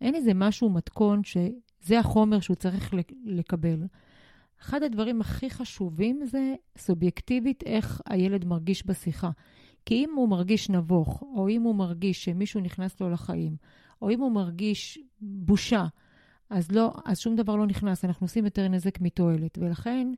אין 0.00 0.14
איזה 0.14 0.34
משהו 0.34 0.70
מתכון 0.70 1.20
שזה 1.24 1.98
החומר 1.98 2.40
שהוא 2.40 2.56
צריך 2.56 2.94
לק- 2.94 3.12
לקבל. 3.24 3.86
אחד 4.60 4.82
הדברים 4.82 5.20
הכי 5.20 5.50
חשובים 5.50 6.20
זה 6.24 6.54
סובייקטיבית 6.78 7.62
איך 7.66 8.00
הילד 8.06 8.44
מרגיש 8.44 8.86
בשיחה. 8.86 9.30
כי 9.86 9.94
אם 9.94 10.10
הוא 10.16 10.28
מרגיש 10.28 10.70
נבוך, 10.70 11.22
או 11.22 11.48
אם 11.48 11.62
הוא 11.62 11.74
מרגיש 11.74 12.24
שמישהו 12.24 12.60
נכנס 12.60 13.00
לו 13.00 13.10
לחיים, 13.10 13.56
או 14.02 14.10
אם 14.10 14.20
הוא 14.20 14.32
מרגיש 14.32 14.98
בושה, 15.20 15.86
אז, 16.50 16.72
לא, 16.72 16.92
אז 17.04 17.18
שום 17.18 17.36
דבר 17.36 17.56
לא 17.56 17.66
נכנס, 17.66 18.04
אנחנו 18.04 18.24
עושים 18.24 18.44
יותר 18.44 18.68
נזק 18.68 19.00
מתועלת. 19.00 19.58
ולכן, 19.58 20.12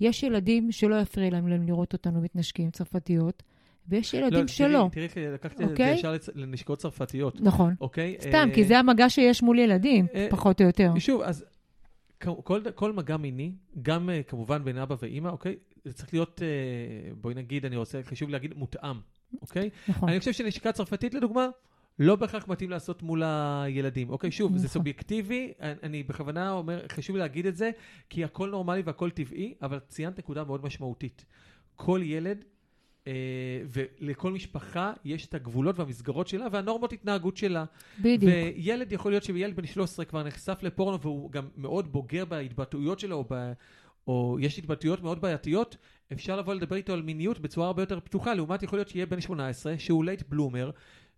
יש 0.00 0.22
ילדים 0.22 0.72
שלא 0.72 1.00
יפריע 1.00 1.30
להם 1.30 1.66
לראות 1.66 1.92
אותנו 1.92 2.20
מתנשקים 2.20 2.70
צרפתיות, 2.70 3.42
ויש 3.88 4.14
ילדים 4.14 4.40
לא, 4.40 4.46
שלא. 4.46 4.88
תראי, 4.92 5.08
תראי, 5.08 5.26
לקחתי 5.26 5.62
את 5.62 5.68
זה 5.68 5.72
אוקיי? 5.72 5.94
ישר 5.94 6.14
לצ- 6.14 6.30
לנשיקות 6.34 6.78
צרפתיות, 6.78 7.40
נכון. 7.40 7.74
אוקיי? 7.80 8.16
סתם, 8.20 8.48
אה, 8.48 8.54
כי 8.54 8.64
זה 8.64 8.78
המגע 8.78 9.10
שיש 9.10 9.42
מול 9.42 9.58
ילדים, 9.58 10.06
אה, 10.14 10.26
פחות 10.30 10.60
או 10.60 10.66
יותר. 10.66 10.92
שוב, 10.98 11.22
אז 11.22 11.44
כל, 12.44 12.60
כל 12.74 12.92
מגע 12.92 13.16
מיני, 13.16 13.52
גם 13.82 14.08
uh, 14.08 14.28
כמובן 14.30 14.64
בין 14.64 14.78
אבא 14.78 14.94
ואימא, 15.02 15.28
אוקיי? 15.28 15.56
זה 15.84 15.92
צריך 15.92 16.14
להיות, 16.14 16.40
uh, 16.40 17.14
בואי 17.20 17.34
נגיד, 17.34 17.66
אני 17.66 17.76
רוצה, 17.76 18.00
חשוב 18.02 18.30
להגיד, 18.30 18.54
מותאם, 18.56 18.96
אוקיי? 19.42 19.70
נכון. 19.88 20.08
אני 20.08 20.18
חושב 20.18 20.32
שנשיקה 20.32 20.72
צרפתית, 20.72 21.14
לדוגמה, 21.14 21.48
לא 21.98 22.16
בהכרח 22.16 22.48
מתאים 22.48 22.70
לעשות 22.70 23.02
מול 23.02 23.22
הילדים. 23.24 24.10
אוקיי, 24.10 24.30
שוב, 24.30 24.52
זה 24.52 24.56
נכון. 24.56 24.68
סובייקטיבי, 24.68 25.52
אני, 25.60 26.02
בכוונה 26.02 26.50
אומר, 26.50 26.86
חשוב 26.88 27.16
להגיד 27.16 27.46
את 27.46 27.56
זה, 27.56 27.70
כי 28.10 28.24
הכל 28.24 28.50
נורמלי 28.50 28.82
והכל 28.84 29.10
טבעי, 29.10 29.54
אבל 29.62 29.78
ציינת 29.78 30.18
נקודה 30.18 30.44
מאוד 30.44 30.64
משמעותית. 30.64 31.24
כל 31.76 32.00
ילד, 32.04 32.44
אה, 33.06 33.12
ולכל 33.68 34.32
משפחה 34.32 34.92
יש 35.04 35.26
את 35.26 35.34
הגבולות 35.34 35.78
והמסגרות 35.78 36.28
שלה 36.28 36.46
והנורמות 36.52 36.92
התנהגות 36.92 37.36
שלה. 37.36 37.64
בדיוק. 38.00 38.32
וילד 38.56 38.92
יכול 38.92 39.12
להיות 39.12 39.24
שילד 39.24 39.56
בן 39.56 39.66
13 39.66 40.04
כבר 40.04 40.22
נחשף 40.22 40.58
לפורנו 40.62 41.00
והוא 41.00 41.30
גם 41.30 41.48
מאוד 41.56 41.92
בוגר 41.92 42.24
בהתבטאויות 42.24 42.98
שלו, 42.98 43.16
או, 43.16 43.24
ב, 43.30 43.52
או 44.06 44.36
יש 44.40 44.58
התבטאויות 44.58 45.02
מאוד 45.02 45.20
בעייתיות, 45.20 45.76
אפשר 46.12 46.36
לבוא 46.36 46.54
לדבר 46.54 46.76
איתו 46.76 46.92
על 46.92 47.02
מיניות 47.02 47.38
בצורה 47.38 47.66
הרבה 47.66 47.82
יותר 47.82 48.00
פתוחה, 48.00 48.34
לעומת 48.34 48.62
יכול 48.62 48.78
להיות 48.78 48.88
שיהיה 48.88 49.06
בן 49.06 49.20
18, 49.20 49.78
שהוא 49.78 50.04
late 50.04 50.22
bloomer, 50.28 50.70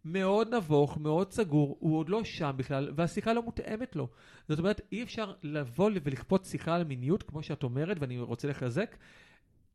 מאוד 0.04 0.54
נבוך, 0.54 0.98
מאוד 0.98 1.32
סגור, 1.32 1.76
הוא 1.80 1.98
עוד 1.98 2.08
לא 2.08 2.24
שם 2.24 2.52
בכלל, 2.56 2.92
והשיחה 2.96 3.32
לא 3.32 3.42
מותאמת 3.42 3.96
לו. 3.96 4.08
זאת 4.48 4.58
אומרת, 4.58 4.80
אי 4.92 5.02
אפשר 5.02 5.32
לבוא 5.42 5.90
ולכפות 6.04 6.44
שיחה 6.44 6.74
על 6.74 6.84
מיניות, 6.84 7.22
כמו 7.22 7.42
שאת 7.42 7.62
אומרת, 7.62 7.96
ואני 8.00 8.18
רוצה 8.18 8.48
לחזק, 8.48 8.96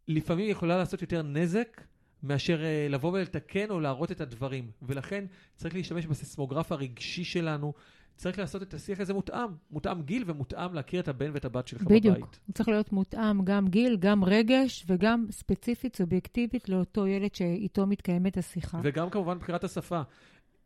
לפעמים 0.08 0.46
היא 0.46 0.52
יכולה 0.52 0.78
לעשות 0.78 1.02
יותר 1.02 1.22
נזק 1.22 1.82
מאשר 2.24 2.60
uh, 2.60 2.92
לבוא 2.92 3.12
ולתקן 3.12 3.70
או 3.70 3.80
להראות 3.80 4.12
את 4.12 4.22
הדברים. 4.22 4.72
ולכן 4.82 5.26
צריך 5.56 5.76
להשתמש 5.76 6.06
בסיסמוגרף 6.06 6.72
הרגשי 6.72 7.24
שלנו, 7.24 7.74
צריך 8.19 8.39
לעשות 8.39 8.62
את 8.62 8.73
השיח 8.73 8.99
הזה 8.99 9.13
מותאם, 9.13 9.49
מותאם 9.71 10.01
גיל 10.01 10.23
ומותאם 10.27 10.73
להכיר 10.73 10.99
את 10.99 11.08
הבן 11.08 11.32
ואת 11.34 11.45
הבת 11.45 11.67
שלך 11.67 11.82
בדיוק. 11.82 12.17
בבית. 12.17 12.39
הוא 12.47 12.53
צריך 12.53 12.69
להיות 12.69 12.91
מותאם 12.91 13.45
גם 13.45 13.67
גיל, 13.67 13.97
גם 13.97 14.23
רגש, 14.23 14.86
וגם 14.88 15.25
ספציפית, 15.32 15.95
סובייקטיבית, 15.95 16.69
לאותו 16.69 17.08
ילד 17.08 17.36
שאיתו 17.36 17.88
מתקיימת 17.88 18.38
השיחה. 18.38 18.79
וגם 18.84 19.10
כמובן 19.10 19.39
בחירת 19.39 19.63
השפה. 19.63 20.01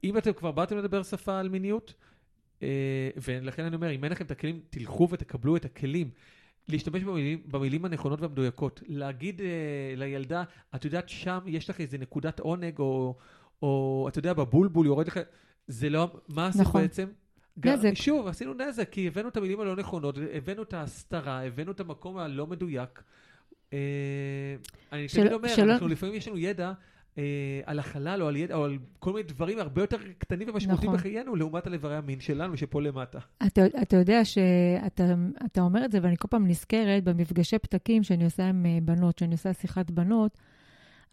אם 0.03 0.17
אתם 0.17 0.33
כבר 0.33 0.51
באתם 0.51 0.77
לדבר 0.77 1.03
שפה 1.03 1.39
על 1.39 1.49
מיניות, 1.49 1.93
אה, 2.63 2.67
ולכן 3.27 3.63
אני 3.63 3.75
אומר, 3.75 3.91
אם 3.91 4.03
אין 4.03 4.11
לכם 4.11 4.25
את 4.25 4.31
הכלים, 4.31 4.59
תלכו 4.69 5.07
ותקבלו 5.11 5.55
את 5.55 5.65
הכלים. 5.65 6.09
להשתמש 6.67 7.03
במילים, 7.03 7.41
במילים 7.47 7.85
הנכונות 7.85 8.21
והמדויקות. 8.21 8.83
להגיד 8.87 9.41
אה, 9.41 9.47
לילדה, 9.95 10.43
את 10.75 10.85
יודעת, 10.85 11.09
שם 11.09 11.39
יש 11.47 11.69
לך 11.69 11.81
איזה 11.81 11.97
נקודת 11.97 12.39
עונג, 12.39 12.79
או, 12.79 13.15
או 13.61 14.05
אתה 14.09 14.19
יודע, 14.19 14.33
בבולבול 14.33 14.85
יורד 14.85 15.07
לך, 15.07 15.19
זה 15.67 15.89
לא, 15.89 16.11
מה 16.27 16.47
עשית 16.47 16.61
נכון. 16.61 16.81
בעצם? 16.81 17.07
נזק. 17.57 17.93
שוב, 17.93 18.27
עשינו 18.27 18.53
נזק, 18.53 18.89
כי 18.89 19.07
הבאנו 19.07 19.29
את 19.29 19.37
המילים 19.37 19.59
הלא 19.59 19.75
נכונות, 19.75 20.17
הבאנו 20.33 20.63
את 20.63 20.73
ההסתרה, 20.73 21.45
הבאנו 21.45 21.71
את 21.71 21.79
המקום 21.79 22.17
הלא 22.17 22.47
מדויק. 22.47 23.03
אה, 23.73 23.77
אני 24.91 25.07
תמיד 25.07 25.33
אומר, 25.33 25.47
שלא- 25.47 25.71
אנחנו 25.73 25.87
לפעמים 25.87 26.15
יש 26.15 26.27
לנו 26.27 26.37
ידע 26.37 26.71
אה, 27.17 27.23
על 27.65 27.79
החלל 27.79 28.21
או 28.21 28.27
על 28.27 28.35
ידע 28.35 28.55
או 28.55 28.65
על 28.65 28.77
כל 28.99 29.13
מיני 29.13 29.23
דברים 29.23 29.59
הרבה 29.59 29.81
יותר 29.81 29.97
קטנים 30.17 30.49
ומשמעותיים 30.49 30.91
נכון. 30.91 30.99
בחיינו, 30.99 31.35
לעומת 31.35 31.67
על 31.67 31.73
איברי 31.73 31.95
המין 31.95 32.19
שלנו 32.19 32.57
שפה 32.57 32.81
למטה. 32.81 33.19
אתה, 33.47 33.61
אתה 33.81 33.95
יודע 33.97 34.25
שאתה 34.25 35.15
אתה 35.45 35.61
אומר 35.61 35.85
את 35.85 35.91
זה, 35.91 35.99
ואני 36.01 36.17
כל 36.17 36.27
פעם 36.27 36.47
נזכרת 36.47 37.03
במפגשי 37.03 37.59
פתקים 37.59 38.03
שאני 38.03 38.25
עושה 38.25 38.49
עם 38.49 38.65
אה, 38.65 38.77
בנות, 38.81 39.17
שאני 39.17 39.31
עושה 39.33 39.53
שיחת 39.53 39.91
בנות, 39.91 40.37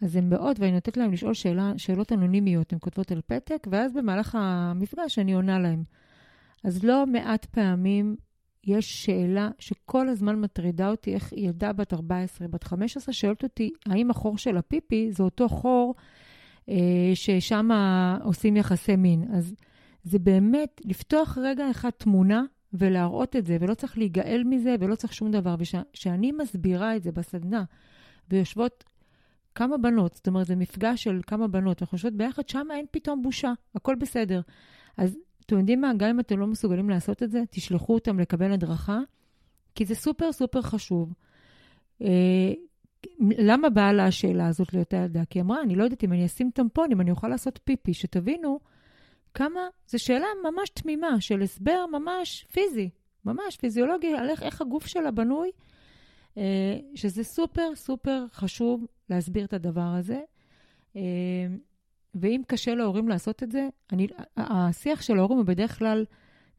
אז 0.03 0.16
הן 0.16 0.31
באות 0.31 0.61
ואני 0.61 0.72
נותנת 0.72 0.96
להן 0.96 1.11
לשאול 1.11 1.35
שאלה, 1.35 1.72
שאלות 1.76 2.12
אנונימיות, 2.12 2.72
הן 2.72 2.79
כותבות 2.83 3.12
על 3.12 3.20
פתק, 3.26 3.66
ואז 3.70 3.92
במהלך 3.94 4.35
המפגש 4.40 5.18
אני 5.18 5.33
עונה 5.33 5.59
להן. 5.59 5.83
אז 6.64 6.85
לא 6.85 7.07
מעט 7.07 7.44
פעמים 7.44 8.16
יש 8.64 9.05
שאלה 9.05 9.51
שכל 9.59 10.09
הזמן 10.09 10.40
מטרידה 10.40 10.90
אותי, 10.90 11.14
איך 11.14 11.33
ילדה 11.33 11.73
בת 11.73 11.92
14, 11.94 12.49
בת 12.49 12.64
15, 12.64 13.14
שואלת 13.14 13.42
אותי, 13.42 13.70
האם 13.87 14.11
החור 14.11 14.38
של 14.38 14.57
הפיפי 14.57 15.12
זה 15.12 15.23
אותו 15.23 15.49
חור 15.49 15.94
אה, 16.68 17.11
ששם 17.14 17.68
עושים 18.25 18.57
יחסי 18.57 18.96
מין. 18.96 19.25
אז 19.35 19.55
זה 20.05 20.18
באמת 20.18 20.81
לפתוח 20.85 21.38
רגע 21.42 21.70
אחד 21.70 21.90
תמונה 21.90 22.42
ולהראות 22.73 23.37
את 23.37 23.46
זה, 23.46 23.57
ולא 23.61 23.75
צריך 23.75 23.99
להיגאל 23.99 24.42
מזה 24.46 24.75
ולא 24.81 24.94
צריך 24.94 25.12
שום 25.12 25.31
דבר. 25.31 25.55
וכשאני 25.59 26.33
מסבירה 26.33 26.96
את 26.96 27.03
זה 27.03 27.12
בסדנה, 27.12 27.64
ויושבות 28.31 28.85
כמה 29.55 29.79
בנות, 29.79 30.14
זאת 30.14 30.29
אומרת, 30.29 30.46
זה 30.46 30.57
מפגש 30.57 31.05
של 31.05 31.20
כמה 31.27 31.49
בנות, 31.49 31.81
ואנחנו 31.81 31.96
יושבות 31.96 32.14
ביחד, 32.14 32.49
שם 32.49 32.66
אין 32.70 32.87
פתאום 32.90 33.23
בושה, 33.23 33.53
הכל 33.75 33.94
בסדר. 33.94 34.40
אז 34.96 35.18
אתם 35.51 35.59
יודעים 35.59 35.81
מה? 35.81 35.93
גם 35.97 36.09
אם 36.09 36.21
אתם 36.21 36.39
לא 36.39 36.47
מסוגלים 36.47 36.91
לעשות 36.91 37.23
את 37.23 37.31
זה, 37.31 37.43
תשלחו 37.51 37.95
אותם 37.95 38.21
לקבל 38.21 38.53
הדרכה, 38.53 39.01
כי 39.75 39.85
זה 39.85 39.95
סופר 39.95 40.33
סופר 40.33 40.63
חשוב. 40.63 41.13
אה, 42.03 42.53
למה 43.21 43.71
באה 43.71 43.93
לה 43.93 44.07
השאלה 44.07 44.49
הזאת 44.49 44.75
לאותה 44.75 44.97
ילדה? 44.97 45.25
כי 45.25 45.39
היא 45.39 45.43
אמרה, 45.43 45.63
אני 45.63 45.75
לא 45.75 45.85
יודעת 45.85 46.05
אם 46.05 46.13
אני 46.13 46.27
אשים 46.27 46.51
טמפון, 46.55 46.93
אם 46.93 47.01
אני 47.01 47.11
אוכל 47.11 47.29
לעשות 47.29 47.61
פיפי, 47.65 47.95
שתבינו 47.95 48.61
כמה, 49.35 49.61
זו 49.87 49.99
שאלה 49.99 50.27
ממש 50.45 50.71
תמימה, 50.71 51.21
של 51.21 51.43
הסבר 51.43 51.85
ממש 51.93 52.47
פיזי, 52.53 52.91
ממש 53.25 53.57
פיזיולוגי, 53.57 54.15
על 54.15 54.31
איך, 54.31 54.43
איך 54.43 54.61
הגוף 54.61 54.87
שלה 54.87 55.11
בנוי, 55.11 55.51
אה, 56.39 56.79
שזה 56.95 57.25
סופר 57.25 57.75
סופר 57.75 58.25
חשוב 58.33 58.87
להסביר 59.09 59.45
את 59.45 59.53
הדבר 59.53 59.95
הזה. 59.99 60.21
אה, 60.97 61.03
ואם 62.14 62.42
קשה 62.46 62.75
להורים 62.75 63.09
לעשות 63.09 63.42
את 63.42 63.53
זה, 63.53 63.68
אני, 63.92 64.07
השיח 64.37 65.03
של 65.03 65.18
ההורים 65.18 65.38
הוא 65.38 65.46
בדרך 65.46 65.79
כלל 65.79 66.05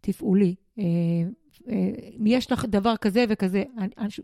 תפעולי. 0.01 0.55
אה, 0.79 0.83
אה, 1.69 1.89
יש 2.25 2.51
לך 2.51 2.65
דבר 2.65 2.95
כזה 2.95 3.25
וכזה. 3.29 3.63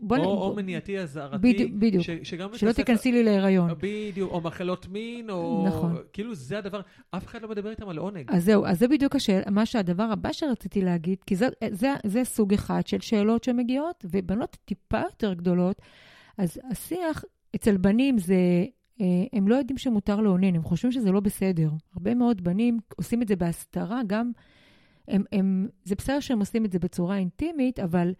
בוא 0.00 0.16
או, 0.16 0.22
נ... 0.22 0.26
או 0.26 0.54
מניעתי 0.56 0.98
אזהרתי. 0.98 1.38
בדיוק, 1.38 1.72
בדיוק. 1.72 2.04
ש, 2.04 2.10
שגם 2.22 2.48
שלא 2.54 2.70
הספר... 2.70 2.82
תיכנסי 2.82 3.12
לי 3.12 3.22
להיריון. 3.22 3.70
בדיוק, 3.78 4.32
או 4.32 4.40
מחלות 4.40 4.88
מין, 4.88 5.30
או... 5.30 5.64
נכון. 5.66 5.96
כאילו 6.12 6.34
זה 6.34 6.58
הדבר, 6.58 6.80
אף 7.10 7.26
אחד 7.26 7.42
לא 7.42 7.48
מדבר 7.48 7.70
איתם 7.70 7.88
על 7.88 7.98
עונג. 7.98 8.24
אז 8.28 8.44
זהו, 8.44 8.66
אז 8.66 8.78
זה 8.78 8.88
בדיוק 8.88 9.16
השאל, 9.16 9.42
מה 9.50 9.66
שהדבר 9.66 10.02
הבא 10.02 10.32
שרציתי 10.32 10.80
להגיד, 10.80 11.18
כי 11.26 11.36
זה, 11.36 11.48
זה, 11.70 11.94
זה 12.06 12.24
סוג 12.24 12.54
אחד 12.54 12.86
של 12.86 13.00
שאלות 13.00 13.44
שמגיעות, 13.44 14.04
ובנות 14.10 14.56
טיפה 14.64 15.00
יותר 15.00 15.34
גדולות, 15.34 15.82
אז 16.38 16.60
השיח 16.70 17.24
אצל 17.56 17.76
בנים 17.76 18.18
זה... 18.18 18.34
אה, 19.00 19.06
הם 19.32 19.48
לא 19.48 19.54
יודעים 19.54 19.78
שמותר 19.78 20.20
לאונן, 20.20 20.54
הם 20.54 20.62
חושבים 20.62 20.92
שזה 20.92 21.12
לא 21.12 21.20
בסדר. 21.20 21.70
הרבה 21.94 22.14
מאוד 22.14 22.44
בנים 22.44 22.78
עושים 22.96 23.22
את 23.22 23.28
זה 23.28 23.36
בהסתרה, 23.36 24.00
גם 24.06 24.32
הם, 25.08 25.22
הם, 25.32 25.68
זה 25.84 25.94
בסדר 25.94 26.20
שהם 26.20 26.38
עושים 26.38 26.64
את 26.64 26.72
זה 26.72 26.78
בצורה 26.78 27.16
אינטימית, 27.16 27.78
אבל 27.80 28.12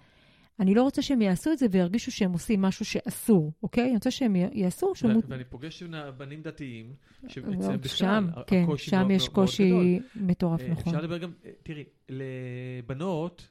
אני 0.61 0.75
לא 0.75 0.83
רוצה 0.83 1.03
שהם 1.03 1.23
יעשו 1.23 1.53
את 1.53 1.59
זה 1.59 1.67
וירגישו 1.71 2.11
שהם 2.13 2.33
עושים 2.33 2.63
משהו 2.63 2.85
שאסור, 2.85 3.53
אוקיי? 3.63 3.85
אני 3.85 3.95
רוצה 3.95 4.11
שהם 4.11 4.37
יעשו... 4.53 4.95
שמות... 4.95 5.25
ואני 5.29 5.45
פוגש 5.45 5.83
בנים 6.17 6.43
דתיים, 6.43 6.93
שאצלם 7.29 7.77
בכלל, 7.81 7.87
שם, 7.87 8.27
כן, 8.47 8.65
שם 8.77 8.99
מאוד, 8.99 9.11
יש 9.11 9.29
קושי 9.29 9.73
מאוד 9.73 9.87
מטורף, 10.17 10.61
אה, 10.61 10.69
נכון. 10.69 10.85
אפשר 10.87 11.01
לדבר 11.01 11.19
גם, 11.19 11.33
אה, 11.45 11.51
תראי, 11.63 11.85
לבנות, 12.09 13.49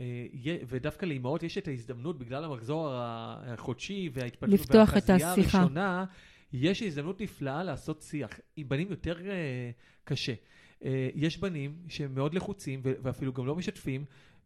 אה, 0.00 0.26
ודווקא 0.68 1.06
לאימהות 1.06 1.42
יש 1.42 1.58
את 1.58 1.68
ההזדמנות, 1.68 2.18
בגלל 2.18 2.44
המחזור 2.44 2.88
החודשי 2.92 4.10
וההתפתחות 4.12 4.74
והחזייה 4.74 5.32
הראשונה, 5.32 6.04
יש 6.52 6.82
הזדמנות 6.82 7.20
נפלאה 7.20 7.64
לעשות 7.64 8.02
שיח. 8.02 8.40
עם 8.56 8.68
בנים 8.68 8.90
יותר 8.90 9.16
קשה. 10.04 10.34
אה, 10.84 11.08
יש 11.14 11.38
בנים 11.38 11.76
שהם 11.88 12.14
מאוד 12.14 12.34
לחוצים 12.34 12.80
ואפילו 12.84 13.32
גם 13.32 13.46
לא 13.46 13.56
משתפים 13.56 14.04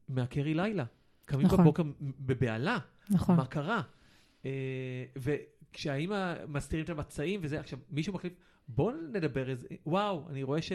מהקרי 0.09 0.55
לילה. 0.55 0.85
קמים 1.25 1.47
נכון. 1.47 1.61
בבוקר 1.61 1.83
בבהלה. 2.01 2.79
נכון. 3.11 3.37
מה 3.37 3.47
קרה? 3.47 3.83
אה, 4.45 5.05
וכשהאימא 5.17 6.35
מסתירים 6.49 6.85
את 6.85 6.91
המצעים 6.91 7.41
וזה, 7.43 7.61
עכשיו 7.61 7.79
מישהו 7.91 8.13
מחליף, 8.13 8.33
בוא 8.69 8.93
נדבר 9.13 9.51
איזה, 9.51 9.67
וואו, 9.87 10.29
אני 10.31 10.43
רואה 10.43 10.63
ש... 10.63 10.73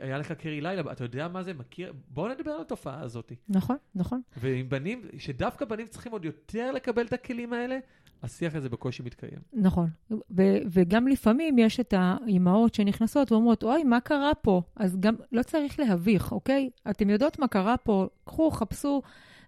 היה 0.00 0.18
לך 0.18 0.32
קרי 0.32 0.60
לילה, 0.60 0.92
אתה 0.92 1.04
יודע 1.04 1.28
מה 1.28 1.42
זה? 1.42 1.54
מכיר? 1.54 1.92
בוא 2.08 2.28
נדבר 2.28 2.50
על 2.50 2.60
התופעה 2.60 3.00
הזאת. 3.00 3.32
נכון, 3.48 3.76
נכון. 3.94 4.20
ועם 4.36 4.68
בנים, 4.68 5.02
שדווקא 5.18 5.64
בנים 5.64 5.86
צריכים 5.86 6.12
עוד 6.12 6.24
יותר 6.24 6.72
לקבל 6.72 7.06
את 7.06 7.12
הכלים 7.12 7.52
האלה, 7.52 7.78
השיח 8.22 8.54
הזה 8.54 8.68
בקושי 8.68 9.02
מתקיים. 9.02 9.38
נכון. 9.52 9.88
ו- 10.10 10.58
וגם 10.70 11.08
לפעמים 11.08 11.58
יש 11.58 11.80
את 11.80 11.94
האימהות 11.96 12.74
שנכנסות 12.74 13.32
ואומרות, 13.32 13.62
אוי, 13.62 13.84
מה 13.84 14.00
קרה 14.00 14.34
פה? 14.34 14.62
אז 14.76 14.96
גם 15.00 15.14
לא 15.32 15.42
צריך 15.42 15.80
להביך, 15.80 16.32
אוקיי? 16.32 16.70
אתם 16.90 17.10
יודעות 17.10 17.38
מה 17.38 17.48
קרה 17.48 17.76
פה, 17.76 18.06
קחו, 18.24 18.50
חפשו 18.50 19.02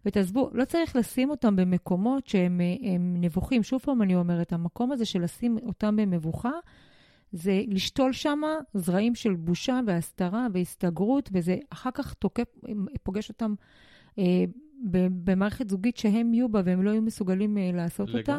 ותעזבו. 0.05 0.51
לא 0.53 0.65
צריך 0.65 0.97
לשים 0.97 1.31
אותם 1.31 1.57
במקומות 1.57 2.27
שהם 2.27 2.61
נבוכים. 2.99 3.63
שוב 3.63 3.81
פעם 3.81 4.03
אני 4.03 4.17
אומרת, 4.17 4.53
המקום 4.53 4.93
הזה 4.93 5.05
של 5.05 5.23
לשים 5.23 5.59
אותם 5.63 5.97
במבוכה, 5.97 6.53
זה 7.33 7.63
לשתול 7.69 8.13
שם 8.13 8.41
זרעים 8.75 9.15
של 9.15 9.35
בושה 9.35 9.81
והסתרה 9.87 10.47
והסתגרות, 10.53 11.31
וזה 11.33 11.57
אחר 11.71 11.91
כך 11.95 12.15
תוקף, 12.15 12.49
פוגש 13.03 13.29
אותם 13.29 13.55
אה, 14.19 14.45
במערכת 15.25 15.71
זוגית 15.71 15.97
שהם 15.97 16.35
יהיו 16.35 16.49
בה 16.49 16.63
והם 16.65 16.83
לא 16.83 16.91
יהיו 16.91 17.03
מסוגלים 17.03 17.59
אה, 17.59 17.71
לעשות 17.75 18.09
לגמרי. 18.09 18.21
אותה. 18.21 18.39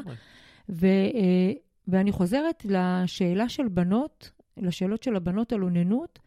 ו, 0.70 0.86
אה, 0.86 1.52
ואני 1.88 2.12
חוזרת 2.12 2.66
לשאלה 2.66 3.50
של 3.50 3.68
בנות, 3.68 4.32
לשאלות 4.58 5.04
של 5.04 5.16
הבנות 5.16 5.54
על 5.54 5.64
אוננות. 5.64 6.20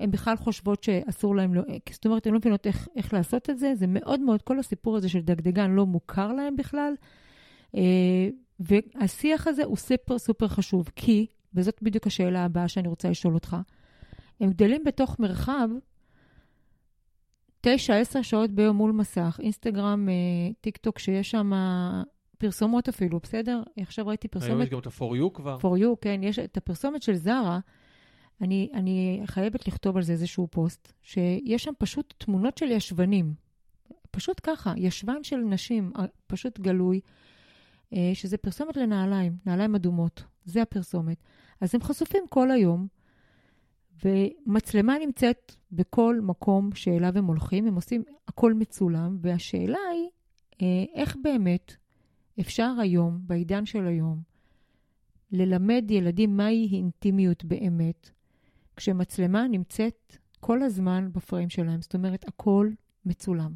הן 0.00 0.10
בכלל 0.10 0.36
חושבות 0.36 0.84
שאסור 0.84 1.36
להן, 1.36 1.54
לא, 1.54 1.62
זאת 1.92 2.06
אומרת, 2.06 2.26
הן 2.26 2.32
לא 2.32 2.38
מבינות 2.38 2.66
איך, 2.66 2.88
איך 2.96 3.14
לעשות 3.14 3.50
את 3.50 3.58
זה. 3.58 3.74
זה 3.74 3.86
מאוד 3.86 4.20
מאוד, 4.20 4.42
כל 4.42 4.58
הסיפור 4.58 4.96
הזה 4.96 5.08
של 5.08 5.20
דגדגן 5.20 5.70
לא 5.70 5.86
מוכר 5.86 6.32
להן 6.32 6.56
בכלל. 6.56 6.94
והשיח 8.60 9.46
הזה 9.46 9.64
הוא 9.64 9.76
סופר 9.76 10.18
סופר 10.18 10.48
חשוב, 10.48 10.90
כי, 10.96 11.26
וזאת 11.54 11.78
בדיוק 11.82 12.06
השאלה 12.06 12.44
הבאה 12.44 12.68
שאני 12.68 12.88
רוצה 12.88 13.10
לשאול 13.10 13.34
אותך, 13.34 13.56
הם 14.40 14.50
גדלים 14.50 14.84
בתוך 14.84 15.20
מרחב 15.20 15.68
תשע, 17.64 17.96
עשר 17.96 18.22
שעות 18.22 18.50
ביום 18.50 18.76
מול 18.76 18.92
מסך, 18.92 19.40
אינסטגרם, 19.42 20.08
אה, 20.08 20.52
טיק 20.60 20.76
טוק, 20.76 20.98
שיש 20.98 21.30
שם 21.30 21.52
פרסומות 22.38 22.88
אפילו, 22.88 23.20
בסדר? 23.22 23.62
עכשיו 23.76 24.06
ראיתי 24.06 24.28
פרסומת... 24.28 24.50
היום 24.50 24.62
יש 24.62 24.68
גם 24.68 24.78
את 24.78 24.86
ה- 24.86 24.97
for 24.97 25.14
you 25.20 25.34
כבר. 25.34 25.58
for 25.60 25.80
you, 25.82 25.96
כן, 26.00 26.20
יש 26.22 26.38
את 26.38 26.56
הפרסומת 26.56 27.02
של 27.02 27.14
זרה. 27.14 27.60
אני, 28.40 28.68
אני 28.74 29.22
חייבת 29.26 29.68
לכתוב 29.68 29.96
על 29.96 30.02
זה 30.02 30.12
איזשהו 30.12 30.48
פוסט, 30.50 30.92
שיש 31.02 31.64
שם 31.64 31.72
פשוט 31.78 32.14
תמונות 32.18 32.58
של 32.58 32.70
ישבנים. 32.70 33.34
פשוט 34.10 34.40
ככה, 34.42 34.74
ישבן 34.76 35.22
של 35.22 35.36
נשים, 35.36 35.92
אה, 35.98 36.04
פשוט 36.26 36.60
גלוי, 36.60 37.00
אה, 37.92 38.10
שזה 38.14 38.36
פרסומת 38.36 38.76
לנעליים, 38.76 39.36
נעליים 39.46 39.74
אדומות. 39.74 40.24
זה 40.44 40.62
הפרסומת. 40.62 41.16
אז 41.60 41.74
הם 41.74 41.82
חשופים 41.82 42.24
כל 42.28 42.50
היום. 42.50 42.86
ומצלמה 44.04 44.98
נמצאת 44.98 45.52
בכל 45.72 46.20
מקום 46.22 46.74
שאליו 46.74 47.18
הם 47.18 47.24
הולכים, 47.24 47.66
הם 47.66 47.74
עושים 47.74 48.02
הכל 48.28 48.54
מצולם, 48.54 49.18
והשאלה 49.20 49.78
היא, 49.92 50.08
אה, 50.62 50.84
איך 50.94 51.16
באמת 51.22 51.76
אפשר 52.40 52.74
היום, 52.80 53.18
בעידן 53.22 53.66
של 53.66 53.86
היום, 53.86 54.22
ללמד 55.32 55.90
ילדים 55.90 56.36
מהי 56.36 56.68
אינטימיות 56.72 57.44
באמת, 57.44 58.10
כשמצלמה 58.76 59.48
נמצאת 59.48 60.16
כל 60.40 60.62
הזמן 60.62 61.08
בפריים 61.12 61.50
שלהם, 61.50 61.82
זאת 61.82 61.94
אומרת, 61.94 62.28
הכל 62.28 62.70
מצולם. 63.06 63.52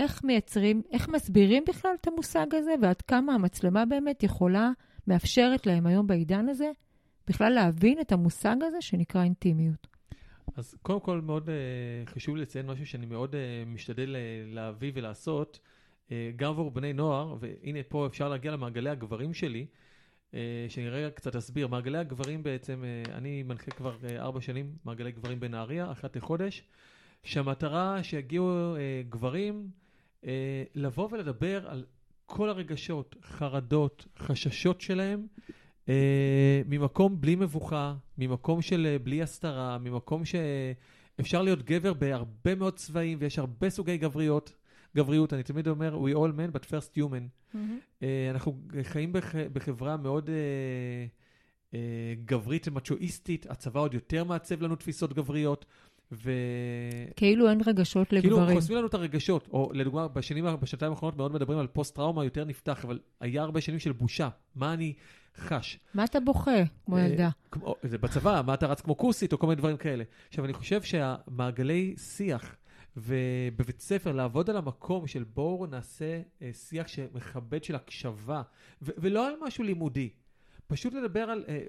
איך 0.00 0.24
מייצרים, 0.24 0.82
איך 0.90 1.08
מסבירים 1.08 1.62
בכלל 1.68 1.90
את 2.00 2.06
המושג 2.06 2.54
הזה, 2.54 2.74
ועד 2.82 3.02
כמה 3.02 3.34
המצלמה 3.34 3.84
באמת 3.84 4.22
יכולה, 4.22 4.70
מאפשרת 5.06 5.66
להם 5.66 5.86
היום 5.86 6.06
בעידן 6.06 6.48
הזה, 6.48 6.70
בכלל 7.28 7.52
להבין 7.52 8.00
את 8.00 8.12
המושג 8.12 8.56
הזה 8.62 8.80
שנקרא 8.80 9.22
אינטימיות. 9.22 9.86
אז 10.56 10.74
קודם 10.82 11.00
כל 11.00 11.20
מאוד 11.20 11.48
uh, 11.48 12.10
חשוב 12.10 12.36
לציין 12.36 12.66
משהו 12.66 12.86
שאני 12.86 13.06
מאוד 13.06 13.34
uh, 13.34 13.68
משתדל 13.68 14.16
uh, 14.16 14.54
להביא 14.54 14.92
ולעשות, 14.94 15.60
uh, 16.08 16.12
גם 16.36 16.50
עבור 16.50 16.70
בני 16.70 16.92
נוער, 16.92 17.36
והנה 17.40 17.78
פה 17.88 18.06
אפשר 18.06 18.28
להגיע 18.28 18.52
למעגלי 18.52 18.90
הגברים 18.90 19.34
שלי, 19.34 19.66
uh, 20.30 20.34
שאני 20.68 20.88
רגע 20.88 21.10
קצת 21.10 21.36
אסביר. 21.36 21.68
מעגלי 21.68 21.98
הגברים 21.98 22.42
בעצם, 22.42 22.84
uh, 23.06 23.10
אני 23.10 23.42
מנחה 23.42 23.70
כבר 23.70 23.96
uh, 24.02 24.12
ארבע 24.18 24.40
שנים 24.40 24.72
מעגלי 24.84 25.12
גברים 25.12 25.40
בנהריה, 25.40 25.92
אחת 25.92 26.16
לחודש, 26.16 26.62
שהמטרה 27.22 28.02
שיגיעו 28.02 28.76
uh, 28.76 28.78
גברים 29.08 29.68
uh, 30.22 30.26
לבוא 30.74 31.08
ולדבר 31.12 31.68
על 31.68 31.84
כל 32.26 32.48
הרגשות, 32.48 33.16
חרדות, 33.22 34.06
חששות 34.18 34.80
שלהם, 34.80 35.26
Uh, 35.86 35.88
ממקום 36.66 37.20
בלי 37.20 37.34
מבוכה, 37.34 37.94
ממקום 38.18 38.62
של 38.62 38.96
uh, 38.96 39.04
בלי 39.04 39.22
הסתרה, 39.22 39.78
ממקום 39.78 40.22
שאפשר 40.24 41.42
להיות 41.42 41.62
גבר 41.62 41.92
בהרבה 41.92 42.54
מאוד 42.54 42.74
צבעים 42.76 43.18
ויש 43.20 43.38
הרבה 43.38 43.70
סוגי 43.70 43.98
גבריות. 43.98 44.54
גבריות, 44.96 45.32
אני 45.32 45.42
תמיד 45.42 45.68
אומר, 45.68 45.98
we 46.04 46.14
all 46.14 46.38
men, 46.38 46.56
but 46.56 46.64
first 46.64 46.98
human. 46.98 47.54
Mm-hmm. 47.54 47.56
Uh, 48.00 48.04
אנחנו 48.30 48.58
חיים 48.82 49.12
בח, 49.12 49.34
בחברה 49.52 49.96
מאוד 49.96 50.26
uh, 50.26 50.30
uh, 51.72 51.76
גברית 52.24 52.68
ומצ'ואיסטית, 52.68 53.46
הצבא 53.50 53.80
עוד 53.80 53.94
יותר 53.94 54.24
מעצב 54.24 54.62
לנו 54.62 54.76
תפיסות 54.76 55.12
גבריות. 55.12 55.64
ו... 56.12 56.32
כאילו 57.16 57.50
אין 57.50 57.60
רגשות 57.66 58.12
לגברים. 58.12 58.44
כאילו 58.44 58.54
חוסמים 58.54 58.78
לנו 58.78 58.86
את 58.86 58.94
הרגשות, 58.94 59.48
או 59.52 59.70
לדוגמה, 59.74 60.08
בשנים, 60.08 60.44
בשנתיים 60.60 60.92
האחרונות 60.92 61.16
מאוד 61.16 61.32
מדברים 61.32 61.58
על 61.58 61.66
פוסט-טראומה 61.66 62.24
יותר 62.24 62.44
נפתח, 62.44 62.84
אבל 62.84 62.98
היה 63.20 63.42
הרבה 63.42 63.60
שנים 63.60 63.78
של 63.78 63.92
בושה. 63.92 64.28
מה 64.54 64.74
אני 64.74 64.92
חש? 65.36 65.78
מה 65.94 66.04
אתה 66.04 66.20
בוכה, 66.20 66.62
כמו 66.86 66.96
אה, 66.96 67.06
ילדה? 67.06 67.28
כמו, 67.50 67.74
זה 67.82 67.98
בצבא, 67.98 68.42
מה 68.46 68.54
אתה 68.54 68.66
רץ 68.66 68.80
כמו 68.80 68.96
כוסית, 68.96 69.32
או 69.32 69.38
כל 69.38 69.46
מיני 69.46 69.56
דברים 69.56 69.76
כאלה. 69.76 70.04
עכשיו, 70.28 70.44
אני 70.44 70.52
חושב 70.52 70.82
שהמעגלי 70.82 71.94
שיח, 71.98 72.56
ובבית 72.96 73.80
ספר 73.80 74.12
לעבוד 74.12 74.50
על 74.50 74.56
המקום 74.56 75.06
של 75.06 75.24
בואו 75.24 75.66
נעשה 75.66 76.20
אה, 76.42 76.50
שיח 76.52 76.88
שמכבד 76.88 77.64
של 77.64 77.74
הקשבה, 77.74 78.42
ו- 78.82 78.92
ולא 78.98 79.28
על 79.28 79.34
משהו 79.46 79.64
לימודי. 79.64 80.10
פשוט 80.66 80.94
לדבר 80.94 81.20
על, 81.20 81.44
אה, 81.48 81.62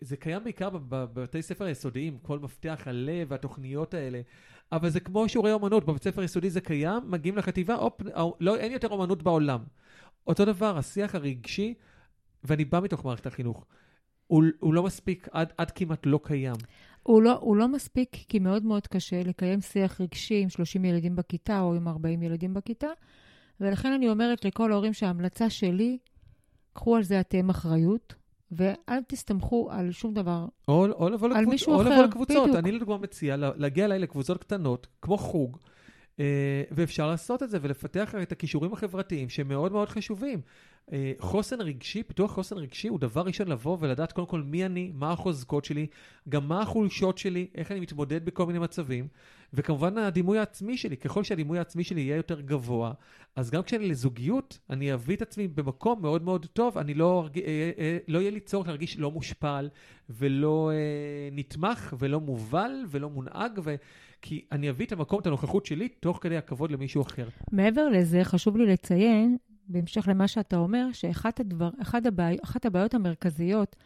זה 0.00 0.16
קיים 0.16 0.44
בעיקר 0.44 0.68
בבתי 0.88 1.42
ספר 1.42 1.64
היסודיים, 1.64 2.18
כל 2.22 2.38
מפתח 2.38 2.82
הלב 2.86 3.26
והתוכניות 3.30 3.94
האלה, 3.94 4.20
אבל 4.72 4.88
זה 4.88 5.00
כמו 5.00 5.28
שיעורי 5.28 5.52
אומנות, 5.52 5.84
בבית 5.86 6.02
ספר 6.02 6.20
היסודי 6.20 6.50
זה 6.50 6.60
קיים, 6.60 7.02
מגיעים 7.06 7.36
לחטיבה, 7.36 7.74
אופ, 7.74 8.00
לא, 8.40 8.56
אין 8.56 8.72
יותר 8.72 8.88
אומנות 8.88 9.22
בעולם. 9.22 9.60
אותו 10.26 10.44
דבר, 10.44 10.78
השיח 10.78 11.14
הרגשי, 11.14 11.74
ואני 12.44 12.64
בא 12.64 12.80
מתוך 12.80 13.04
מערכת 13.04 13.26
החינוך, 13.26 13.64
הוא, 14.26 14.44
הוא 14.60 14.74
לא 14.74 14.82
מספיק, 14.82 15.28
עד, 15.32 15.52
עד 15.58 15.70
כמעט 15.70 16.06
לא 16.06 16.20
קיים. 16.22 16.54
הוא 17.02 17.22
לא, 17.22 17.38
הוא 17.40 17.56
לא 17.56 17.68
מספיק, 17.68 18.16
כי 18.28 18.38
מאוד 18.38 18.64
מאוד 18.64 18.86
קשה 18.86 19.22
לקיים 19.22 19.60
שיח 19.60 20.00
רגשי 20.00 20.40
עם 20.42 20.48
30 20.48 20.84
ילדים 20.84 21.16
בכיתה 21.16 21.60
או 21.60 21.74
עם 21.74 21.88
40 21.88 22.22
ילדים 22.22 22.54
בכיתה, 22.54 22.86
ולכן 23.60 23.92
אני 23.92 24.08
אומרת 24.08 24.44
לכל 24.44 24.72
ההורים 24.72 24.92
שההמלצה 24.92 25.50
שלי, 25.50 25.98
קחו 26.72 26.96
על 26.96 27.02
זה 27.02 27.20
אתם 27.20 27.50
אחריות, 27.50 28.14
ואל 28.50 28.98
תסתמכו 29.08 29.68
על 29.70 29.90
שום 29.92 30.14
דבר. 30.14 30.46
או, 30.68 30.86
או 30.86 31.08
לבוא 31.08 31.28
על 31.28 31.34
לקבוצ... 31.34 31.52
מישהו 31.52 31.74
או 31.74 31.82
לבוא 31.82 31.92
אחר, 31.94 32.02
לקבוצות. 32.02 32.42
בדיוק. 32.48 32.56
אני 32.58 32.72
לדוגמה 32.72 32.98
מציע 32.98 33.36
לה- 33.36 33.50
להגיע 33.56 33.84
אליי 33.84 33.98
לקבוצות 33.98 34.38
קטנות, 34.44 34.86
כמו 35.02 35.18
חוג, 35.18 35.58
אה, 36.20 36.62
ואפשר 36.70 37.06
לעשות 37.06 37.42
את 37.42 37.50
זה 37.50 37.58
ולפתח 37.62 38.14
את 38.22 38.32
הכישורים 38.32 38.72
החברתיים 38.72 39.28
שהם 39.28 39.48
מאוד 39.48 39.72
מאוד 39.72 39.88
חשובים. 39.88 40.40
אה, 40.92 41.12
חוסן 41.18 41.60
רגשי, 41.60 42.02
פיתוח 42.02 42.32
חוסן 42.32 42.56
רגשי 42.56 42.88
הוא 42.88 42.98
דבר 42.98 43.22
ראשון 43.22 43.48
לבוא 43.48 43.76
ולדעת 43.80 44.12
קודם 44.12 44.26
כל 44.26 44.42
מי 44.42 44.66
אני, 44.66 44.90
מה 44.94 45.12
החוזקות 45.12 45.64
שלי, 45.64 45.86
גם 46.28 46.48
מה 46.48 46.62
החולשות 46.62 47.18
שלי, 47.18 47.46
איך 47.54 47.72
אני 47.72 47.80
מתמודד 47.80 48.24
בכל 48.24 48.46
מיני 48.46 48.58
מצבים, 48.58 49.08
וכמובן 49.54 49.98
הדימוי 49.98 50.38
העצמי 50.38 50.76
שלי, 50.76 50.96
ככל 50.96 51.24
שהדימוי 51.24 51.58
העצמי 51.58 51.84
שלי 51.84 52.00
יהיה 52.00 52.16
יותר 52.16 52.40
גבוה, 52.40 52.92
אז 53.36 53.50
גם 53.50 53.62
כשאני 53.62 53.88
לזוגיות, 53.88 54.58
אני 54.70 54.94
אביא 54.94 55.16
את 55.16 55.22
עצמי 55.22 55.48
במקום 55.48 56.02
מאוד 56.02 56.22
מאוד 56.22 56.46
טוב, 56.46 56.78
אני 56.78 56.94
לא. 56.94 57.28
אה, 57.36 57.70
אה, 57.78 57.98
לא 58.08 58.18
יהיה 58.18 58.30
לי 58.30 58.40
צורך 58.40 58.66
להרגיש 58.68 58.98
לא 58.98 59.10
מושפל 59.10 59.68
ולא 60.10 60.70
נתמך 61.32 61.94
ולא 61.98 62.20
מובל 62.20 62.72
ולא 62.90 63.10
מונהג, 63.10 63.60
ו... 63.64 63.74
כי 64.22 64.44
אני 64.52 64.70
אביא 64.70 64.86
את 64.86 64.92
המקום, 64.92 65.20
את 65.20 65.26
הנוכחות 65.26 65.66
שלי, 65.66 65.88
תוך 65.88 66.18
כדי 66.22 66.36
הכבוד 66.36 66.70
למישהו 66.70 67.02
אחר. 67.02 67.28
מעבר 67.52 67.88
לזה, 67.88 68.24
חשוב 68.24 68.56
לי 68.56 68.66
לציין, 68.66 69.36
בהמשך 69.68 70.08
למה 70.08 70.28
שאתה 70.28 70.56
אומר, 70.56 70.88
שאחת 70.92 71.40
הדבר, 71.40 71.70
אחד 71.82 72.06
הבעי, 72.06 72.36
אחת 72.44 72.66
הבעיות 72.66 72.94
המרכזיות 72.94 73.76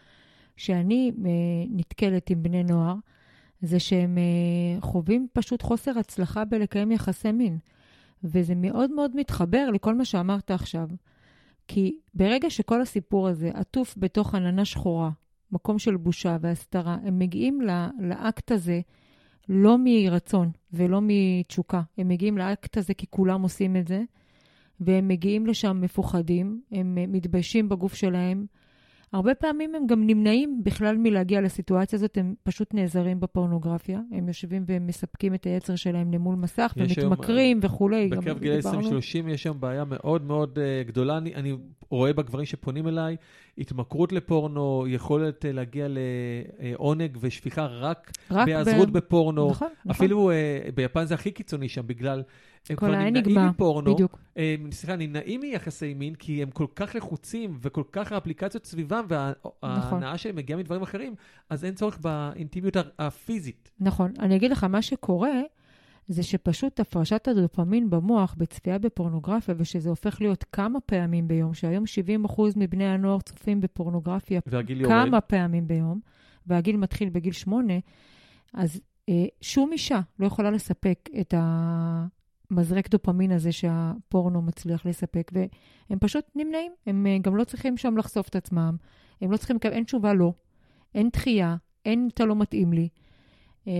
שאני 0.56 1.12
אה, 1.24 1.30
נתקלת 1.70 2.30
עם 2.30 2.42
בני 2.42 2.64
נוער, 2.64 2.94
זה 3.62 3.80
שהם 3.80 4.18
אה, 4.18 4.80
חווים 4.80 5.26
פשוט 5.32 5.62
חוסר 5.62 5.98
הצלחה 5.98 6.44
בלקיים 6.44 6.92
יחסי 6.92 7.32
מין. 7.32 7.58
וזה 8.24 8.54
מאוד 8.54 8.90
מאוד 8.90 9.16
מתחבר 9.16 9.70
לכל 9.70 9.94
מה 9.94 10.04
שאמרת 10.04 10.50
עכשיו. 10.50 10.88
כי 11.68 11.98
ברגע 12.14 12.50
שכל 12.50 12.82
הסיפור 12.82 13.28
הזה 13.28 13.50
עטוף 13.54 13.94
בתוך 13.98 14.34
עננה 14.34 14.64
שחורה, 14.64 15.10
מקום 15.52 15.78
של 15.78 15.96
בושה 15.96 16.36
והסתרה, 16.40 16.96
הם 17.04 17.18
מגיעים 17.18 17.60
לאקט 18.00 18.52
הזה 18.52 18.80
לא 19.48 19.76
מרצון 19.84 20.50
ולא 20.72 21.00
מתשוקה. 21.02 21.82
הם 21.98 22.08
מגיעים 22.08 22.38
לאקט 22.38 22.76
הזה 22.76 22.94
כי 22.94 23.06
כולם 23.10 23.42
עושים 23.42 23.76
את 23.76 23.88
זה, 23.88 24.02
והם 24.80 25.08
מגיעים 25.08 25.46
לשם 25.46 25.78
מפוחדים, 25.80 26.60
הם 26.72 26.98
אה, 27.00 27.04
מתביישים 27.08 27.68
בגוף 27.68 27.94
שלהם. 27.94 28.46
הרבה 29.12 29.34
פעמים 29.34 29.74
הם 29.74 29.86
גם 29.86 30.06
נמנעים 30.06 30.60
בכלל 30.64 30.96
מלהגיע 30.96 31.40
לסיטואציה 31.40 31.96
הזאת, 31.96 32.18
הם 32.18 32.34
פשוט 32.42 32.74
נעזרים 32.74 33.20
בפורנוגרפיה. 33.20 34.00
הם 34.12 34.28
יושבים 34.28 34.64
ומספקים 34.66 35.34
את 35.34 35.44
היצר 35.44 35.76
שלהם 35.76 36.12
למול 36.12 36.34
מסך 36.34 36.72
יש 36.76 36.98
היום, 36.98 37.12
ומתמכרים 37.12 37.60
וכולי. 37.62 38.08
בקרב 38.08 38.38
גילי 38.38 38.56
דיברנו- 38.56 38.88
20-30 38.88 38.92
יש 39.28 39.42
שם 39.42 39.60
בעיה 39.60 39.84
מאוד 39.84 40.22
מאוד 40.22 40.58
uh, 40.58 40.88
גדולה. 40.88 41.18
אני, 41.18 41.34
אני 41.34 41.56
רואה 41.90 42.12
בגברים 42.12 42.46
שפונים 42.46 42.88
אליי 42.88 43.16
התמכרות 43.58 44.12
לפורנו, 44.12 44.84
יכולת 44.88 45.44
uh, 45.44 45.48
להגיע 45.52 45.86
לעונג 45.88 47.16
ושפיכה 47.20 47.66
רק, 47.66 48.12
רק 48.30 48.46
בהיעזרות 48.46 48.90
ב- 48.90 48.92
בפורנו. 48.96 49.50
נכון, 49.50 49.68
נכון. 49.84 49.90
אפילו 49.90 50.30
uh, 50.30 50.34
ביפן 50.74 51.04
זה 51.04 51.14
הכי 51.14 51.30
קיצוני 51.30 51.68
שם, 51.68 51.86
בגלל... 51.86 52.22
הם 52.70 52.76
כל 52.76 52.86
כבר 52.86 52.94
נמנעים 52.94 53.14
האניגמה, 53.16 53.50
מפורנו, 53.50 53.94
בדיוק. 53.94 54.18
אה, 54.36 54.54
סליחה, 54.70 54.96
נמנעים 54.96 55.40
מיחסי 55.40 55.94
מין, 55.94 56.14
כי 56.14 56.42
הם 56.42 56.50
כל 56.50 56.66
כך 56.76 56.94
לחוצים 56.94 57.58
וכל 57.62 57.82
כך 57.92 58.12
האפליקציות 58.12 58.66
סביבם, 58.66 59.06
נכון. 59.08 59.50
וההנאה 59.62 60.18
שלהם 60.18 60.36
מגיעה 60.36 60.58
מדברים 60.58 60.82
אחרים, 60.82 61.14
אז 61.50 61.64
אין 61.64 61.74
צורך 61.74 61.98
באינטימיות 61.98 62.76
ה- 62.76 62.82
הפיזית. 62.98 63.70
נכון. 63.80 64.12
אני 64.18 64.36
אגיד 64.36 64.50
לך, 64.50 64.64
מה 64.64 64.82
שקורה 64.82 65.40
זה 66.08 66.22
שפשוט 66.22 66.80
הפרשת 66.80 67.28
הדופמין 67.28 67.90
במוח 67.90 68.34
בצפייה 68.38 68.78
בפורנוגרפיה, 68.78 69.54
ושזה 69.58 69.88
הופך 69.88 70.20
להיות 70.20 70.44
כמה 70.52 70.80
פעמים 70.80 71.28
ביום, 71.28 71.54
שהיום 71.54 71.84
70% 72.26 72.40
מבני 72.56 72.84
הנוער 72.86 73.20
צופים 73.20 73.60
בפורנוגרפיה 73.60 74.40
והגיל 74.46 74.80
יורד. 74.80 74.94
כמה 74.94 75.20
פעמים 75.20 75.68
ביום, 75.68 76.00
והגיל 76.46 76.76
מתחיל 76.76 77.08
בגיל 77.08 77.32
שמונה, 77.32 77.74
אז 78.54 78.80
אה, 79.08 79.24
שום 79.40 79.72
אישה 79.72 80.00
לא 80.18 80.26
יכולה 80.26 80.50
לספק 80.50 81.08
את 81.20 81.34
המזרק 82.50 82.88
דופמין 82.88 83.32
הזה 83.32 83.52
שהפורנו 83.52 84.42
מצליח 84.42 84.86
לספק, 84.86 85.30
והם 85.34 85.98
פשוט 85.98 86.24
נמנעים. 86.34 86.72
הם 86.86 87.06
אה, 87.06 87.18
גם 87.18 87.36
לא 87.36 87.44
צריכים 87.44 87.76
שם 87.76 87.96
לחשוף 87.96 88.28
את 88.28 88.36
עצמם, 88.36 88.76
הם 89.20 89.32
לא 89.32 89.36
צריכים, 89.36 89.56
אין 89.64 89.84
תשובה 89.84 90.14
לא, 90.14 90.32
אין 90.94 91.08
דחייה, 91.12 91.56
אין 91.84 92.08
אתה 92.14 92.24
לא 92.24 92.36
מתאים 92.36 92.72
לי, 92.72 92.88
אה, 93.68 93.72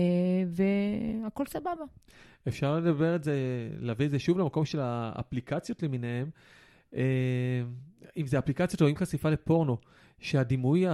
והכל 0.47 1.45
סבבה. 1.45 1.85
אפשר 2.47 2.75
לדבר 2.75 3.15
את 3.15 3.23
זה, 3.23 3.35
להביא 3.79 4.05
את 4.05 4.11
זה 4.11 4.19
שוב 4.19 4.37
למקום 4.39 4.65
של 4.65 4.79
האפליקציות 4.81 5.83
למיניהם. 5.83 6.29
אה, 6.95 7.63
אם 8.17 8.27
זה 8.27 8.39
אפליקציות 8.39 8.81
או 8.81 8.89
אם 8.89 8.95
חשיפה 8.95 9.29
לפורנו, 9.29 9.77
שהדימוי 10.19 10.85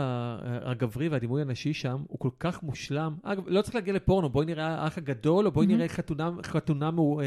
הגברי 0.66 1.10
והדימוי 1.10 1.42
הנשי 1.42 1.74
שם 1.74 1.98
הוא 2.08 2.20
כל 2.20 2.30
כך 2.40 2.64
מושלם. 2.64 3.16
אגב, 3.24 3.44
לא 3.48 3.62
צריך 3.62 3.76
להגיע 3.76 3.94
לפורנו, 3.94 4.30
בואי 4.30 4.46
נראה 4.46 4.68
האח 4.68 4.98
הגדול, 4.98 5.46
או 5.46 5.52
בואי. 5.52 5.68
נראה 5.68 5.88
חתונה, 5.88 6.32
חתונה 6.44 6.92
מו- 6.92 7.22
אה, 7.22 7.26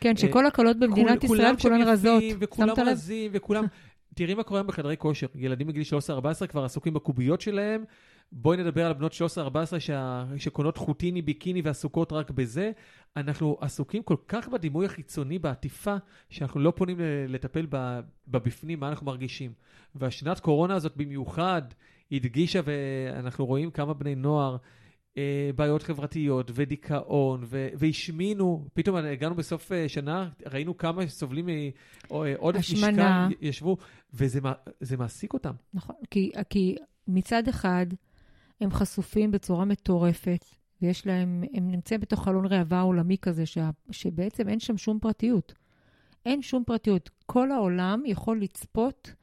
כן, 0.00 0.16
שכל 0.16 0.46
הקולות 0.46 0.78
במדינת 0.78 1.24
ישראל 1.24 1.56
כולן 1.62 1.82
רזות. 1.82 2.22
וכולם? 2.40 2.74
רזים, 2.86 3.30
וכולם... 3.34 3.64
תראי 4.14 4.34
מה 4.34 4.42
קורה 4.42 4.60
היום 4.60 4.66
בחדרי 4.66 4.96
כושר. 4.96 5.26
ילדים 5.34 5.66
מגיל 5.66 5.82
13-14 6.42 6.46
כבר 6.46 6.64
עסוקים 6.64 6.94
בקוביות 6.94 7.40
שלהם. 7.40 7.84
בואי 8.32 8.56
נדבר 8.56 8.86
על 8.86 8.92
בנות 8.92 9.12
13-14 9.12 9.16
שה... 9.78 10.24
שקונות 10.36 10.76
חוטיני, 10.76 11.22
ביקיני 11.22 11.60
ועסוקות 11.64 12.12
רק 12.12 12.30
בזה. 12.30 12.72
אנחנו 13.16 13.56
עסוקים 13.60 14.02
כל 14.02 14.16
כך 14.28 14.48
בדימוי 14.48 14.86
החיצוני, 14.86 15.38
בעטיפה, 15.38 15.96
שאנחנו 16.30 16.60
לא 16.60 16.72
פונים 16.76 16.96
לטפל. 17.28 17.66
בבפנים, 18.28 18.80
מה 18.80 18.88
אנחנו 18.88 19.06
מרגישים. 19.06 19.52
והשנת 19.94 20.40
קורונה 20.40 20.74
הזאת 20.74 20.96
במיוחד 20.96 21.62
הדגישה, 22.12 22.60
ואנחנו 22.64 23.46
רואים 23.46 23.70
כמה 23.70 23.94
בני 23.94 24.14
נוער 24.14 24.56
אה, 25.18 25.50
בעיות 25.56 25.82
חברתיות 25.82 26.50
ודיכאון, 26.54 27.40
ו- 27.44 27.68
והשמינו, 27.74 28.66
פתאום 28.74 28.96
הגענו 28.96 29.34
בסוף 29.34 29.72
אה, 29.72 29.88
שנה, 29.88 30.28
ראינו 30.46 30.76
כמה 30.76 31.06
סובלים 31.08 31.46
מעודף 32.10 32.58
השמנה. 32.58 33.28
משקל, 33.28 33.46
ישבו, 33.46 33.76
וזה 34.14 34.40
מע- 34.40 34.52
זה 34.80 34.96
מעסיק 34.96 35.32
אותם. 35.34 35.52
נכון, 35.74 35.96
כי, 36.10 36.32
כי 36.50 36.76
מצד 37.08 37.48
אחד 37.48 37.86
הם 38.60 38.70
חשופים 38.70 39.30
בצורה 39.30 39.64
מטורפת, 39.64 40.44
ויש 40.82 41.06
להם, 41.06 41.44
הם 41.54 41.70
נמצאים 41.70 42.00
בתוך 42.00 42.24
חלון 42.24 42.46
ראווה 42.46 42.80
עולמי 42.80 43.18
כזה, 43.18 43.46
שה, 43.46 43.70
שבעצם 43.90 44.48
אין 44.48 44.60
שם 44.60 44.76
שום 44.76 44.98
פרטיות. 44.98 45.54
אין 46.26 46.42
שום 46.42 46.64
פרטיות. 46.64 47.10
כל 47.26 47.52
העולם 47.52 48.02
יכול 48.06 48.40
לצפות 48.40 49.14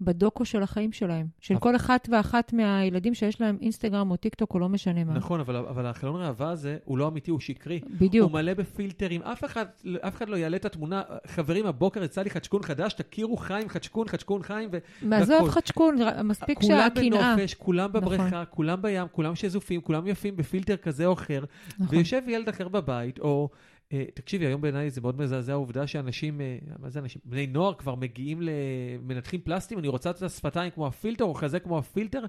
בדוקו 0.00 0.44
של 0.44 0.62
החיים 0.62 0.92
שלהם, 0.92 1.26
של 1.40 1.54
אבל- 1.54 1.62
כל 1.62 1.76
אחת 1.76 2.08
ואחת 2.12 2.52
מהילדים 2.52 3.14
שיש 3.14 3.40
להם 3.40 3.58
אינסטגרם 3.60 4.10
או 4.10 4.16
טיק 4.16 4.34
טוק 4.34 4.54
או 4.54 4.58
לא 4.58 4.68
משנה 4.68 5.04
מה. 5.04 5.12
נכון, 5.14 5.40
אבל, 5.40 5.56
אבל 5.56 5.86
החלון 5.86 6.22
ראווה 6.22 6.50
הזה 6.50 6.76
הוא 6.84 6.98
לא 6.98 7.08
אמיתי, 7.08 7.30
הוא 7.30 7.40
שקרי. 7.40 7.80
בדיוק. 8.00 8.30
הוא 8.30 8.32
מלא 8.40 8.54
בפילטרים, 8.54 9.22
אף 9.22 9.44
אחד, 9.44 9.66
אף 10.00 10.16
אחד 10.16 10.28
לא 10.28 10.36
יעלה 10.36 10.56
את 10.56 10.64
התמונה. 10.64 11.02
חברים, 11.26 11.66
הבוקר 11.66 12.02
יצא 12.04 12.22
לי 12.22 12.30
חדשקון 12.30 12.62
חדש, 12.62 12.92
תכירו 12.92 13.36
חיים, 13.36 13.68
חדשקון, 13.68 14.08
חדשקון 14.08 14.42
חיים, 14.42 14.68
ו... 14.72 14.78
מעזוב. 15.02 15.50
חדשקון, 15.50 15.96
מספיק 16.24 16.58
כולם 16.60 16.88
שהקנאה. 16.94 17.34
בנופש, 17.36 17.54
כולם 17.54 17.92
בבריכה, 17.92 18.26
נכון. 18.26 18.44
כולם 18.50 18.82
בים, 18.82 19.06
כולם 19.12 19.34
שזופים, 19.34 19.80
כולם 19.80 20.06
יפים 20.06 20.36
בפילטר 20.36 20.76
כזה 20.76 21.06
או 21.06 21.12
אחר, 21.12 21.44
נכון. 21.78 21.96
ויושב 21.96 22.22
ילד 22.26 22.48
אחר 22.48 22.68
בבית, 22.68 23.18
או... 23.18 23.48
אה, 23.92 24.04
תקשיבי, 24.14 24.46
היום 24.46 24.60
בעיניי 24.60 24.90
זה 24.90 25.00
מאוד 25.00 25.18
מזעזע 25.18 25.52
העובדה 25.52 25.86
שאנשים, 25.86 26.40
אה, 26.40 26.58
מה 26.78 26.90
זה 26.90 26.98
אנשים? 26.98 27.22
בני 27.24 27.46
נוער 27.46 27.74
כבר 27.74 27.94
מגיעים 27.94 28.40
למנתחים 28.42 29.40
פלסטיים, 29.40 29.80
אני 29.80 29.88
רוצה 29.88 30.10
את 30.10 30.22
השפתיים 30.22 30.70
כמו 30.70 30.86
הפילטר, 30.86 31.24
או 31.24 31.34
חזה 31.34 31.60
כמו 31.60 31.78
הפילטר. 31.78 32.24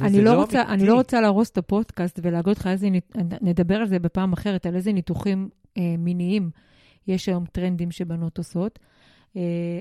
אני 0.00 0.24
לא, 0.24 0.34
רוצה, 0.34 0.60
אמיתי. 0.60 0.74
אני 0.74 0.86
לא 0.86 0.94
רוצה 0.94 1.20
להרוס 1.20 1.50
את 1.50 1.58
הפודקאסט 1.58 2.20
ולהגיד 2.22 2.56
לך 2.56 2.66
איזה, 2.66 2.88
נדבר 3.42 3.76
על 3.76 3.86
זה 3.86 3.98
בפעם 3.98 4.32
אחרת, 4.32 4.66
על 4.66 4.76
איזה 4.76 4.92
ניתוחים 4.92 5.48
אה, 5.78 5.94
מיניים 5.98 6.50
יש 7.06 7.28
היום 7.28 7.44
טרנדים 7.52 7.90
שבנות 7.90 8.38
עושות. 8.38 8.78
אה, 9.36 9.40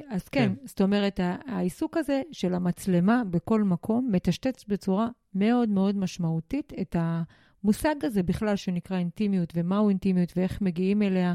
אז 0.09 0.29
כן, 0.29 0.53
כן. 0.59 0.65
זאת 0.65 0.81
אומרת, 0.81 1.19
ה- 1.19 1.35
העיסוק 1.45 1.97
הזה 1.97 2.21
של 2.31 2.53
המצלמה 2.53 3.21
בכל 3.29 3.63
מקום 3.63 4.09
מטשטש 4.11 4.65
בצורה 4.67 5.07
מאוד 5.35 5.69
מאוד 5.69 5.97
משמעותית 5.97 6.73
את 6.81 6.95
המושג 7.63 7.95
הזה 8.03 8.23
בכלל 8.23 8.55
שנקרא 8.55 8.97
אינטימיות, 8.97 9.53
ומהו 9.55 9.89
אינטימיות 9.89 10.33
ואיך 10.37 10.61
מגיעים 10.61 11.01
אליה, 11.01 11.33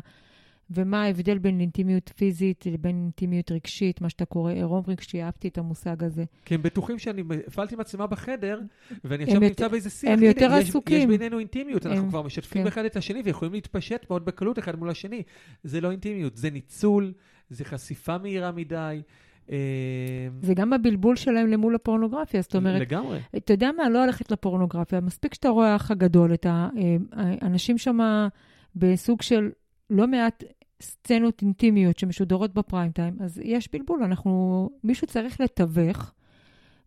ומה 0.71 1.03
ההבדל 1.05 1.38
בין 1.38 1.61
אינטימיות 1.61 2.11
פיזית 2.17 2.67
לבין 2.67 2.97
אינטימיות 3.03 3.53
רגשית, 3.53 4.01
מה 4.01 4.09
שאתה 4.11 4.25
קורא 4.25 4.53
עירום 4.53 4.83
רגשי, 4.88 5.23
אהבתי 5.23 5.49
את 5.49 5.59
המושג 5.59 6.05
הזה. 6.05 6.25
כי 6.45 6.55
הם 6.55 6.62
בטוחים 6.62 6.99
שאני 6.99 7.23
הפעלתי 7.47 7.77
מצלמה 7.77 8.07
בחדר, 8.07 8.61
ואני 9.05 9.23
עכשיו 9.23 9.35
יותר- 9.37 9.47
נמצא 9.49 9.69
באיזה 9.69 9.91
שיח. 9.91 10.11
הם 10.11 10.19
הנה, 10.19 10.27
יותר 10.27 10.51
יש- 10.61 10.69
עסוקים. 10.69 10.99
יש 11.11 11.19
בינינו 11.19 11.38
אינטימיות, 11.38 11.87
אנחנו 11.87 12.03
הם- 12.03 12.09
כבר 12.09 12.23
משתפים 12.23 12.62
כן. 12.62 12.69
אחד 12.69 12.85
את 12.85 12.97
השני 12.97 13.23
ויכולים 13.25 13.55
להתפשט 13.55 14.07
מאוד 14.11 14.25
בקלות 14.25 14.59
אחד 14.59 14.79
מול 14.79 14.91
השני. 14.91 15.23
זה 15.64 15.81
לא 15.81 15.91
אינטימיות, 15.91 16.37
זה 16.37 16.51
ניצול, 16.51 17.12
זה 17.51 17.64
חשיפה 17.64 18.19
מהירה 18.19 18.53
מדי. 18.53 19.03
אה, 19.51 19.57
זה 20.43 20.55
גם 20.55 20.73
הבלבול 20.73 21.17
שלהם 21.17 21.47
למול 21.47 21.75
הפורנוגרפיה, 21.75 22.43
זאת 22.43 22.57
אומרת, 22.57 22.81
לגמרי. 22.81 23.21
אתה 23.37 23.53
יודע 23.53 23.71
מה, 23.77 23.89
לא 23.89 24.07
ללכת 24.07 24.31
לפורנוגרפיה, 24.31 25.01
מספיק 25.01 25.35
שאתה 25.35 25.49
רואה 25.49 25.73
האח 25.73 25.91
הגדול, 25.91 26.35
את 26.35 26.47
אה, 26.47 26.69
האנשים 27.13 27.79
שם 27.79 27.99
בסוג 28.77 29.23
של 29.23 29.51
לא 29.91 30.07
מעט 30.07 30.45
סצנות 30.83 31.43
אינטימיות 31.43 31.99
שמשודרות 31.99 32.55
בפריים 32.55 32.93
טיים, 32.93 33.17
אז 33.21 33.41
יש 33.45 33.69
בלבול, 33.73 34.03
אנחנו, 34.03 34.71
מישהו 34.85 35.07
צריך 35.07 35.41
לתווך 35.41 36.13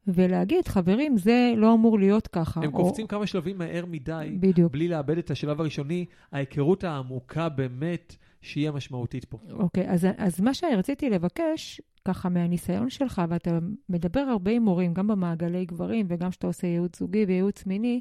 ולהגיד, 0.08 0.68
חברים, 0.68 1.18
זה 1.18 1.54
לא 1.58 1.74
אמור 1.74 2.00
להיות 2.00 2.28
ככה. 2.28 2.62
הם 2.64 2.74
או- 2.74 2.84
קופצים 2.84 3.08
כמה 3.08 3.28
שלבים 3.28 3.58
מהר 3.58 3.86
מדי, 3.86 4.38
בדיוק. 4.40 4.72
בלי 4.72 4.88
לאבד 4.88 5.18
את 5.18 5.32
השלב 5.32 5.62
הראשוני, 5.62 6.06
ההיכרות 6.32 6.84
העמוקה 6.84 7.50
באמת, 7.50 8.16
שהיא 8.42 8.70
המשמעותית 8.70 9.26
פה. 9.26 9.38
אוקיי, 9.52 9.90
אז, 9.90 10.08
אז 10.18 10.42
מה 10.42 10.54
שרציתי 10.54 11.10
לבקש, 11.10 11.82
ככה 12.06 12.30
מהניסיון 12.30 12.90
שלך, 12.90 13.22
ואתה 13.30 13.60
מדבר 13.90 14.20
הרבה 14.20 14.52
עם 14.52 14.66
הורים, 14.66 14.94
גם 14.94 15.08
במעגלי 15.08 15.66
גברים 15.66 16.06
וגם 16.10 16.30
כשאתה 16.30 16.48
עושה 16.48 16.68
ייעוץ 16.68 17.00
זוגי 17.00 17.26
וייעוץ 17.26 17.66
מיני, 17.66 18.00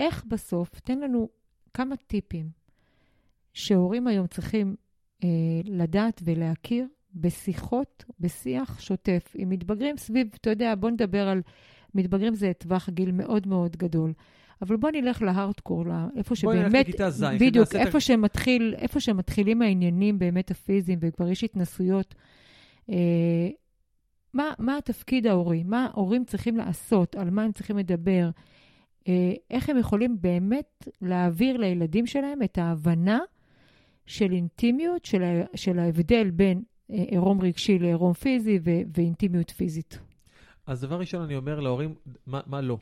איך 0.00 0.24
בסוף, 0.28 0.80
תן 0.80 0.98
לנו 1.00 1.28
כמה 1.74 1.96
טיפים 1.96 2.50
שהורים 3.52 4.06
היום 4.06 4.26
צריכים 4.26 4.76
אה, 5.24 5.28
לדעת 5.64 6.22
ולהכיר 6.24 6.86
בשיחות, 7.14 8.04
בשיח 8.20 8.80
שוטף 8.80 9.32
עם 9.34 9.48
מתבגרים 9.48 9.96
סביב, 9.96 10.28
אתה 10.34 10.50
יודע, 10.50 10.74
בוא 10.74 10.90
נדבר 10.90 11.28
על, 11.28 11.42
מתבגרים 11.94 12.34
זה 12.34 12.52
טווח 12.58 12.88
גיל 12.88 13.12
מאוד 13.12 13.48
מאוד 13.48 13.76
גדול. 13.76 14.12
אבל 14.62 14.76
בוא 14.76 14.90
נלך 14.90 15.22
להארדקור, 15.22 15.86
לא- 15.86 15.94
איפה 16.16 16.34
בואי 16.42 16.56
נלך 16.56 16.66
שבאמת, 16.66 16.88
לכיתה 16.88 17.10
ז', 17.10 17.24
בדיוק, 17.24 17.68
שנעשה 17.68 17.82
את 17.82 17.86
איפה 17.86 18.00
שמתחיל, 18.00 18.74
איפה 18.78 19.00
שמתחילים 19.00 19.62
העניינים 19.62 20.18
באמת 20.18 20.50
הפיזיים, 20.50 20.98
וכבר 21.02 21.28
יש 21.28 21.44
התנסויות. 21.44 22.14
אה, 22.90 23.48
מה, 24.34 24.52
מה 24.58 24.76
התפקיד 24.76 25.26
ההורי? 25.26 25.62
מה 25.62 25.86
ההורים 25.86 26.24
צריכים 26.24 26.56
לעשות? 26.56 27.16
על 27.16 27.30
מה 27.30 27.42
הם 27.42 27.52
צריכים 27.52 27.78
לדבר? 27.78 28.30
אה, 29.08 29.32
איך 29.50 29.70
הם 29.70 29.78
יכולים 29.78 30.16
באמת 30.20 30.88
להעביר 31.02 31.56
לילדים 31.56 32.06
שלהם 32.06 32.42
את 32.42 32.58
ההבנה 32.58 33.18
של 34.06 34.32
אינטימיות, 34.32 35.04
של, 35.04 35.22
ה, 35.22 35.44
של 35.54 35.78
ההבדל 35.78 36.30
בין 36.30 36.62
אה, 36.90 36.96
עירום 37.08 37.40
רגשי 37.40 37.78
לעירום 37.78 38.12
פיזי 38.12 38.58
ו, 38.64 38.70
ואינטימיות 38.96 39.50
פיזית. 39.50 39.98
אז 40.66 40.80
דבר 40.80 40.98
ראשון, 41.00 41.22
אני 41.22 41.36
אומר 41.36 41.60
להורים, 41.60 41.94
מה, 42.26 42.40
מה 42.46 42.60
לא. 42.60 42.78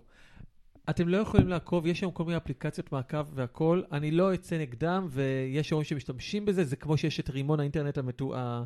אתם 0.90 1.08
לא 1.08 1.16
יכולים 1.16 1.48
לעקוב, 1.48 1.86
יש 1.86 2.00
היום 2.00 2.12
כל 2.12 2.24
מיני 2.24 2.36
אפליקציות 2.36 2.92
מעקב 2.92 3.24
והכול, 3.34 3.84
אני 3.92 4.10
לא 4.10 4.34
אצא 4.34 4.58
נגדם, 4.58 5.08
ויש 5.10 5.70
הורים 5.70 5.84
שמשתמשים 5.84 6.44
בזה, 6.44 6.64
זה 6.64 6.76
כמו 6.76 6.96
שיש 6.96 7.20
את 7.20 7.30
רימון 7.30 7.60
האינטרנט 7.60 7.98
המתו... 7.98 8.36
ה- 8.36 8.64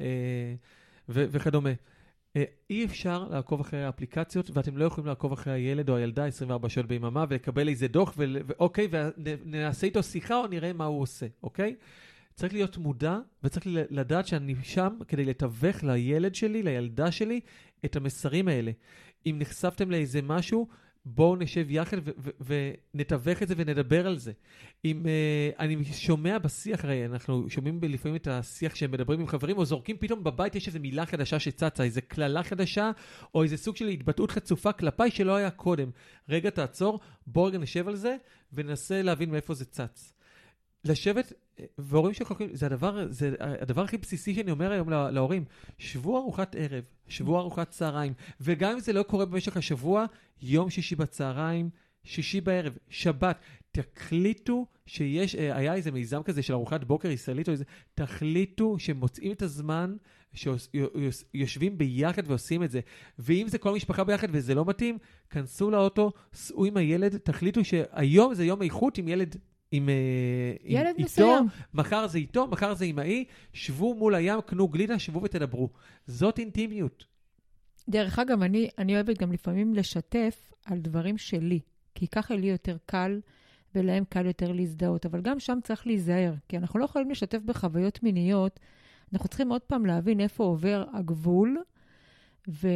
אה, 0.00 0.54
ו- 1.08 1.24
וכדומה. 1.30 1.70
אה, 2.36 2.44
אי 2.70 2.84
אפשר 2.84 3.28
לעקוב 3.28 3.60
אחרי 3.60 3.84
האפליקציות, 3.84 4.50
ואתם 4.52 4.76
לא 4.76 4.84
יכולים 4.84 5.08
לעקוב 5.08 5.32
אחרי 5.32 5.52
הילד 5.52 5.88
או 5.90 5.96
הילדה 5.96 6.26
24 6.26 6.68
שעות 6.68 6.86
ביממה, 6.86 7.24
ולקבל 7.28 7.68
איזה 7.68 7.88
דוח, 7.88 8.14
ול- 8.16 8.42
ואוקיי, 8.46 8.88
ונעשה 8.90 9.86
איתו 9.86 10.02
שיחה 10.02 10.36
או 10.36 10.46
נראה 10.46 10.72
מה 10.72 10.84
הוא 10.84 11.00
עושה, 11.02 11.26
אוקיי? 11.42 11.74
צריך 12.34 12.52
להיות 12.52 12.78
מודע, 12.78 13.18
וצריך 13.44 13.66
לדעת 13.70 14.26
שאני 14.26 14.54
שם 14.62 14.98
כדי 15.08 15.24
לתווך 15.24 15.84
לילד 15.84 16.34
שלי, 16.34 16.62
לילדה 16.62 17.10
שלי, 17.10 17.40
את 17.84 17.96
המסרים 17.96 18.48
האלה. 18.48 18.70
אם 19.26 19.36
נחשפתם 19.38 19.90
לאיזה 19.90 20.22
משהו, 20.22 20.68
בואו 21.04 21.36
נשב 21.36 21.70
יחד 21.70 21.96
ונתווך 22.40 23.42
את 23.42 23.48
זה 23.48 23.54
ונדבר 23.56 24.06
על 24.06 24.18
זה. 24.18 24.32
אם 24.84 25.02
uh, 25.02 25.58
אני 25.58 25.84
שומע 25.84 26.38
בשיח, 26.38 26.84
הרי 26.84 27.06
אנחנו 27.06 27.50
שומעים 27.50 27.80
לפעמים 27.82 28.16
את 28.16 28.26
השיח 28.26 28.74
שהם 28.74 28.90
מדברים 28.90 29.20
עם 29.20 29.26
חברים, 29.26 29.58
או 29.58 29.64
זורקים 29.64 29.96
פתאום 29.96 30.24
בבית 30.24 30.54
יש 30.54 30.68
איזו 30.68 30.80
מילה 30.80 31.06
חדשה 31.06 31.38
שצצה, 31.38 31.84
איזו 31.84 32.00
קללה 32.08 32.42
חדשה, 32.42 32.90
או 33.34 33.42
איזה 33.42 33.56
סוג 33.56 33.76
של 33.76 33.88
התבטאות 33.88 34.30
חצופה 34.30 34.72
כלפיי 34.72 35.10
שלא 35.10 35.36
היה 35.36 35.50
קודם. 35.50 35.90
רגע, 36.28 36.50
תעצור, 36.50 37.00
בואו 37.26 37.44
רגע 37.44 37.58
נשב 37.58 37.88
על 37.88 37.96
זה, 37.96 38.16
וננסה 38.52 39.02
להבין 39.02 39.30
מאיפה 39.30 39.54
זה 39.54 39.64
צץ. 39.64 40.11
לשבת, 40.84 41.32
אה, 41.60 41.64
והורים 41.78 42.14
שחוקרים, 42.14 42.50
זה 42.52 42.66
הדבר, 42.66 43.06
זה 43.10 43.34
הדבר 43.38 43.82
הכי 43.82 43.96
בסיסי 43.96 44.34
שאני 44.34 44.50
אומר 44.50 44.72
היום 44.72 44.90
לה- 44.90 45.10
להורים. 45.10 45.44
שבו 45.78 46.18
ארוחת 46.18 46.56
ערב, 46.58 46.84
שבו 47.08 47.38
ארוחת 47.38 47.70
צהריים, 47.70 48.12
וגם 48.40 48.72
אם 48.72 48.80
זה 48.80 48.92
לא 48.92 49.02
קורה 49.02 49.24
במשך 49.24 49.56
השבוע, 49.56 50.04
יום 50.42 50.70
שישי 50.70 50.96
בצהריים, 50.96 51.70
שישי 52.04 52.40
בערב, 52.40 52.76
שבת, 52.88 53.40
תחליטו 53.72 54.66
שיש, 54.86 55.34
אה, 55.34 55.56
היה 55.56 55.74
איזה 55.74 55.90
מיזם 55.90 56.22
כזה 56.22 56.42
של 56.42 56.52
ארוחת 56.52 56.84
בוקר 56.84 57.10
ישראלית 57.10 57.48
או 57.48 57.52
איזה, 57.52 57.64
תחליטו 57.94 58.78
שמוצאים 58.78 59.32
את 59.32 59.42
הזמן, 59.42 59.96
שיושבים 60.34 61.78
ביחד 61.78 62.22
ועושים 62.26 62.62
את 62.62 62.70
זה. 62.70 62.80
ואם 63.18 63.48
זה 63.48 63.58
כל 63.58 63.68
המשפחה 63.68 64.04
ביחד 64.04 64.28
וזה 64.30 64.54
לא 64.54 64.64
מתאים, 64.64 64.98
כנסו 65.30 65.70
לאוטו, 65.70 66.12
סעו 66.34 66.64
עם 66.64 66.76
הילד, 66.76 67.16
תחליטו 67.16 67.64
שהיום 67.64 68.34
זה 68.34 68.44
יום 68.44 68.62
איכות 68.62 68.98
עם 68.98 69.08
ילד. 69.08 69.36
עם, 69.72 69.88
אה, 69.88 69.94
עם- 70.64 70.76
ילד 70.76 70.86
איתו, 70.98 71.02
מסוים. 71.02 71.46
מחר 71.74 72.06
זה 72.06 72.18
איתו, 72.18 72.46
מחר 72.46 72.74
זה 72.74 72.84
עם 72.84 72.98
ההיא, 72.98 73.24
שבו 73.52 73.94
מול 73.94 74.14
הים, 74.14 74.40
קנו 74.40 74.68
גלידה, 74.68 74.98
שבו 74.98 75.22
ותדברו. 75.22 75.68
זאת 76.06 76.38
אינטימיות. 76.38 77.04
דרך 77.88 78.18
אגב, 78.18 78.42
אני, 78.42 78.68
אני 78.78 78.94
אוהבת 78.94 79.18
גם 79.18 79.32
לפעמים 79.32 79.74
לשתף 79.74 80.52
על 80.64 80.78
דברים 80.78 81.18
שלי, 81.18 81.60
כי 81.94 82.08
ככה 82.08 82.34
לי 82.36 82.46
יותר 82.46 82.76
קל 82.86 83.20
ולהם 83.74 84.04
קל 84.08 84.26
יותר 84.26 84.52
להזדהות. 84.52 85.06
אבל 85.06 85.20
גם 85.20 85.40
שם 85.40 85.58
צריך 85.62 85.86
להיזהר, 85.86 86.34
כי 86.48 86.56
אנחנו 86.56 86.78
לא 86.80 86.84
יכולים 86.84 87.10
לשתף 87.10 87.38
בחוויות 87.44 88.02
מיניות. 88.02 88.60
אנחנו 89.12 89.28
צריכים 89.28 89.48
עוד 89.48 89.60
פעם 89.60 89.86
להבין 89.86 90.20
איפה 90.20 90.44
עובר 90.44 90.84
הגבול, 90.92 91.56
ו, 92.48 92.68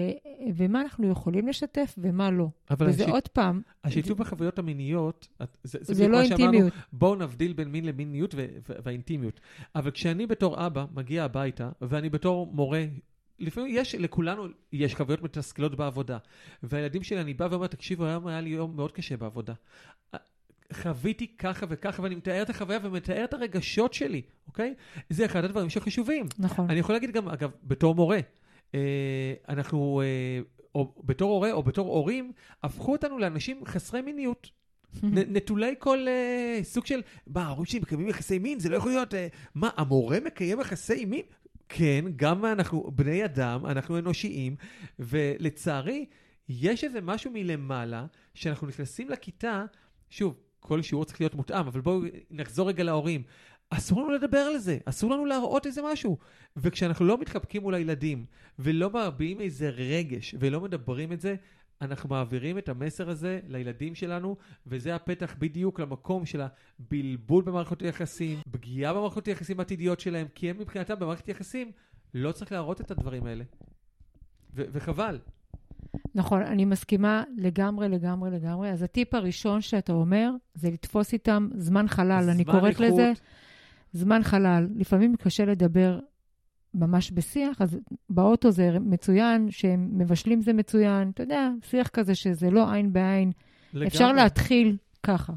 ומה 0.57 0.81
אנחנו 0.81 1.11
יכולים 1.11 1.49
לשתף 1.49 1.95
ומה 1.99 2.31
לא. 2.31 2.49
אבל 2.71 2.87
וזה 2.89 3.03
השיט- 3.03 3.15
עוד 3.15 3.29
פעם, 3.29 3.63
השיתוף 3.85 4.19
בחוויות 4.19 4.59
המיניות, 4.59 5.29
זה, 5.65 5.79
זה, 5.83 5.95
זה 5.95 6.09
לא 6.09 6.19
מה 6.19 6.25
שאמרנו, 6.27 6.45
אינטימיות. 6.45 6.73
בואו 6.93 7.15
נבדיל 7.15 7.53
בין 7.53 7.69
מין 7.69 7.85
למיניות 7.85 8.35
ו- 8.35 8.47
ו- 8.69 8.73
והאינטימיות. 8.85 9.41
אבל 9.75 9.91
כשאני 9.91 10.27
בתור 10.27 10.67
אבא 10.67 10.85
מגיע 10.95 11.25
הביתה, 11.25 11.71
ואני 11.81 12.09
בתור 12.11 12.51
מורה, 12.53 12.85
לפעמים 13.39 13.71
יש, 13.75 13.95
לכולנו 13.95 14.45
יש 14.73 14.95
חוויות 14.95 15.23
מתסכלות 15.23 15.75
בעבודה. 15.75 16.19
והילדים 16.63 17.03
שלי, 17.03 17.21
אני 17.21 17.35
בא 17.35 17.49
ואומר, 17.51 17.67
תקשיבו, 17.67 18.05
היום 18.05 18.27
היה 18.27 18.41
לי 18.41 18.51
יום 18.51 18.77
מאוד 18.77 18.93
קשה 18.93 19.17
בעבודה. 19.17 19.55
חוויתי 20.73 21.27
ככה 21.39 21.67
וככה, 21.69 22.03
ואני 22.03 22.15
מתאר 22.15 22.43
את 22.43 22.51
החוויה 22.51 22.79
ומתאר 22.83 23.25
את 23.25 23.35
הרגשות 23.35 23.93
שלי, 23.95 24.23
אוקיי? 24.47 24.75
זה 25.11 25.25
אחד 25.25 25.45
הדברים 25.45 25.71
שחשובים. 25.71 26.27
נכון. 26.39 26.71
אני 26.71 26.79
יכול 26.79 26.95
להגיד 26.95 27.11
גם, 27.11 27.29
אגב, 27.29 27.51
בתור 27.65 27.95
מורה, 27.95 28.19
אנחנו, 29.49 30.03
אה, 30.05 30.41
או 30.75 31.03
בתור 31.05 31.33
הורה 31.33 31.53
או 31.53 31.63
בתור 31.63 31.89
הורים, 31.89 32.33
הפכו 32.63 32.93
אותנו 32.93 33.19
לאנשים 33.19 33.65
חסרי 33.65 34.03
מיניות. 34.03 34.51
נטולי 35.35 35.75
כל 35.79 36.07
אה, 36.09 36.61
סוג 36.63 36.87
של, 36.87 37.03
מה, 37.27 37.43
ההורים 37.43 37.67
שלי 37.67 37.81
מקיימים 37.81 38.09
יחסי 38.09 38.39
מין? 38.39 38.61
זה 38.61 38.69
לא 38.69 38.77
יכול 38.77 38.91
להיות, 38.91 39.15
אה, 39.15 39.29
מה, 39.55 39.71
המורה 39.77 40.19
מקיים 40.25 40.61
יחסי 40.61 41.05
מין? 41.05 41.23
כן, 41.69 42.05
גם 42.17 42.45
אנחנו 42.45 42.91
בני 42.95 43.25
אדם, 43.25 43.67
אנחנו 43.67 43.99
אנושיים, 43.99 44.57
ולצערי, 44.99 46.07
יש 46.49 46.85
איזה 46.85 47.01
משהו 47.01 47.31
מלמעלה, 47.35 48.07
שאנחנו 48.35 48.67
נכנסים 48.67 49.11
לכיתה, 49.11 49.65
שוב, 50.11 50.35
כל 50.61 50.83
שיעור 50.83 51.05
צריך 51.05 51.21
להיות 51.21 51.35
מותאם, 51.35 51.67
אבל 51.67 51.81
בואו 51.81 52.01
נחזור 52.31 52.69
רגע 52.69 52.85
להורים. 52.85 53.23
אסור 53.71 54.01
לנו 54.03 54.11
לדבר 54.11 54.39
על 54.39 54.59
זה, 54.59 54.79
אסור 54.85 55.11
לנו 55.11 55.25
להראות 55.25 55.67
איזה 55.67 55.81
משהו. 55.93 56.19
וכשאנחנו 56.57 57.05
לא 57.05 57.19
מתחבקים 57.19 57.63
מול 57.63 57.75
הילדים, 57.75 58.25
ולא 58.59 58.91
מביעים 58.91 59.41
איזה 59.41 59.69
רגש, 59.69 60.35
ולא 60.39 60.61
מדברים 60.61 61.13
את 61.13 61.21
זה, 61.21 61.35
אנחנו 61.83 62.09
מעבירים 62.09 62.59
את 62.59 62.69
המסר 62.69 63.11
הזה 63.11 63.41
לילדים 63.49 63.95
שלנו, 63.95 64.37
וזה 64.67 64.95
הפתח 64.95 65.35
בדיוק 65.39 65.81
למקום 65.81 66.27
של 66.27 66.41
הבלבול 66.41 67.45
במערכות 67.45 67.83
היחסים, 67.83 68.39
פגיעה 68.51 68.95
במערכות 68.95 69.27
היחסים 69.27 69.59
העתידיות 69.59 70.01
שלהם, 70.01 70.27
כי 70.35 70.51
הם 70.51 70.59
מבחינתם 70.59 70.99
במערכת 70.99 71.29
יחסים 71.29 71.73
לא 72.15 72.33
צריך 72.33 72.53
להראות 72.53 72.81
את 72.81 72.91
הדברים 72.91 73.27
האלה. 73.27 73.45
ו- 74.55 74.65
וחבל. 74.73 75.19
נכון, 76.15 76.43
אני 76.43 76.65
מסכימה 76.65 77.25
לגמרי, 77.37 77.89
לגמרי, 77.89 78.31
לגמרי. 78.31 78.71
אז 78.71 78.83
הטיפ 78.83 79.15
הראשון 79.15 79.61
שאתה 79.61 79.93
אומר, 79.93 80.31
זה 80.55 80.71
לתפוס 80.71 81.13
איתם 81.13 81.49
זמן 81.55 81.89
חלל. 81.89 82.31
אני 82.31 82.45
זמן 82.45 82.53
קוראת 82.53 82.81
איכות. 82.81 82.87
לזה 82.87 83.13
זמן 83.97 84.23
חלל. 84.23 84.69
לפעמים 84.77 85.17
קשה 85.17 85.45
לדבר 85.45 85.99
ממש 86.75 87.11
בשיח, 87.11 87.63
אז 87.63 87.79
באוטו 88.11 88.51
זה 88.51 88.79
מצוין, 88.81 89.51
שהם 89.51 89.89
מבשלים 89.93 90.41
זה 90.41 90.53
מצוין. 90.53 91.11
אתה 91.11 91.23
יודע, 91.23 91.51
שיח 91.63 91.89
כזה 91.89 92.15
שזה 92.15 92.51
לא 92.51 92.73
עין 92.73 92.93
בעין. 92.93 93.33
לגמרי. 93.73 93.89
אפשר 93.89 94.13
להתחיל 94.13 94.77
ככה. 95.03 95.33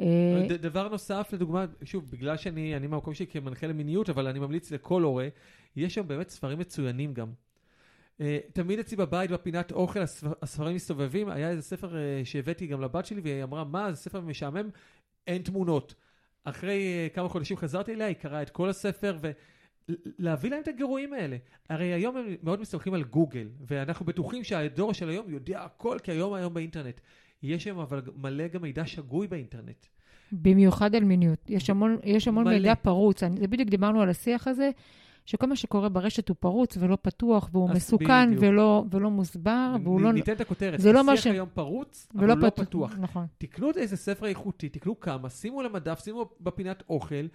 אה, 0.00 0.46
דבר 0.60 0.88
נוסף, 0.88 1.30
לדוגמה, 1.32 1.64
שוב, 1.82 2.10
בגלל 2.10 2.36
שאני 2.36 2.76
אני 2.76 2.86
מהמקום 2.86 3.14
שלי 3.14 3.26
כמנחה 3.26 3.66
למיניות, 3.66 4.10
אבל 4.10 4.26
אני 4.26 4.38
ממליץ 4.38 4.70
לכל 4.70 5.02
הורה, 5.02 5.28
יש 5.76 5.94
שם 5.94 6.08
באמת 6.08 6.28
ספרים 6.28 6.58
מצוינים 6.58 7.14
גם. 7.14 7.28
Uh, 8.18 8.22
תמיד 8.52 8.78
אצלי 8.78 8.96
בבית, 8.96 9.30
בפינת 9.30 9.72
אוכל, 9.72 10.00
הספר, 10.00 10.32
הספרים 10.42 10.76
מסתובבים. 10.76 11.28
היה 11.28 11.50
איזה 11.50 11.62
ספר 11.62 11.88
uh, 11.88 12.24
שהבאתי 12.24 12.66
גם 12.66 12.80
לבת 12.80 13.06
שלי, 13.06 13.20
והיא 13.20 13.42
אמרה, 13.42 13.64
מה, 13.64 13.92
זה 13.92 13.96
ספר 13.96 14.20
משעמם, 14.20 14.68
אין 15.26 15.42
תמונות. 15.42 15.94
אחרי 16.44 17.08
uh, 17.10 17.14
כמה 17.14 17.28
חודשים 17.28 17.56
חזרתי 17.56 17.94
אליה, 17.94 18.06
היא 18.06 18.16
קראה 18.16 18.42
את 18.42 18.50
כל 18.50 18.68
הספר, 18.68 19.18
ולהביא 20.18 20.50
להם 20.50 20.60
את 20.62 20.68
הגירויים 20.68 21.12
האלה. 21.12 21.36
הרי 21.68 21.92
היום 21.92 22.16
הם 22.16 22.26
מאוד 22.42 22.60
מסתמכים 22.60 22.94
על 22.94 23.02
גוגל, 23.04 23.48
ואנחנו 23.66 24.06
בטוחים 24.06 24.44
שהדור 24.44 24.92
של 24.92 25.08
היום 25.08 25.30
יודע 25.30 25.62
הכל, 25.62 25.98
כי 26.02 26.12
היום 26.12 26.34
היום 26.34 26.54
באינטרנט. 26.54 27.00
יש 27.42 27.64
היום 27.64 27.78
אבל 27.78 28.02
מלא 28.16 28.48
גם 28.48 28.62
מידע 28.62 28.86
שגוי 28.86 29.26
באינטרנט. 29.26 29.86
במיוחד 30.32 30.94
על 30.94 31.04
מיניות. 31.04 31.50
יש 31.50 31.70
המון, 31.70 31.98
יש 32.04 32.28
המון 32.28 32.44
מלא. 32.44 32.54
מידע 32.54 32.74
פרוץ. 32.74 33.22
אני, 33.22 33.36
זה 33.40 33.48
בדיוק 33.48 33.68
דיברנו 33.68 34.00
על 34.02 34.08
השיח 34.08 34.48
הזה, 34.48 34.70
שכל 35.24 35.46
מה 35.46 35.56
שקורה 35.56 35.88
ברשת 35.88 36.28
הוא 36.28 36.36
פרוץ 36.40 36.76
ולא 36.80 36.98
פתוח, 37.02 37.48
והוא 37.52 37.70
מסוכן 37.70 38.26
בדיוק. 38.28 38.42
ולא, 38.42 38.84
ולא 38.90 39.10
מוסבר, 39.10 39.76
והוא 39.82 40.00
נ- 40.00 40.04
לא... 40.04 40.12
ניתן 40.12 40.32
את 40.32 40.40
הכותרת, 40.40 40.80
זה 40.80 40.92
לא 40.92 41.04
מה 41.04 41.16
ש- 41.16 41.26
היום 41.26 41.48
פרוץ, 41.54 42.08
אבל 42.16 42.26
לא 42.26 42.34
פת- 42.50 42.60
פתוח. 42.60 42.94
נכון. 42.98 43.26
תקנו 43.38 43.70
איזה 43.76 43.96
ספר 43.96 44.26
איכותי, 44.26 44.68
תקנו 44.68 45.00
כמה, 45.00 45.30
שימו 45.30 45.60
על 45.60 45.66
המדף, 45.66 46.00
שימו 46.04 46.30
בפינת 46.40 46.82
אוכל. 46.88 47.26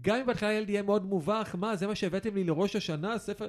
גם 0.00 0.16
אם 0.16 0.26
בהתחלה 0.26 0.48
הילד 0.48 0.70
יהיה 0.70 0.82
מאוד 0.82 1.04
מובך, 1.06 1.54
מה, 1.58 1.76
זה 1.76 1.86
מה 1.86 1.94
שהבאתם 1.94 2.34
לי 2.34 2.44
לראש 2.44 2.76
השנה, 2.76 3.18
ספר... 3.18 3.48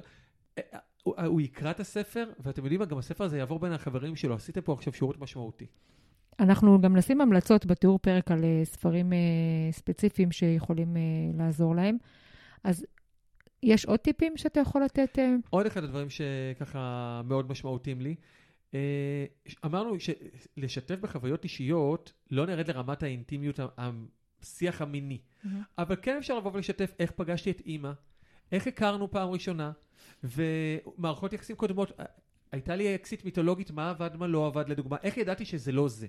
אה, 0.57 0.63
אה, 0.73 0.79
הוא, 1.03 1.15
הוא 1.25 1.41
יקרא 1.41 1.71
את 1.71 1.79
הספר, 1.79 2.29
ואתם 2.39 2.61
יודעים 2.63 2.79
מה, 2.79 2.85
גם 2.85 2.97
הספר 2.97 3.23
הזה 3.23 3.37
יעבור 3.37 3.59
בין 3.59 3.71
החברים 3.73 4.15
שלו. 4.15 4.35
עשיתם 4.35 4.61
פה 4.61 4.73
עכשיו 4.73 4.93
שירות 4.93 5.19
משמעותי. 5.21 5.65
אנחנו 6.39 6.81
גם 6.81 6.97
נשים 6.97 7.21
המלצות 7.21 7.65
בתיאור 7.65 7.99
פרק 7.99 8.31
על 8.31 8.43
אה, 8.43 8.61
ספרים 8.65 9.13
אה, 9.13 9.17
ספציפיים 9.71 10.31
שיכולים 10.31 10.97
אה, 10.97 11.01
לעזור 11.37 11.75
להם. 11.75 11.97
אז 12.63 12.85
יש 13.64 13.86
עוד 13.86 13.99
טיפים 13.99 14.38
שאתה 14.38 14.59
יכול 14.59 14.84
לתת? 14.84 15.20
אה? 15.20 15.36
עוד 15.49 15.66
אחד 15.66 15.84
הדברים 15.84 16.07
שככה 16.09 17.22
מאוד 17.26 17.49
משמעותיים 17.49 18.01
לי, 18.01 18.16
אה, 18.74 19.26
אמרנו 19.66 19.95
שלשתף 19.99 20.95
בחוויות 20.95 21.43
אישיות, 21.43 22.14
לא 22.32 22.45
נרד 22.45 22.68
לרמת 22.68 23.03
האינטימיות, 23.03 23.59
השיח 23.78 24.82
המיני. 24.82 25.20
אבל 25.78 25.95
כן 26.01 26.18
אפשר 26.18 26.38
לבוא 26.38 26.51
ולשתף 26.53 26.93
איך 26.99 27.11
פגשתי 27.11 27.51
את 27.51 27.61
אימא, 27.66 27.91
איך 28.51 28.68
הכרנו 28.68 29.11
פעם 29.11 29.30
ראשונה, 29.30 29.72
ומערכות 30.24 31.34
יחסים 31.34 31.55
קודמות. 31.55 31.91
הייתה 32.51 32.76
לי 32.76 32.95
אקסיט 32.95 33.26
מיתולוגית, 33.26 33.72
מה 33.72 33.89
עבד, 33.89 34.16
מה 34.16 34.28
לא 34.28 34.47
עבד, 34.47 34.70
לדוגמה. 34.70 34.97
איך 35.03 35.18
ידעתי 35.18 35.45
שזה 35.45 35.72
לא 35.72 35.88
זה, 35.88 36.07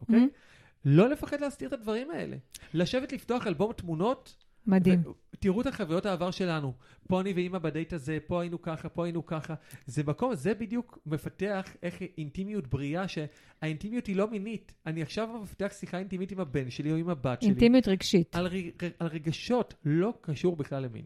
אוקיי? 0.00 0.24
Mhm. 0.24 0.36
לא 0.84 1.08
לפחד 1.08 1.40
להסתיר 1.40 1.68
את 1.68 1.72
הדברים 1.72 2.10
האלה. 2.10 2.36
לשבת 2.74 3.12
לפתוח 3.12 3.46
אלבום 3.46 3.72
תמונות, 3.72 4.45
מדהים. 4.66 5.00
ו- 5.06 5.12
תראו 5.40 5.60
את 5.60 5.66
החוויות 5.66 6.06
העבר 6.06 6.30
שלנו. 6.30 6.72
פה 7.08 7.20
אני 7.20 7.32
ואימא 7.32 7.58
בדייט 7.58 7.92
הזה, 7.92 8.18
פה 8.26 8.40
היינו 8.40 8.62
ככה, 8.62 8.88
פה 8.88 9.04
היינו 9.04 9.26
ככה. 9.26 9.54
זה 9.86 10.02
מקום, 10.06 10.34
זה 10.34 10.54
בדיוק 10.54 10.98
מפתח 11.06 11.66
איך 11.82 12.02
אינטימיות 12.18 12.66
בריאה, 12.66 13.04
שהאינטימיות 13.08 14.06
היא 14.06 14.16
לא 14.16 14.30
מינית. 14.30 14.72
אני 14.86 15.02
עכשיו 15.02 15.28
מפתח 15.42 15.72
שיחה 15.72 15.98
אינטימית 15.98 16.32
עם 16.32 16.40
הבן 16.40 16.70
שלי 16.70 16.92
או 16.92 16.96
עם 16.96 17.08
הבת 17.08 17.42
שלי. 17.42 17.50
אינטימיות 17.50 17.88
רגשית. 17.88 18.36
על, 18.36 18.46
ר- 18.46 18.86
על 18.98 19.06
רגשות, 19.06 19.74
לא 19.84 20.12
קשור 20.20 20.56
בכלל 20.56 20.82
למין. 20.82 21.04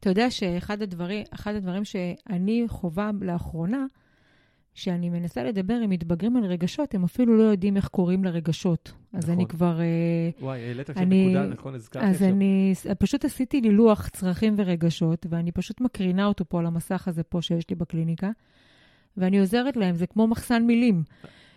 אתה 0.00 0.10
יודע 0.10 0.30
שאחד 0.30 0.82
הדברים, 0.82 1.24
הדברים 1.56 1.84
שאני 1.84 2.64
חווה 2.68 3.10
לאחרונה, 3.20 3.86
שאני 4.74 5.10
מנסה 5.10 5.44
לדבר 5.44 5.74
עם 5.74 5.90
מתבגרים 5.90 6.36
על 6.36 6.44
רגשות, 6.44 6.94
הם 6.94 7.04
אפילו 7.04 7.36
לא 7.38 7.42
יודעים 7.42 7.76
איך 7.76 7.88
קוראים 7.88 8.24
לרגשות. 8.24 8.92
אז 9.12 9.22
נכון. 9.24 9.34
אני 9.34 9.46
כבר... 9.46 9.80
אה, 9.80 9.86
וואי, 10.40 10.60
העלית 10.60 10.90
עכשיו 10.90 11.02
אני- 11.02 11.24
נקודה, 11.26 11.46
נכון, 11.46 11.74
הזכרתי 11.74 12.06
אז 12.06 12.14
עכשיו. 12.14 12.28
אני 12.28 12.70
ס- 12.74 12.86
פשוט 12.98 13.24
עשיתי 13.24 13.60
לי 13.60 13.70
לוח 13.70 14.08
צרכים 14.08 14.54
ורגשות, 14.56 15.26
ואני 15.30 15.52
פשוט 15.52 15.80
מקרינה 15.80 16.26
אותו 16.26 16.44
פה 16.48 16.58
על 16.60 16.66
המסך 16.66 17.08
הזה 17.08 17.22
פה 17.22 17.42
שיש 17.42 17.70
לי 17.70 17.76
בקליניקה, 17.76 18.30
ואני 19.16 19.38
עוזרת 19.38 19.76
להם, 19.76 19.94
זה 19.94 20.06
כמו 20.06 20.26
מחסן 20.26 20.62
מילים. 20.66 21.02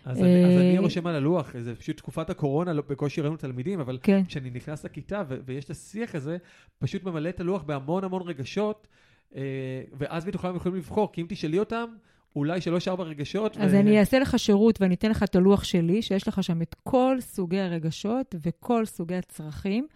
אז 0.04 0.22
אני, 0.22 0.44
אז 0.44 0.60
אני 0.60 0.76
אה, 0.76 0.80
רושם 0.80 1.06
על 1.06 1.14
הלוח, 1.14 1.54
זה 1.60 1.74
פשוט 1.74 1.96
תקופת 1.96 2.30
הקורונה, 2.30 2.72
לא, 2.72 2.82
בקושי 2.88 3.20
ראינו 3.20 3.36
תלמידים, 3.36 3.80
אבל 3.80 3.98
כן. 4.02 4.22
כשאני 4.28 4.50
נכנס 4.50 4.84
לכיתה 4.84 5.22
ו- 5.28 5.38
ויש 5.46 5.64
את 5.64 5.70
השיח 5.70 6.14
הזה, 6.14 6.36
פשוט 6.78 7.04
ממלא 7.04 7.28
את 7.28 7.40
הלוח 7.40 7.62
בהמון 7.62 8.04
המון 8.04 8.22
רגשות, 8.22 8.86
אה, 9.36 9.40
ואז 9.92 10.26
מתוכם 10.26 10.48
הם 10.48 10.56
יכולים 10.56 10.78
לבחור, 10.78 11.12
כי 11.12 11.20
אם 11.20 11.26
תשאלי 11.28 11.58
אותם, 11.58 11.84
אולי 12.36 12.60
שלוש-ארבע 12.60 13.04
רגשות. 13.04 13.56
אז 13.56 13.74
ו- 13.74 13.80
אני 13.80 13.98
אעשה 14.00 14.18
לך 14.18 14.38
שירות 14.38 14.80
ואני 14.80 14.94
אתן 14.94 15.10
לך 15.10 15.22
את 15.22 15.36
הלוח 15.36 15.64
שלי, 15.64 16.02
שיש 16.02 16.28
לך 16.28 16.42
שם 16.42 16.62
את 16.62 16.74
כל 16.82 17.16
סוגי 17.20 17.60
הרגשות 17.60 18.34
וכל 18.42 18.86
סוגי 18.86 19.14
הצרכים, 19.14 19.86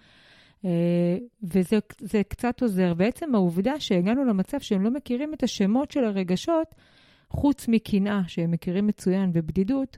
אה, 0.65 1.19
וזה 1.43 1.79
זה 1.99 2.23
קצת 2.29 2.63
עוזר. 2.63 2.95
בעצם 2.95 3.35
העובדה 3.35 3.81
שהגענו 3.81 4.25
למצב 4.25 4.61
שהם 4.61 4.83
לא 4.83 4.91
מכירים 4.91 5.35
את 5.35 5.43
השמות 5.43 5.91
של 5.91 6.05
הרגשות, 6.05 6.75
חוץ 7.31 7.69
מקנאה, 7.69 8.21
שהם 8.27 8.51
מכירים 8.51 8.87
מצוין, 8.87 9.31
ובדידות, 9.33 9.97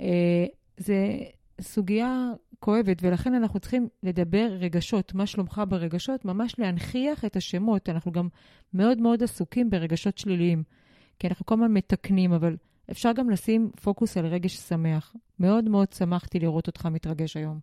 אה, 0.00 0.46
זה 0.76 1.18
סוגיה 1.60 2.32
כואבת, 2.58 2.96
ולכן 3.02 3.34
אנחנו 3.34 3.60
צריכים 3.60 3.88
לדבר 4.02 4.48
רגשות, 4.60 5.14
מה 5.14 5.26
שלומך 5.26 5.62
ברגשות, 5.68 6.24
ממש 6.24 6.54
להנכיח 6.58 7.24
את 7.24 7.36
השמות. 7.36 7.88
אנחנו 7.88 8.12
גם 8.12 8.28
מאוד 8.74 9.00
מאוד 9.00 9.22
עסוקים 9.22 9.70
ברגשות 9.70 10.18
שליליים. 10.18 10.62
כי 11.18 11.28
אנחנו 11.28 11.46
כל 11.46 11.54
הזמן 11.54 11.72
מתקנים, 11.72 12.32
אבל 12.32 12.56
אפשר 12.90 13.12
גם 13.12 13.30
לשים 13.30 13.70
פוקוס 13.82 14.16
על 14.16 14.26
רגש 14.26 14.56
שמח. 14.56 15.16
מאוד 15.38 15.64
מאוד 15.64 15.92
שמחתי 15.92 16.38
לראות 16.38 16.66
אותך 16.66 16.86
מתרגש 16.86 17.36
היום. 17.36 17.60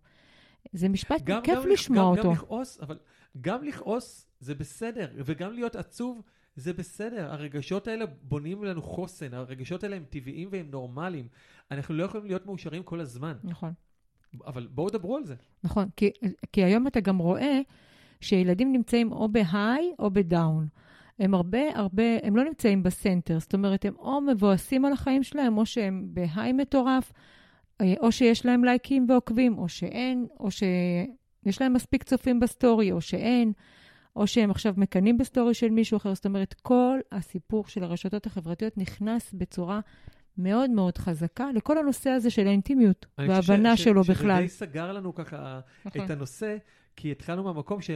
זה 0.72 0.88
משפט, 0.88 1.22
גם, 1.24 1.42
כיף 1.42 1.58
גם, 1.58 1.68
לשמוע 1.68 2.02
גם, 2.02 2.08
אותו. 2.08 2.28
גם 2.28 2.34
לכעוס, 2.34 2.80
אבל 2.80 2.98
גם 3.40 3.64
לכעוס 3.64 4.26
זה 4.40 4.54
בסדר, 4.54 5.08
וגם 5.16 5.52
להיות 5.52 5.76
עצוב 5.76 6.22
זה 6.56 6.72
בסדר. 6.72 7.32
הרגשות 7.32 7.88
האלה 7.88 8.04
בונים 8.22 8.64
לנו 8.64 8.82
חוסן, 8.82 9.34
הרגשות 9.34 9.84
האלה 9.84 9.96
הם 9.96 10.04
טבעיים 10.10 10.48
והם 10.52 10.70
נורמליים. 10.70 11.28
אנחנו 11.70 11.94
לא 11.94 12.04
יכולים 12.04 12.26
להיות 12.26 12.46
מאושרים 12.46 12.82
כל 12.82 13.00
הזמן, 13.00 13.36
נכון, 13.44 13.72
אבל 14.46 14.68
בואו 14.70 14.90
דברו 14.90 15.16
על 15.16 15.24
זה. 15.24 15.34
נכון. 15.64 15.88
כי, 15.96 16.10
כי 16.52 16.64
היום 16.64 16.86
אתה 16.86 17.00
גם 17.00 17.18
רואה 17.18 17.60
שילדים 18.20 18.72
נמצאים 18.72 19.12
או 19.12 19.28
ב 19.28 19.41
high 19.41 19.92
או 19.98 20.10
ב 20.10 20.20
down. 20.20 20.68
הם 21.18 21.34
הרבה, 21.34 21.60
הרבה, 21.74 22.02
הם 22.22 22.36
לא 22.36 22.44
נמצאים 22.44 22.82
ב 22.82 22.89
center. 22.89 23.38
זאת 23.38 23.54
אומרת, 23.54 23.84
הם 23.84 23.94
או 23.98 24.20
מבואסים 24.20 24.84
על 24.84 24.92
החיים 24.92 25.22
שלהם, 25.22 25.58
או 25.58 25.66
שהם 25.66 26.06
ב 26.06 26.15
high 26.15 26.52
מטורף, 26.52 27.12
אה, 27.80 27.94
או 28.00 28.12
שיש 28.12 28.46
להם 28.46 28.64
לייקים 28.64 29.06
ועוקבים, 29.08 29.58
או 29.58 29.68
שאין, 29.68 30.26
או 30.40 30.50
שיש 30.50 31.60
להם 31.60 31.72
מספיק 31.72 32.02
צופים 32.02 32.40
בסטורי, 32.40 32.92
או 32.92 33.00
שאין, 33.00 33.52
או 34.16 34.26
שהם 34.26 34.50
עכשיו 34.50 34.74
מקנאים 34.76 35.18
בסטורי 35.18 35.54
של 35.54 35.70
מישהו 35.70 35.96
אחר. 35.96 36.14
זאת 36.14 36.26
אומרת, 36.26 36.54
כל 36.62 36.98
הסיפור 37.12 37.66
של 37.66 37.84
הרשתות 37.84 38.26
החברתיות 38.26 38.78
נכנס 38.78 39.32
בצורה 39.32 39.80
מאוד 40.38 40.70
מאוד 40.70 40.98
חזקה 40.98 41.46
לכל 41.54 41.78
הנושא 41.78 42.10
הזה 42.10 42.30
של 42.30 42.46
האינטימיות 42.46 43.06
אני 43.18 43.28
חושב 43.28 43.50
וההבנה 43.50 43.76
ש- 43.76 43.80
ש- 43.80 43.84
שלו 43.84 44.04
שזה 44.04 44.12
בכלל. 44.12 44.42
די 44.42 44.48
סגר 44.48 44.92
לנו 44.92 45.14
ככה 45.14 45.60
נכון. 45.84 46.04
את 46.04 46.10
הנושא, 46.10 46.56
כי 46.96 47.10
התחלנו 47.10 47.42
מהמקום 47.42 47.80
ש... 47.80 47.90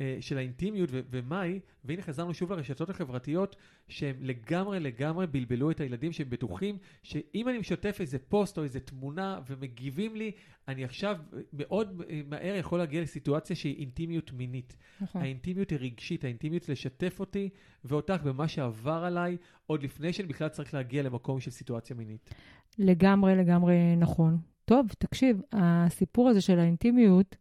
אה, 0.00 0.16
של 0.20 0.38
האינטימיות 0.38 0.88
ו- 0.92 1.00
ומאי, 1.10 1.60
והנה 1.84 2.02
חזרנו 2.02 2.34
שוב 2.34 2.52
לרשתות 2.52 2.90
החברתיות, 2.90 3.56
שהם 3.88 4.16
לגמרי 4.20 4.80
לגמרי 4.80 5.26
בלבלו 5.26 5.70
את 5.70 5.80
הילדים, 5.80 6.12
שהם 6.12 6.30
בטוחים 6.30 6.78
שאם 7.02 7.48
אני 7.48 7.58
משתף 7.58 7.96
איזה 8.00 8.18
פוסט 8.18 8.58
או 8.58 8.64
איזה 8.64 8.80
תמונה 8.80 9.40
ומגיבים 9.48 10.16
לי, 10.16 10.30
אני 10.68 10.84
עכשיו 10.84 11.16
מאוד 11.52 12.02
אה, 12.10 12.20
מהר 12.26 12.54
יכול 12.56 12.78
להגיע 12.78 13.02
לסיטואציה 13.02 13.56
שהיא 13.56 13.78
אינטימיות 13.78 14.32
מינית. 14.32 14.76
נכון. 15.00 15.22
האינטימיות 15.22 15.70
היא 15.70 15.78
רגשית, 15.78 16.24
האינטימיות 16.24 16.68
לשתף 16.68 17.20
אותי 17.20 17.48
ואותך 17.84 18.22
במה 18.24 18.48
שעבר 18.48 19.04
עליי, 19.04 19.36
עוד 19.66 19.82
לפני 19.82 20.12
שאני 20.12 20.28
בכלל 20.28 20.48
צריך 20.48 20.74
להגיע 20.74 21.02
למקום 21.02 21.40
של 21.40 21.50
סיטואציה 21.50 21.96
מינית. 21.96 22.30
לגמרי, 22.78 23.36
לגמרי 23.36 23.96
נכון. 23.96 24.38
טוב, 24.64 24.88
תקשיב, 24.98 25.40
הסיפור 25.52 26.28
הזה 26.28 26.40
של 26.40 26.58
האינטימיות, 26.58 27.36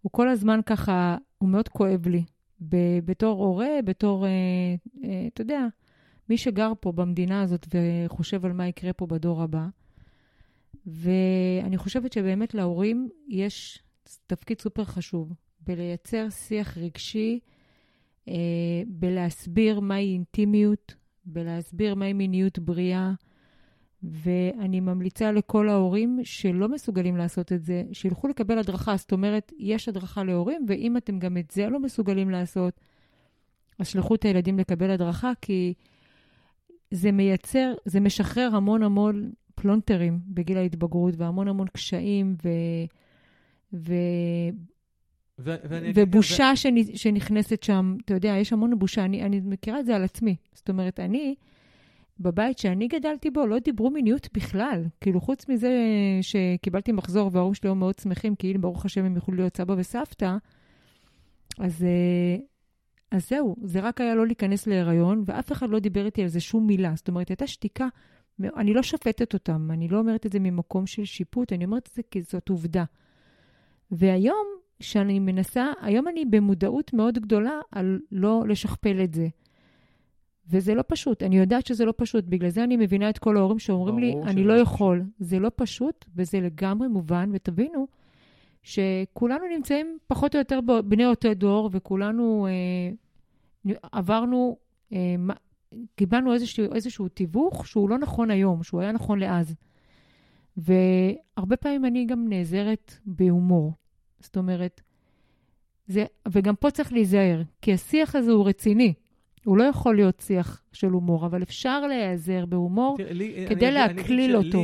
הוא 0.00 0.12
כל 0.12 0.28
הזמן 0.28 0.60
ככה, 0.66 1.16
הוא 1.38 1.48
מאוד 1.48 1.68
כואב 1.68 2.06
לי. 2.06 2.24
בתור 3.04 3.44
הורה, 3.44 3.68
בתור, 3.84 4.26
אה, 4.26 4.30
אה, 5.04 5.26
אתה 5.26 5.40
יודע, 5.40 5.66
מי 6.28 6.38
שגר 6.38 6.72
פה 6.80 6.92
במדינה 6.92 7.42
הזאת 7.42 7.66
וחושב 7.74 8.46
על 8.46 8.52
מה 8.52 8.68
יקרה 8.68 8.92
פה 8.92 9.06
בדור 9.06 9.42
הבא. 9.42 9.66
ואני 10.86 11.78
חושבת 11.78 12.12
שבאמת 12.12 12.54
להורים 12.54 13.08
יש 13.28 13.82
תפקיד 14.26 14.60
סופר 14.60 14.84
חשוב 14.84 15.32
בלייצר 15.60 16.30
שיח 16.30 16.78
רגשי, 16.78 17.40
אה, 18.28 18.34
בלהסביר 18.86 19.80
מהי 19.80 20.12
אינטימיות, 20.12 20.94
בלהסביר 21.24 21.94
מהי 21.94 22.12
מיניות 22.12 22.58
בריאה. 22.58 23.12
ואני 24.10 24.80
ממליצה 24.80 25.32
לכל 25.32 25.68
ההורים 25.68 26.20
שלא 26.22 26.68
מסוגלים 26.68 27.16
לעשות 27.16 27.52
את 27.52 27.64
זה, 27.64 27.82
שילכו 27.92 28.28
לקבל 28.28 28.58
הדרכה. 28.58 28.96
זאת 28.96 29.12
אומרת, 29.12 29.52
יש 29.58 29.88
הדרכה 29.88 30.24
להורים, 30.24 30.66
ואם 30.68 30.96
אתם 30.96 31.18
גם 31.18 31.36
את 31.36 31.50
זה 31.50 31.68
לא 31.68 31.80
מסוגלים 31.80 32.30
לעשות, 32.30 32.80
אז 33.78 33.88
שלחו 33.88 34.14
את 34.14 34.24
הילדים 34.24 34.58
לקבל 34.58 34.90
הדרכה, 34.90 35.32
כי 35.40 35.74
זה 36.90 37.12
מייצר, 37.12 37.74
זה 37.84 38.00
משחרר 38.00 38.50
המון 38.56 38.82
המון 38.82 39.32
פלונטרים 39.54 40.20
בגיל 40.26 40.58
ההתבגרות, 40.58 41.14
והמון 41.16 41.48
המון 41.48 41.66
קשיים 41.68 42.36
ו... 42.44 42.48
ו... 43.72 43.94
ו- 45.38 45.54
ובושה 45.94 46.52
שנ- 46.56 46.96
שנכנסת 46.96 47.62
שם, 47.62 47.96
אתה 48.04 48.14
יודע, 48.14 48.28
יש 48.28 48.52
המון 48.52 48.78
בושה. 48.78 49.04
אני, 49.04 49.22
אני 49.22 49.40
מכירה 49.44 49.80
את 49.80 49.86
זה 49.86 49.96
על 49.96 50.04
עצמי. 50.04 50.36
זאת 50.52 50.68
אומרת, 50.68 51.00
אני, 51.00 51.34
בבית 52.20 52.58
שאני 52.58 52.88
גדלתי 52.88 53.30
בו, 53.30 53.46
לא 53.46 53.58
דיברו 53.58 53.90
מיניות 53.90 54.28
בכלל. 54.34 54.84
כאילו, 55.00 55.20
חוץ 55.20 55.48
מזה 55.48 55.70
שקיבלתי 56.22 56.92
מחזור 56.92 57.30
וההורים 57.32 57.54
שלי 57.54 57.68
היו 57.68 57.74
מאוד 57.74 57.98
שמחים, 57.98 58.34
כי 58.34 58.50
הנה, 58.50 58.58
ברוך 58.58 58.84
השם, 58.84 59.04
הם 59.04 59.16
יכלו 59.16 59.34
להיות 59.34 59.56
סבא 59.56 59.74
וסבתא, 59.78 60.36
אז, 61.58 61.84
אה, 61.84 62.36
אז 63.10 63.28
זהו, 63.28 63.56
זה 63.62 63.80
רק 63.80 64.00
היה 64.00 64.14
לא 64.14 64.26
להיכנס 64.26 64.66
להיריון, 64.66 65.22
ואף 65.26 65.52
אחד 65.52 65.70
לא 65.70 65.78
דיבר 65.78 66.06
איתי 66.06 66.22
על 66.22 66.28
זה 66.28 66.40
שום 66.40 66.66
מילה. 66.66 66.92
זאת 66.96 67.08
אומרת, 67.08 67.28
הייתה 67.28 67.46
שתיקה. 67.46 67.88
אני 68.56 68.74
לא 68.74 68.82
שופטת 68.82 69.34
אותם, 69.34 69.70
אני 69.70 69.88
לא 69.88 69.98
אומרת 69.98 70.26
את 70.26 70.32
זה 70.32 70.38
ממקום 70.38 70.86
של 70.86 71.04
שיפוט, 71.04 71.52
אני 71.52 71.64
אומרת 71.64 71.88
את 71.88 71.94
זה 71.94 72.02
כי 72.10 72.22
זאת 72.22 72.48
עובדה. 72.48 72.84
והיום, 73.90 74.46
שאני 74.80 75.18
מנסה, 75.18 75.72
היום 75.80 76.08
אני 76.08 76.24
במודעות 76.24 76.92
מאוד 76.92 77.18
גדולה 77.18 77.60
על 77.72 78.00
לא 78.12 78.44
לשכפל 78.48 79.00
את 79.04 79.14
זה. 79.14 79.28
וזה 80.50 80.74
לא 80.74 80.84
פשוט, 80.86 81.22
אני 81.22 81.38
יודעת 81.38 81.66
שזה 81.66 81.84
לא 81.84 81.94
פשוט, 81.96 82.24
בגלל 82.24 82.50
זה 82.50 82.64
אני 82.64 82.76
מבינה 82.76 83.10
את 83.10 83.18
כל 83.18 83.36
ההורים 83.36 83.58
שאומרים 83.58 83.98
לי, 83.98 84.14
אני 84.22 84.44
לא. 84.44 84.52
יכול. 84.52 85.02
זה 85.18 85.38
לא 85.38 85.50
פשוט, 85.56 86.04
וזה 86.16 86.40
לגמרי 86.40 86.88
מובן, 86.88 87.30
ותבינו 87.32 87.86
שכולנו 88.62 89.44
נמצאים 89.56 89.98
פחות 90.06 90.34
או 90.34 90.38
יותר 90.38 90.60
בני 90.84 91.06
אותו 91.06 91.34
דור, 91.34 91.70
וכולנו 91.72 92.46
אה, 92.46 93.74
עברנו, 93.92 94.56
אה, 94.92 95.14
קיבלנו 95.96 96.34
איזשהו, 96.34 96.74
איזשהו 96.74 97.08
תיווך 97.08 97.66
שהוא 97.66 97.90
לא 97.90 97.98
נכון 97.98 98.30
היום, 98.30 98.62
שהוא 98.62 98.80
היה 98.80 98.92
נכון 98.92 99.18
לאז. 99.18 99.54
והרבה 100.56 101.56
פעמים 101.56 101.84
אני 101.84 102.06
גם 102.06 102.28
נעזרת 102.28 102.94
בהומור. 103.06 103.72
זאת 104.20 104.36
אומרת, 104.36 104.80
זה, 105.86 106.04
וגם 106.28 106.56
פה 106.56 106.70
צריך 106.70 106.92
להיזהר, 106.92 107.42
כי 107.62 107.72
השיח 107.72 108.16
הזה 108.16 108.30
הוא 108.32 108.48
רציני. 108.48 108.94
הוא 109.44 109.58
לא 109.58 109.64
יכול 109.64 109.94
להיות 109.96 110.20
שיח 110.20 110.62
של 110.72 110.86
הומור, 110.90 111.26
אבל 111.26 111.42
אפשר 111.42 111.86
להיעזר 111.86 112.46
בהומור. 112.46 112.96
תראה, 112.96 113.12
לי- 113.12 113.46
כדי 113.48 113.68
אני 113.68 113.84
אני 113.84 113.94
להקליל 113.96 114.36
אותו. 114.36 114.62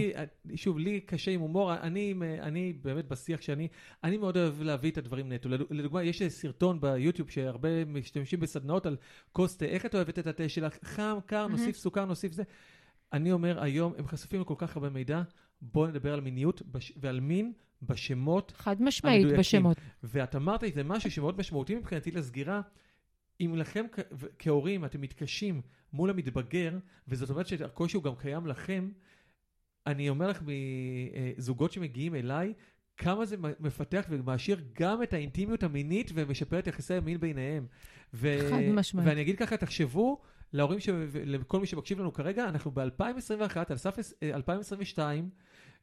שוב, 0.54 0.78
לי 0.78 1.00
קשה 1.00 1.30
עם 1.30 1.40
הומור, 1.40 1.74
אני, 1.74 2.14
אני 2.42 2.72
באמת 2.82 3.08
בשיח 3.08 3.40
שאני, 3.42 3.68
אני 4.04 4.16
מאוד 4.16 4.36
אוהב 4.36 4.62
להביא 4.62 4.90
את 4.90 4.98
הדברים 4.98 5.32
נטו. 5.32 5.48
לד- 5.48 5.60
לדוגמה, 5.70 6.02
יש 6.02 6.22
סרטון 6.22 6.80
ביוטיוב 6.80 7.30
שהרבה 7.30 7.84
משתמשים 7.84 8.40
בסדנאות 8.40 8.86
על 8.86 8.96
כוס 9.32 9.56
תה, 9.56 9.64
איך 9.64 9.86
את 9.86 9.94
אוהבת 9.94 10.18
את 10.18 10.26
התה 10.26 10.48
שלך? 10.48 10.76
חם, 10.84 11.18
קר, 11.26 11.46
נוסיף 11.46 11.76
סוכר, 11.76 12.04
נוסיף 12.04 12.32
זה. 12.32 12.42
אני 13.12 13.32
אומר, 13.32 13.62
היום 13.62 13.92
הם 13.98 14.06
חשופים 14.06 14.40
לכל 14.40 14.54
כך 14.58 14.76
הרבה 14.76 14.90
מידע, 14.90 15.22
בואו 15.62 15.86
נדבר 15.86 16.12
על 16.14 16.20
מיניות 16.20 16.62
בש- 16.72 16.92
ועל 16.96 17.20
מין 17.20 17.52
בשמות 17.82 18.52
חד 18.56 18.82
משמעית 18.82 19.16
המדויקים. 19.16 19.40
בשמות. 19.40 19.76
ואת 20.02 20.36
אמרת 20.36 20.62
לי, 20.62 20.72
זה 20.72 20.82
משהו 20.84 21.10
שמאוד 21.10 21.38
משמעותי 21.38 21.74
מבחינתי 21.74 22.10
לסגירה. 22.10 22.60
אם 23.40 23.54
לכם 23.56 23.84
כהורים 24.38 24.84
אתם 24.84 25.00
מתקשים 25.00 25.60
מול 25.92 26.10
המתבגר, 26.10 26.78
וזאת 27.08 27.30
אומרת 27.30 27.46
שהקושי 27.46 27.96
הוא 27.96 28.04
גם 28.04 28.16
קיים 28.16 28.46
לכם, 28.46 28.90
אני 29.86 30.08
אומר 30.08 30.28
לך 30.28 30.42
מזוגות 31.38 31.72
שמגיעים 31.72 32.14
אליי, 32.14 32.54
כמה 32.96 33.24
זה 33.24 33.36
מפתח 33.60 34.06
ומעשיר 34.08 34.60
גם 34.72 35.02
את 35.02 35.12
האינטימיות 35.12 35.62
המינית 35.62 36.10
ומשפר 36.14 36.58
את 36.58 36.66
יחסי 36.66 36.94
המין 36.94 37.20
ביניהם. 37.20 37.66
ו- 38.14 38.50
חד 38.50 38.60
משמעית. 38.74 39.08
ואני 39.08 39.20
אגיד 39.20 39.38
ככה, 39.38 39.56
תחשבו, 39.56 40.20
להורים, 40.52 40.80
ש... 40.80 40.88
לכל 41.14 41.60
מי 41.60 41.66
שמקשיב 41.66 42.00
לנו 42.00 42.12
כרגע, 42.12 42.48
אנחנו 42.48 42.70
ב-2021, 42.70 43.56
על 43.68 43.76
סף 43.76 43.98
אה, 44.22 44.34
2022, 44.34 45.30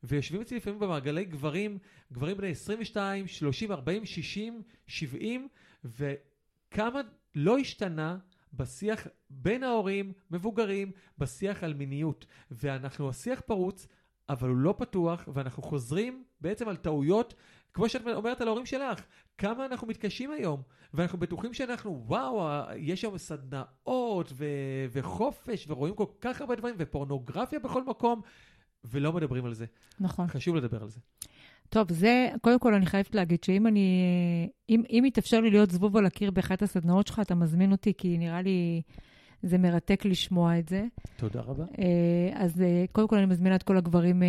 ויושבים 0.04 0.42
אצלי 0.42 0.58
לפעמים 0.58 0.80
במעגלי 0.80 1.26
גברים, 1.26 1.78
גברים 2.14 2.38
בני 2.38 2.50
22, 2.50 3.28
30, 3.28 3.72
40, 3.72 4.06
60, 4.06 4.62
70, 4.88 5.48
וכמה 5.86 7.02
לא 7.36 7.58
השתנה 7.58 8.18
בשיח 8.54 9.08
בין 9.30 9.64
ההורים, 9.64 10.14
מבוגרים, 10.32 10.92
בשיח 11.18 11.64
על 11.64 11.74
מיניות. 11.74 12.26
ואנחנו, 12.52 13.10
השיח 13.10 13.40
פרוץ, 13.40 13.88
אבל 14.30 14.50
הוא 14.50 14.58
לא 14.58 14.76
פתוח, 14.78 15.28
ואנחנו 15.34 15.64
חוזרים 15.64 16.24
בעצם 16.42 16.68
על 16.68 16.76
טעויות, 16.76 17.34
כמו 17.74 17.90
שאת 17.90 18.02
אומרת 18.08 18.42
על 18.42 18.48
ההורים 18.48 18.66
שלך, 18.66 19.06
כמה 19.38 19.66
אנחנו 19.66 19.88
מתקשים 19.88 20.32
היום, 20.32 20.62
ואנחנו 20.94 21.18
בטוחים 21.18 21.54
שאנחנו, 21.54 22.04
וואו, 22.08 22.50
יש 22.78 23.02
שם 23.02 23.18
סדנאות 23.18 24.32
ו- 24.34 24.86
וחופש, 24.92 25.66
ורואים 25.70 25.96
כל 25.96 26.06
כך 26.22 26.42
הרבה 26.42 26.56
דברים, 26.56 26.76
ופורנוגרפיה 26.78 27.60
בכל 27.60 27.84
מקום, 27.84 28.22
ולא 28.84 29.14
מדברים 29.14 29.46
על 29.46 29.54
זה. 29.54 29.66
נכון. 30.00 30.28
חשוב 30.28 30.56
לדבר 30.56 30.82
על 30.82 30.90
זה. 30.90 31.00
טוב, 31.70 31.92
זה, 31.92 32.30
קודם 32.42 32.60
כל 32.60 32.74
אני 32.74 32.86
חייבת 32.86 33.16
להגיד 33.16 33.44
שאם 33.44 33.68
אני, 33.68 33.90
אם, 34.70 34.84
אם 34.90 35.04
יתאפשר 35.08 35.42
לי 35.42 35.50
להיות 35.50 35.72
זבוב 35.72 35.98
על 35.98 36.06
הקיר 36.06 36.32
באחת 36.32 36.62
הסדנאות 36.62 37.08
שלך, 37.08 37.20
אתה 37.20 37.36
מזמין 37.36 37.72
אותי, 37.72 37.94
כי 37.98 38.18
נראה 38.18 38.42
לי 38.42 38.82
זה 39.44 39.58
מרתק 39.58 40.06
לשמוע 40.06 40.60
את 40.60 40.70
זה. 40.70 40.86
תודה 41.16 41.42
רבה. 41.42 41.64
אה, 41.80 41.86
אז 42.34 42.62
אה, 42.62 42.86
קודם 42.92 43.08
כל 43.08 43.18
אני 43.18 43.26
מזמינה 43.26 43.56
את 43.56 43.64
כל 43.64 43.78
הגברים 43.78 44.24
אה, 44.24 44.28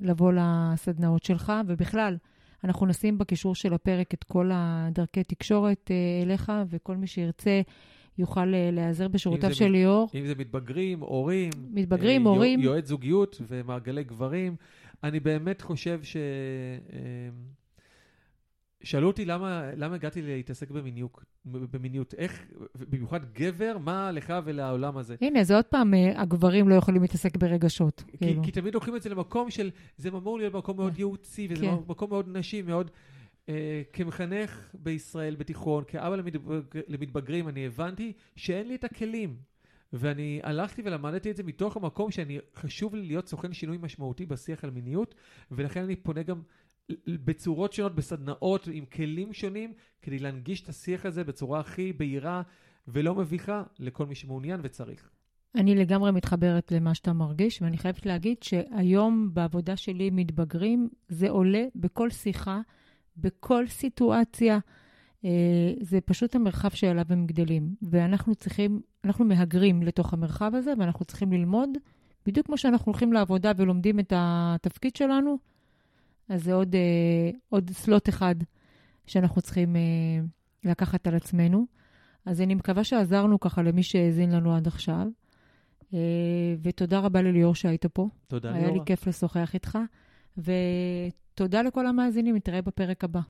לבוא 0.00 0.32
לסדנאות 0.32 1.22
שלך, 1.22 1.52
ובכלל, 1.66 2.16
אנחנו 2.64 2.86
נשים 2.86 3.18
בקישור 3.18 3.54
של 3.54 3.74
הפרק 3.74 4.14
את 4.14 4.24
כל 4.24 4.50
הדרכי 4.54 5.24
תקשורת 5.24 5.90
אליך, 6.22 6.52
וכל 6.70 6.96
מי 6.96 7.06
שירצה 7.06 7.60
יוכל 8.18 8.44
להיעזר 8.72 9.08
בשירותיו 9.08 9.54
של 9.54 9.68
ליאור. 9.68 10.08
אם 10.14 10.26
זה 10.26 10.34
מתבגרים, 10.38 11.00
הורים, 11.00 11.50
מתבגרים, 11.70 12.26
אה, 12.26 12.32
הורים. 12.32 12.60
יועץ 12.60 12.86
זוגיות 12.86 13.40
ומעגלי 13.48 14.04
גברים, 14.04 14.56
אני 15.04 15.20
באמת 15.20 15.60
חושב 15.60 16.00
ש... 16.02 16.16
אה, 16.92 17.28
שאלו 18.82 19.06
אותי 19.06 19.24
למה, 19.24 19.70
למה 19.76 19.94
הגעתי 19.94 20.22
להתעסק 20.22 20.70
במיניות, 20.70 21.24
במיניות, 21.44 22.14
איך, 22.14 22.44
במיוחד 22.90 23.32
גבר, 23.32 23.76
מה 23.78 24.12
לך 24.12 24.32
ולעולם 24.44 24.96
הזה? 24.96 25.16
הנה, 25.20 25.44
זה 25.44 25.56
עוד 25.56 25.64
פעם, 25.64 25.94
אה, 25.94 26.20
הגברים 26.20 26.68
לא 26.68 26.74
יכולים 26.74 27.02
להתעסק 27.02 27.36
ברגשות. 27.36 28.02
כי, 28.06 28.18
כאילו. 28.18 28.42
כי 28.42 28.50
תמיד 28.50 28.74
לוקחים 28.74 28.96
את 28.96 29.02
זה 29.02 29.08
למקום 29.08 29.50
של, 29.50 29.70
זה 29.96 30.08
אמור 30.08 30.38
להיות 30.38 30.54
מקום 30.54 30.76
מאוד 30.76 30.98
ייעוצי, 30.98 31.48
וזה 31.50 31.66
כן. 31.66 31.74
מקום 31.88 32.10
מאוד 32.10 32.28
נשי, 32.36 32.62
מאוד... 32.62 32.90
אה, 33.48 33.82
כמחנך 33.92 34.70
בישראל 34.74 35.36
בתיכון, 35.36 35.84
כאבא 35.86 36.16
למתבג, 36.16 36.60
למתבגרים, 36.88 37.48
אני 37.48 37.66
הבנתי 37.66 38.12
שאין 38.36 38.68
לי 38.68 38.74
את 38.74 38.84
הכלים. 38.84 39.36
ואני 39.92 40.40
הלכתי 40.42 40.82
ולמדתי 40.84 41.30
את 41.30 41.36
זה 41.36 41.42
מתוך 41.42 41.76
המקום 41.76 42.10
שאני, 42.10 42.38
חשוב 42.54 42.94
לי 42.94 43.06
להיות 43.06 43.28
סוכן 43.28 43.52
שינוי 43.52 43.78
משמעותי 43.80 44.26
בשיח 44.26 44.64
על 44.64 44.70
מיניות, 44.70 45.14
ולכן 45.50 45.84
אני 45.84 45.96
פונה 45.96 46.22
גם 46.22 46.42
בצורות 47.06 47.72
שונות, 47.72 47.94
בסדנאות, 47.94 48.68
עם 48.72 48.84
כלים 48.84 49.32
שונים, 49.32 49.72
כדי 50.02 50.18
להנגיש 50.18 50.62
את 50.62 50.68
השיח 50.68 51.06
הזה 51.06 51.24
בצורה 51.24 51.60
הכי 51.60 51.92
בהירה 51.92 52.42
ולא 52.88 53.14
מביכה 53.14 53.62
לכל 53.78 54.06
מי 54.06 54.14
שמעוניין 54.14 54.60
וצריך. 54.62 55.10
אני 55.54 55.74
לגמרי 55.74 56.12
מתחברת 56.12 56.72
למה 56.72 56.94
שאתה 56.94 57.12
מרגיש, 57.12 57.62
ואני 57.62 57.78
חייבת 57.78 58.06
להגיד 58.06 58.42
שהיום 58.42 59.30
בעבודה 59.32 59.76
שלי 59.76 60.10
מתבגרים, 60.10 60.88
זה 61.08 61.30
עולה 61.30 61.64
בכל 61.74 62.10
שיחה, 62.10 62.60
בכל 63.16 63.66
סיטואציה. 63.66 64.58
אה, 65.24 65.72
זה 65.80 66.00
פשוט 66.00 66.34
המרחב 66.34 66.70
שאליו 66.70 67.04
הם 67.08 67.26
גדלים. 67.26 67.74
ואנחנו 67.82 68.34
צריכים, 68.34 68.80
אנחנו 69.04 69.24
מהגרים 69.24 69.82
לתוך 69.82 70.12
המרחב 70.12 70.54
הזה, 70.54 70.72
ואנחנו 70.78 71.04
צריכים 71.04 71.32
ללמוד, 71.32 71.70
בדיוק 72.26 72.46
כמו 72.46 72.58
שאנחנו 72.58 72.92
הולכים 72.92 73.12
לעבודה 73.12 73.52
ולומדים 73.56 74.00
את 74.00 74.12
התפקיד 74.16 74.96
שלנו, 74.96 75.38
אז 76.28 76.44
זה 76.44 76.54
עוד, 76.54 76.74
אה, 76.74 77.30
עוד 77.48 77.70
סלוט 77.70 78.08
אחד 78.08 78.34
שאנחנו 79.06 79.42
צריכים 79.42 79.76
אה, 79.76 79.80
לקחת 80.64 81.06
על 81.06 81.14
עצמנו. 81.14 81.66
אז 82.26 82.40
אני 82.40 82.54
מקווה 82.54 82.84
שעזרנו 82.84 83.40
ככה 83.40 83.62
למי 83.62 83.82
שהאזין 83.82 84.30
לנו 84.30 84.54
עד 84.54 84.66
עכשיו. 84.66 85.06
ותודה 86.62 86.98
רבה 86.98 87.22
לליאור 87.22 87.54
שהיית 87.54 87.86
פה. 87.86 88.08
תודה, 88.26 88.54
היה 88.54 88.70
לי. 88.70 88.78
כיף 88.86 89.06
לשוחח 89.06 89.54
איתך. 89.54 89.78
ותודה 90.38 91.62
לכל 91.62 91.86
המאזינים, 91.86 92.36
נתראה 92.36 92.62
בפרק 92.62 93.04
הבא. 93.04 93.20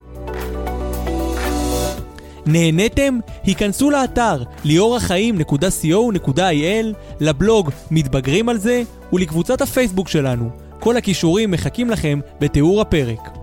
נהניתם? 2.50 3.18
היכנסו 3.44 3.90
לאתר 3.90 4.42
ליאורחיים.co.il, 4.64 6.86
לבלוג 7.20 7.70
מתבגרים 7.90 8.48
על 8.48 8.58
זה 8.58 8.82
ולקבוצת 9.12 9.60
הפייסבוק 9.60 10.08
שלנו. 10.08 10.50
כל 10.80 10.96
הכישורים 10.96 11.50
מחכים 11.50 11.90
לכם 11.90 12.20
בתיאור 12.40 12.80
הפרק. 12.80 13.37